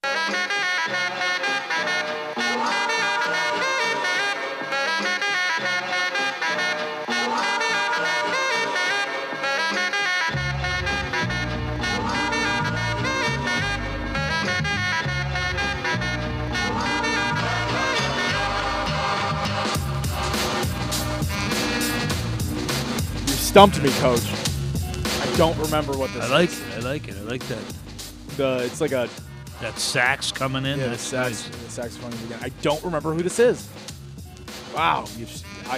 Stumped 23.58 23.82
me, 23.82 23.90
coach. 23.94 24.22
I 25.20 25.36
don't 25.36 25.58
remember 25.58 25.98
what 25.98 26.14
this 26.14 26.24
I 26.26 26.30
like 26.30 26.50
is. 26.52 26.62
it. 26.62 26.74
I 26.76 26.80
like 26.82 27.08
it. 27.08 27.18
I 27.18 27.22
like 27.22 27.42
that. 27.48 27.64
The 28.38 28.62
it's 28.64 28.80
like 28.80 28.92
a 28.92 29.10
that 29.62 29.80
sax 29.80 30.32
coming 30.32 30.64
in. 30.64 30.78
Yeah, 30.78 30.90
the 30.90 30.98
sax, 31.00 31.50
nice. 31.50 31.64
the 31.64 31.72
saxophone 31.72 32.14
again. 32.28 32.38
I 32.44 32.50
don't 32.62 32.84
remember 32.84 33.16
who 33.16 33.24
this 33.24 33.40
is. 33.40 33.68
Wow, 34.76 35.06
you've 35.18 35.44
I 35.66 35.78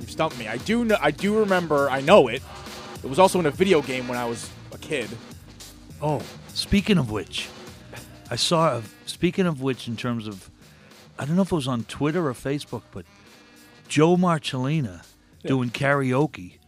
you've 0.00 0.10
stumped 0.10 0.38
me. 0.38 0.48
I 0.48 0.56
do 0.56 0.82
know, 0.86 0.96
I 0.98 1.10
do 1.10 1.38
remember. 1.38 1.90
I 1.90 2.00
know 2.00 2.28
it. 2.28 2.42
It 3.02 3.10
was 3.10 3.18
also 3.18 3.38
in 3.38 3.44
a 3.44 3.50
video 3.50 3.82
game 3.82 4.08
when 4.08 4.16
I 4.16 4.24
was 4.24 4.48
a 4.72 4.78
kid. 4.78 5.10
Oh, 6.00 6.22
speaking 6.54 6.96
of 6.96 7.10
which, 7.10 7.50
I 8.30 8.36
saw. 8.36 8.78
A, 8.78 8.82
speaking 9.04 9.46
of 9.46 9.60
which, 9.60 9.88
in 9.88 9.98
terms 9.98 10.26
of, 10.26 10.48
I 11.18 11.26
don't 11.26 11.36
know 11.36 11.42
if 11.42 11.52
it 11.52 11.54
was 11.54 11.68
on 11.68 11.84
Twitter 11.84 12.26
or 12.26 12.32
Facebook, 12.32 12.80
but 12.92 13.04
Joe 13.88 14.16
Marcellina 14.16 15.04
doing 15.44 15.68
karaoke 15.68 16.60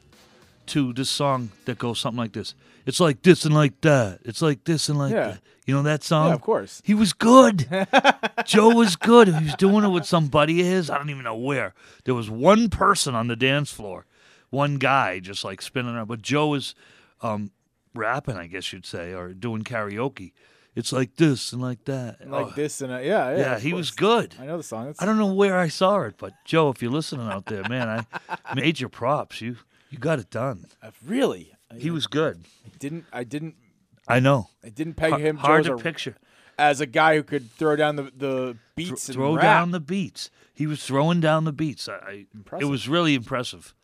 to 0.69 0.93
this 0.93 1.11
song 1.11 1.51
that 1.65 1.79
goes 1.79 1.99
something 2.01 2.19
like 2.19 2.33
this. 2.33 2.55
It's 2.87 3.01
like 3.01 3.23
this 3.23 3.45
and 3.45 3.55
like 3.55 3.81
that. 3.81 4.21
It's 4.25 4.41
like 4.43 4.65
this 4.65 4.89
and 4.89 4.99
like 4.99 5.13
Yeah. 5.13 5.29
that. 5.29 5.41
You 5.67 5.75
know 5.75 5.83
that 5.83 6.05
song? 6.05 6.29
Yeah, 6.29 6.35
of 6.35 6.41
course. 6.43 6.81
He 6.85 6.95
was 6.95 7.13
good. 7.13 7.67
Joe 8.45 8.69
was 8.71 8.95
good. 8.95 9.27
He 9.27 9.45
was 9.45 9.55
doing 9.57 9.85
it 9.85 9.89
with 9.89 10.05
some 10.07 10.29
buddy 10.29 10.61
of 10.61 10.67
his. 10.67 10.91
I 10.91 10.97
don't 10.99 11.11
even 11.11 11.25
know 11.25 11.35
where. 11.37 11.75
There 12.05 12.15
was 12.15 12.31
one 12.31 12.69
person 12.71 13.17
on 13.17 13.27
the 13.27 13.35
dance 13.35 13.73
floor, 13.73 14.07
one 14.51 14.77
guy 14.77 15.19
just 15.19 15.43
like 15.45 15.61
spinning 15.61 15.97
around. 15.97 16.07
But 16.07 16.23
Joe 16.23 16.47
was 16.49 16.77
um, 17.21 17.51
rapping, 17.95 18.37
I 18.37 18.47
guess 18.47 18.73
you'd 18.73 18.87
say, 18.87 19.13
or 19.13 19.33
doing 19.35 19.63
karaoke. 19.65 20.33
It's 20.77 20.93
like 20.93 21.17
this 21.17 21.53
and 21.53 21.61
like 21.61 21.85
that. 21.87 22.21
And 22.21 22.31
like 22.31 22.47
Oh, 22.47 22.51
this 22.55 22.81
and 22.81 22.93
a, 22.93 23.05
yeah, 23.05 23.31
yeah. 23.31 23.37
yeah, 23.39 23.59
he 23.59 23.73
was 23.73 23.91
good. 23.91 24.37
I 24.39 24.47
know 24.47 24.59
the 24.59 24.63
song. 24.63 24.95
I 25.01 25.05
don't 25.07 25.19
know 25.19 25.33
where 25.33 25.59
I 25.59 25.67
saw 25.69 26.03
it, 26.03 26.15
but 26.19 26.33
Joe, 26.45 26.69
if 26.69 26.81
you're 26.81 26.93
listening 26.93 27.27
out 27.29 27.47
there, 27.47 27.65
man, 27.69 28.07
I 28.29 28.55
made 28.55 28.79
your 28.79 28.91
props. 28.91 29.41
You 29.41 29.57
you 29.91 29.99
got 29.99 30.19
it 30.19 30.31
done. 30.31 30.67
Uh, 30.83 30.91
really. 31.05 31.53
He 31.77 31.91
was 31.91 32.07
good. 32.07 32.45
I 32.65 32.71
didn't 32.79 33.05
I 33.13 33.25
didn't 33.25 33.57
I 34.09 34.21
know. 34.21 34.49
I 34.65 34.69
didn't 34.69 34.95
peg 34.95 35.11
Har- 35.11 35.19
him 35.21 35.37
hard 35.37 35.65
Joe, 35.65 35.71
to 35.71 35.75
as 35.75 35.81
a- 35.81 35.83
picture. 35.83 36.17
as 36.59 36.81
a 36.81 36.87
guy 36.87 37.17
who 37.17 37.23
could 37.23 37.51
throw 37.53 37.75
down 37.77 37.97
the 37.97 38.05
the 38.17 38.57
beats 38.77 39.09
and 39.09 39.15
Throw 39.17 39.35
rap. 39.35 39.43
down 39.43 39.71
the 39.73 39.81
beats. 39.81 40.31
He 40.55 40.67
was 40.67 40.85
throwing 40.85 41.21
down 41.21 41.45
the 41.45 41.53
beats. 41.53 41.89
I, 41.89 42.27
I 42.53 42.57
it 42.61 42.65
was 42.67 42.89
really 42.89 43.15
impressive. 43.15 43.75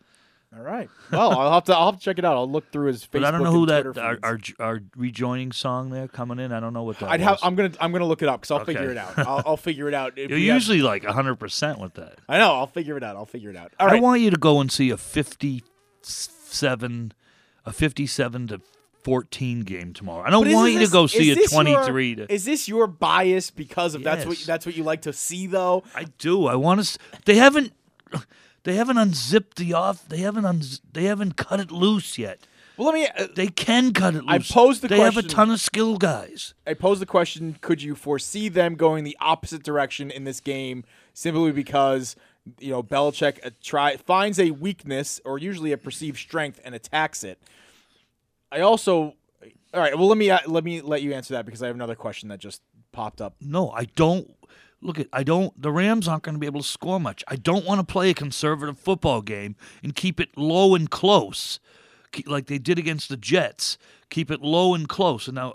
All 0.54 0.62
right. 0.62 0.88
Well, 1.10 1.30
I'll 1.38 1.52
have 1.54 1.64
to 1.64 1.74
I'll 1.74 1.86
have 1.90 1.98
to 1.98 2.04
check 2.04 2.18
it 2.18 2.24
out. 2.26 2.36
I'll 2.36 2.50
look 2.50 2.70
through 2.70 2.88
his 2.88 3.02
Facebook. 3.04 3.10
But 3.12 3.24
I 3.24 3.30
don't 3.30 3.42
know 3.42 3.52
who 3.52 3.66
that 3.66 3.96
our, 3.98 4.18
our 4.22 4.38
our 4.60 4.80
rejoining 4.96 5.50
song 5.50 5.88
there 5.90 6.08
coming 6.08 6.38
in. 6.38 6.52
I 6.52 6.60
don't 6.60 6.74
know 6.74 6.82
what 6.82 6.98
that 7.00 7.20
have. 7.20 7.38
I'm 7.42 7.54
gonna. 7.54 7.72
I'm 7.80 7.90
gonna 7.90 8.04
look 8.06 8.20
it 8.22 8.28
up 8.28 8.42
because 8.42 8.50
I'll 8.50 8.60
Okay. 8.60 8.74
figure 8.74 8.90
it 8.90 8.98
out. 8.98 9.18
I'll, 9.18 9.42
I'll 9.46 9.56
figure 9.56 9.88
it 9.88 9.94
out. 9.94 10.16
You're 10.18 10.28
we 10.28 10.46
have- 10.48 10.56
usually 10.56 10.82
like 10.82 11.04
100 11.04 11.36
percent 11.36 11.78
with 11.78 11.94
that. 11.94 12.18
I 12.28 12.38
know. 12.38 12.52
I'll 12.52 12.66
figure 12.66 12.96
it 12.98 13.02
out. 13.02 13.16
I'll 13.16 13.24
figure 13.26 13.48
it 13.50 13.56
out. 13.56 13.72
All 13.80 13.88
I 13.88 13.92
right. 13.92 14.02
want 14.02 14.20
you 14.20 14.30
to 14.30 14.36
go 14.36 14.60
and 14.60 14.70
see 14.70 14.90
a 14.90 14.98
57, 16.06 17.12
a 17.64 17.72
57 17.72 18.46
to 18.48 18.60
14 19.04 19.60
game 19.62 19.92
tomorrow. 19.92 20.24
I 20.26 20.30
don't 20.30 20.44
But 20.44 20.52
want 20.54 20.72
you 20.72 20.78
this- 20.78 20.90
to 20.90 20.92
go 20.92 21.06
see 21.06 21.30
a 21.32 21.48
23 21.48 22.08
Your, 22.14 22.26
to. 22.26 22.32
is 22.32 22.44
this 22.44 22.68
your 22.68 22.86
bias 22.86 23.50
because 23.50 23.94
of 23.94 24.04
that's 24.04 24.24
what 24.26 24.38
that's 24.46 24.64
what 24.64 24.76
you 24.76 24.84
like 24.84 25.02
to 25.02 25.12
see 25.12 25.46
though? 25.46 25.82
I 25.94 26.04
do. 26.18 26.46
I 26.46 26.54
want 26.54 26.84
to. 26.84 26.98
They 27.24 27.36
haven't. 27.36 27.72
They 28.64 28.76
haven't 28.76 28.96
unzipped 28.98 29.56
the 29.56 29.72
off. 29.72 30.08
They 30.08 30.18
haven't. 30.18 30.44
Unz, 30.44 30.80
they 30.92 31.04
haven't 31.04 31.36
cut 31.36 31.58
it 31.58 31.72
loose 31.72 32.16
yet. 32.16 32.46
Well, 32.76 32.86
let 32.86 32.94
me. 32.94 33.08
Uh, 33.18 33.26
they 33.34 33.48
can 33.48 33.92
cut 33.92 34.14
it 34.14 34.22
loose. 34.24 34.50
I 34.52 34.54
posed 34.54 34.82
the 34.82 34.88
they 34.88 35.00
have 35.00 35.16
a 35.16 35.22
ton 35.22 35.50
of 35.50 35.60
skill 35.60 35.96
guys. 35.96 36.54
I 36.64 36.74
pose 36.74 37.00
the 37.00 37.06
question: 37.06 37.56
Could 37.60 37.82
you 37.82 37.96
foresee 37.96 38.48
them 38.48 38.76
going 38.76 39.02
the 39.02 39.16
opposite 39.20 39.64
direction 39.64 40.12
in 40.12 40.22
this 40.22 40.38
game 40.38 40.84
simply 41.12 41.50
because 41.50 42.14
you 42.58 42.70
know 42.70 42.82
Belichick 42.82 43.44
uh, 43.44 43.50
try 43.62 43.96
finds 43.96 44.38
a 44.38 44.50
weakness 44.50 45.20
or 45.24 45.38
usually 45.38 45.72
a 45.72 45.78
perceived 45.78 46.18
strength 46.18 46.60
and 46.64 46.74
attacks 46.74 47.24
it? 47.24 47.40
I 48.50 48.60
also, 48.60 49.14
all 49.72 49.80
right. 49.80 49.96
Well, 49.96 50.08
let 50.08 50.18
me 50.18 50.30
uh, 50.30 50.38
let 50.46 50.64
me 50.64 50.80
let 50.80 51.02
you 51.02 51.12
answer 51.14 51.34
that 51.34 51.46
because 51.46 51.62
I 51.62 51.66
have 51.66 51.76
another 51.76 51.94
question 51.94 52.28
that 52.28 52.38
just 52.38 52.62
popped 52.92 53.20
up. 53.20 53.34
No, 53.40 53.70
I 53.70 53.84
don't. 53.84 54.34
Look 54.80 54.98
at 54.98 55.06
I 55.12 55.22
don't. 55.22 55.60
The 55.60 55.70
Rams 55.70 56.08
aren't 56.08 56.24
going 56.24 56.34
to 56.34 56.40
be 56.40 56.46
able 56.46 56.60
to 56.60 56.66
score 56.66 56.98
much. 56.98 57.22
I 57.28 57.36
don't 57.36 57.64
want 57.64 57.80
to 57.80 57.86
play 57.90 58.10
a 58.10 58.14
conservative 58.14 58.78
football 58.78 59.22
game 59.22 59.56
and 59.82 59.94
keep 59.94 60.20
it 60.20 60.36
low 60.36 60.74
and 60.74 60.90
close, 60.90 61.60
Keep- 62.10 62.28
like 62.28 62.46
they 62.46 62.58
did 62.58 62.78
against 62.78 63.08
the 63.08 63.16
Jets. 63.16 63.78
Keep 64.10 64.30
it 64.30 64.42
low 64.42 64.74
and 64.74 64.88
close. 64.88 65.28
And 65.28 65.36
now, 65.36 65.54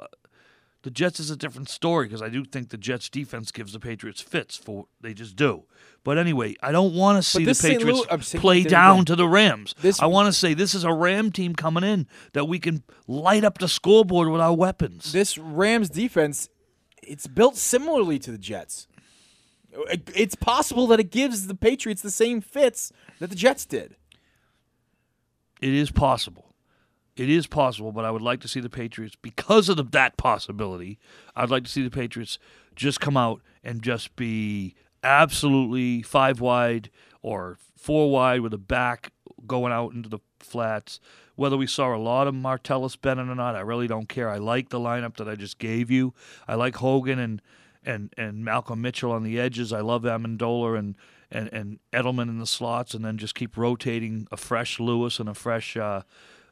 The 0.83 0.91
Jets 0.91 1.19
is 1.19 1.29
a 1.31 1.35
different 1.35 1.69
story 1.69 2.05
because 2.05 2.21
I 2.21 2.29
do 2.29 2.45
think 2.45 2.69
the 2.69 2.77
Jets 2.77 3.09
defense 3.09 3.51
gives 3.51 3.73
the 3.73 3.79
Patriots 3.79 4.21
fits 4.21 4.55
for 4.55 4.85
they 5.01 5.13
just 5.13 5.35
do. 5.35 5.63
But 6.03 6.17
anyway, 6.17 6.55
I 6.61 6.71
don't 6.71 6.93
want 6.93 7.17
to 7.17 7.23
see 7.23 7.43
the. 7.43 7.53
Patriots 7.53 8.05
Louis- 8.09 8.39
play 8.39 8.63
down 8.63 9.03
to 9.05 9.15
the 9.15 9.27
Rams. 9.27 9.73
This- 9.81 9.99
I 9.99 10.05
want 10.05 10.27
to 10.27 10.33
say 10.33 10.53
this 10.53 10.73
is 10.73 10.83
a 10.83 10.93
Ram 10.93 11.31
team 11.31 11.55
coming 11.55 11.83
in 11.83 12.07
that 12.33 12.45
we 12.45 12.59
can 12.59 12.83
light 13.07 13.43
up 13.43 13.57
the 13.57 13.67
scoreboard 13.67 14.29
with 14.29 14.39
our 14.39 14.55
weapons. 14.55 15.11
This 15.11 15.37
Rams 15.37 15.89
defense, 15.89 16.47
it's 17.03 17.27
built 17.27 17.57
similarly 17.57 18.19
to 18.19 18.31
the 18.31 18.37
Jets. 18.37 18.87
It's 20.15 20.35
possible 20.35 20.87
that 20.87 20.99
it 20.99 21.11
gives 21.11 21.47
the 21.47 21.55
Patriots 21.55 22.01
the 22.01 22.11
same 22.11 22.39
fits 22.39 22.91
that 23.19 23.29
the 23.29 23.35
Jets 23.35 23.65
did. 23.65 23.95
It 25.59 25.73
is 25.73 25.91
possible. 25.91 26.46
It 27.17 27.29
is 27.29 27.47
possible, 27.47 27.91
but 27.91 28.05
I 28.05 28.11
would 28.11 28.21
like 28.21 28.41
to 28.41 28.47
see 28.47 28.59
the 28.59 28.69
Patriots 28.69 29.17
because 29.21 29.69
of 29.69 29.77
the, 29.77 29.83
that 29.83 30.17
possibility. 30.17 30.99
I'd 31.35 31.49
like 31.49 31.63
to 31.63 31.69
see 31.69 31.83
the 31.83 31.89
Patriots 31.89 32.37
just 32.75 33.01
come 33.01 33.17
out 33.17 33.41
and 33.63 33.81
just 33.81 34.15
be 34.15 34.75
absolutely 35.03 36.03
five 36.03 36.39
wide 36.39 36.91
or 37.23 37.57
four 37.75 38.11
wide 38.11 38.41
with 38.41 38.53
a 38.53 38.59
back 38.59 39.11
going 39.47 39.73
out 39.73 39.93
into 39.93 40.09
the 40.09 40.19
flats. 40.39 40.99
Whether 41.35 41.57
we 41.57 41.67
saw 41.67 41.95
a 41.95 41.97
lot 41.97 42.27
of 42.27 42.35
Martellus 42.35 42.99
Bennett 42.99 43.29
or 43.29 43.35
not, 43.35 43.55
I 43.55 43.61
really 43.61 43.87
don't 43.87 44.09
care. 44.09 44.29
I 44.29 44.37
like 44.37 44.69
the 44.69 44.79
lineup 44.79 45.17
that 45.17 45.27
I 45.27 45.35
just 45.35 45.57
gave 45.57 45.89
you. 45.89 46.13
I 46.47 46.55
like 46.55 46.75
Hogan 46.75 47.19
and 47.19 47.41
and 47.83 48.13
and 48.17 48.43
Malcolm 48.43 48.81
Mitchell 48.81 49.11
on 49.11 49.23
the 49.23 49.39
edges. 49.39 49.73
I 49.73 49.81
love 49.81 50.03
Amendola 50.03 50.77
and 50.77 50.95
and 51.31 51.49
and 51.51 51.79
Edelman 51.93 52.29
in 52.29 52.39
the 52.39 52.47
slots, 52.47 52.93
and 52.93 53.03
then 53.03 53.17
just 53.17 53.35
keep 53.35 53.57
rotating 53.57 54.27
a 54.31 54.37
fresh 54.37 54.79
Lewis 54.79 55.19
and 55.19 55.29
a 55.29 55.33
fresh. 55.33 55.77
Uh, 55.77 56.01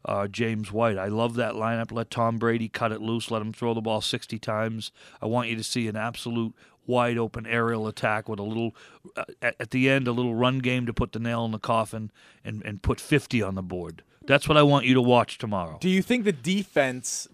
uh, 0.05 0.27
James 0.27 0.71
White. 0.71 0.97
I 0.97 1.07
love 1.07 1.35
that 1.35 1.53
lineup. 1.53 1.91
Let 1.91 2.09
Tom 2.09 2.37
Brady 2.37 2.69
cut 2.69 2.91
it 2.91 3.01
loose. 3.01 3.31
Let 3.31 3.41
him 3.41 3.53
throw 3.53 3.73
the 3.73 3.81
ball 3.81 4.01
60 4.01 4.39
times. 4.39 4.91
I 5.21 5.25
want 5.25 5.49
you 5.49 5.55
to 5.55 5.63
see 5.63 5.87
an 5.87 5.95
absolute 5.95 6.53
wide 6.87 7.17
open 7.17 7.45
aerial 7.47 7.87
attack 7.87 8.29
with 8.29 8.39
a 8.39 8.43
little, 8.43 8.75
uh, 9.15 9.23
at, 9.41 9.71
the 9.71 9.89
end, 9.89 10.07
a 10.07 10.11
little 10.11 10.35
run 10.35 10.59
game 10.59 10.85
to 10.85 10.93
put 10.93 11.11
the 11.11 11.19
nail 11.19 11.45
in 11.45 11.51
the 11.51 11.59
coffin 11.59 12.11
and, 12.43 12.63
and 12.63 12.81
put 12.81 12.99
50 12.99 13.41
on 13.41 13.55
the 13.55 13.63
board. 13.63 14.03
That's 14.27 14.47
what 14.47 14.57
I 14.57 14.63
want 14.63 14.85
you 14.85 14.93
to 14.93 15.01
watch 15.01 15.37
tomorrow. 15.37 15.77
Do 15.81 15.89
you 15.89 16.01
think 16.01 16.25
the 16.25 16.31
defense, 16.31 17.27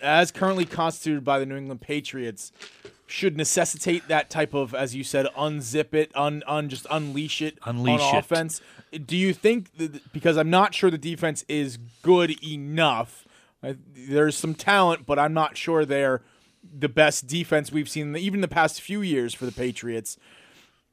as 0.00 0.30
currently 0.30 0.64
constituted 0.64 1.24
by 1.24 1.38
the 1.38 1.46
New 1.46 1.56
England 1.56 1.80
Patriots, 1.80 2.52
should 3.10 3.36
necessitate 3.36 4.06
that 4.08 4.30
type 4.30 4.54
of, 4.54 4.74
as 4.74 4.94
you 4.94 5.02
said, 5.04 5.26
unzip 5.36 5.94
it, 5.94 6.10
un, 6.14 6.42
un 6.46 6.68
just 6.68 6.86
unleash 6.90 7.40
it 7.42 7.58
Unleash 7.64 8.00
on 8.00 8.16
it. 8.16 8.18
offense? 8.18 8.60
Do 9.04 9.16
you 9.16 9.32
think 9.34 9.76
that, 9.78 10.12
because 10.12 10.36
I'm 10.36 10.50
not 10.50 10.74
sure 10.74 10.90
the 10.90 10.98
defense 10.98 11.44
is 11.48 11.78
good 12.02 12.42
enough? 12.44 13.26
I, 13.62 13.76
there's 13.94 14.36
some 14.36 14.54
talent, 14.54 15.06
but 15.06 15.18
I'm 15.18 15.34
not 15.34 15.56
sure 15.56 15.84
they're 15.84 16.22
the 16.78 16.88
best 16.88 17.26
defense 17.26 17.72
we've 17.72 17.88
seen 17.88 18.16
even 18.16 18.40
the 18.40 18.48
past 18.48 18.80
few 18.80 19.00
years 19.02 19.34
for 19.34 19.46
the 19.46 19.52
Patriots. 19.52 20.16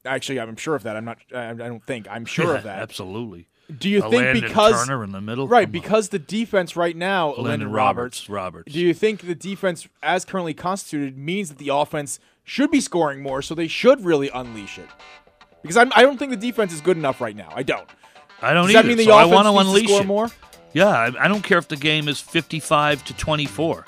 Actually, 0.05 0.39
I'm 0.39 0.55
sure 0.55 0.75
of 0.75 0.83
that. 0.83 0.95
I'm 0.95 1.05
not. 1.05 1.17
I, 1.33 1.49
I 1.49 1.53
don't 1.53 1.83
think. 1.85 2.07
I'm 2.09 2.25
sure 2.25 2.45
Yeah, 2.53 2.57
of 2.57 2.63
that. 2.63 2.79
Absolutely. 2.79 3.47
Do 3.77 3.89
you 3.89 4.01
think 4.09 4.41
because 4.41 4.85
Turner 4.85 5.03
in 5.03 5.11
the 5.11 5.21
middle, 5.21 5.47
right? 5.47 5.65
Come 5.65 5.69
on. 5.69 5.81
Because 5.81 6.09
the 6.09 6.19
defense 6.19 6.75
right 6.75 6.95
now, 6.95 7.29
Landon 7.29 7.45
Landon 7.45 7.71
Roberts, 7.71 8.29
Roberts. 8.29 8.71
Do 8.71 8.79
you 8.79 8.93
think 8.93 9.21
the 9.21 9.35
defense, 9.35 9.87
as 10.03 10.23
currently 10.25 10.53
constituted, 10.53 11.17
means 11.17 11.49
that 11.49 11.57
the 11.57 11.69
offense 11.69 12.19
should 12.43 12.69
be 12.69 12.79
scoring 12.79 13.23
more, 13.23 13.41
so 13.41 13.55
they 13.55 13.67
should 13.67 14.05
really 14.05 14.29
unleash 14.29 14.77
it? 14.77 14.87
Because 15.63 15.77
I'm, 15.77 15.91
I 15.95 16.03
don't 16.03 16.17
think 16.17 16.29
the 16.29 16.37
defense 16.37 16.71
is 16.73 16.81
good 16.81 16.95
enough 16.97 17.19
right 17.19 17.35
now. 17.35 17.49
I 17.55 17.63
don't. 17.63 17.89
I 18.41 18.53
don't 18.53 18.67
Does 18.67 18.75
either. 18.75 18.83
that 18.83 18.87
mean 18.87 18.97
the 18.97 19.05
so 19.05 19.13
I 19.13 19.23
offense 19.23 19.33
want 19.33 19.47
to 19.47 19.51
needs 19.53 19.67
unleash 19.67 19.87
score 19.89 20.01
it. 20.01 20.05
more? 20.05 20.29
Yeah, 20.73 20.87
I, 20.89 21.25
I 21.25 21.27
don't 21.27 21.41
care 21.43 21.57
if 21.57 21.67
the 21.67 21.77
game 21.77 22.07
is 22.07 22.19
55 22.19 23.03
to 23.05 23.13
24. 23.17 23.85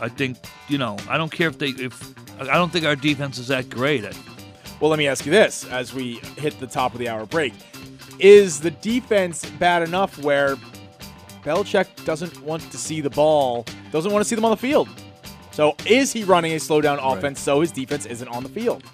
I 0.00 0.08
think 0.08 0.36
you 0.68 0.76
know. 0.76 0.96
I 1.08 1.16
don't 1.16 1.32
care 1.32 1.48
if 1.48 1.58
they 1.58 1.68
if 1.68 2.14
I 2.40 2.54
don't 2.54 2.70
think 2.70 2.84
our 2.84 2.96
defense 2.96 3.38
is 3.38 3.48
that 3.48 3.70
great. 3.70 4.04
I, 4.04 4.12
Well, 4.80 4.90
let 4.90 4.98
me 4.98 5.08
ask 5.08 5.24
you 5.24 5.32
this: 5.32 5.64
as 5.66 5.94
we 5.94 6.16
hit 6.36 6.60
the 6.60 6.66
top 6.66 6.92
of 6.92 6.98
the 6.98 7.08
hour 7.08 7.24
break, 7.24 7.54
is 8.18 8.60
the 8.60 8.70
defense 8.70 9.48
bad 9.58 9.82
enough 9.82 10.18
where 10.22 10.56
Belichick 11.44 12.04
doesn't 12.04 12.40
want 12.42 12.62
to 12.70 12.76
see 12.76 13.00
the 13.00 13.10
ball, 13.10 13.64
doesn't 13.92 14.12
want 14.12 14.22
to 14.22 14.28
see 14.28 14.34
them 14.34 14.44
on 14.44 14.50
the 14.50 14.56
field? 14.56 14.88
So, 15.52 15.74
is 15.86 16.12
he 16.12 16.24
running 16.24 16.52
a 16.52 16.60
slow 16.60 16.80
down 16.80 16.98
offense 17.00 17.40
so 17.40 17.60
his 17.60 17.72
defense 17.72 18.06
isn't 18.06 18.28
on 18.28 18.42
the 18.44 18.48
field? 18.48 18.84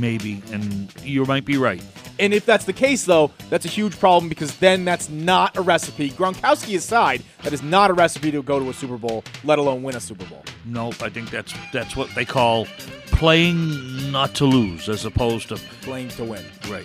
maybe, 0.00 0.42
and 0.50 0.92
you 1.04 1.24
might 1.26 1.44
be 1.44 1.56
right. 1.56 1.82
And 2.18 2.34
if 2.34 2.44
that's 2.44 2.64
the 2.64 2.72
case, 2.72 3.04
though, 3.04 3.30
that's 3.48 3.64
a 3.64 3.68
huge 3.68 3.98
problem 3.98 4.28
because 4.28 4.56
then 4.56 4.84
that's 4.84 5.08
not 5.08 5.56
a 5.56 5.62
recipe. 5.62 6.10
Gronkowski 6.10 6.76
aside, 6.76 7.22
that 7.42 7.52
is 7.52 7.62
not 7.62 7.90
a 7.90 7.94
recipe 7.94 8.30
to 8.30 8.42
go 8.42 8.58
to 8.58 8.68
a 8.68 8.74
Super 8.74 8.98
Bowl, 8.98 9.24
let 9.44 9.58
alone 9.58 9.82
win 9.82 9.96
a 9.96 10.00
Super 10.00 10.26
Bowl. 10.26 10.42
No, 10.66 10.88
I 11.00 11.08
think 11.08 11.30
that's 11.30 11.54
that's 11.72 11.96
what 11.96 12.14
they 12.14 12.24
call 12.24 12.66
playing 13.06 14.10
not 14.10 14.34
to 14.34 14.44
lose, 14.44 14.88
as 14.88 15.04
opposed 15.04 15.48
to 15.48 15.56
playing 15.82 16.08
to 16.10 16.24
win. 16.24 16.44
Right. 16.68 16.84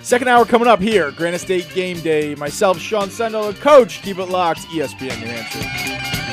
Second 0.00 0.28
hour 0.28 0.44
coming 0.44 0.68
up 0.68 0.80
here, 0.80 1.10
Granite 1.10 1.40
State 1.40 1.68
Game 1.74 2.00
Day. 2.00 2.34
Myself, 2.34 2.78
Sean 2.78 3.10
Sendel, 3.10 3.52
coach. 3.54 4.02
Keep 4.02 4.18
it 4.18 4.26
locked, 4.26 4.60
ESPN 4.68 5.20
New 5.20 5.26
Hampshire. 5.26 6.25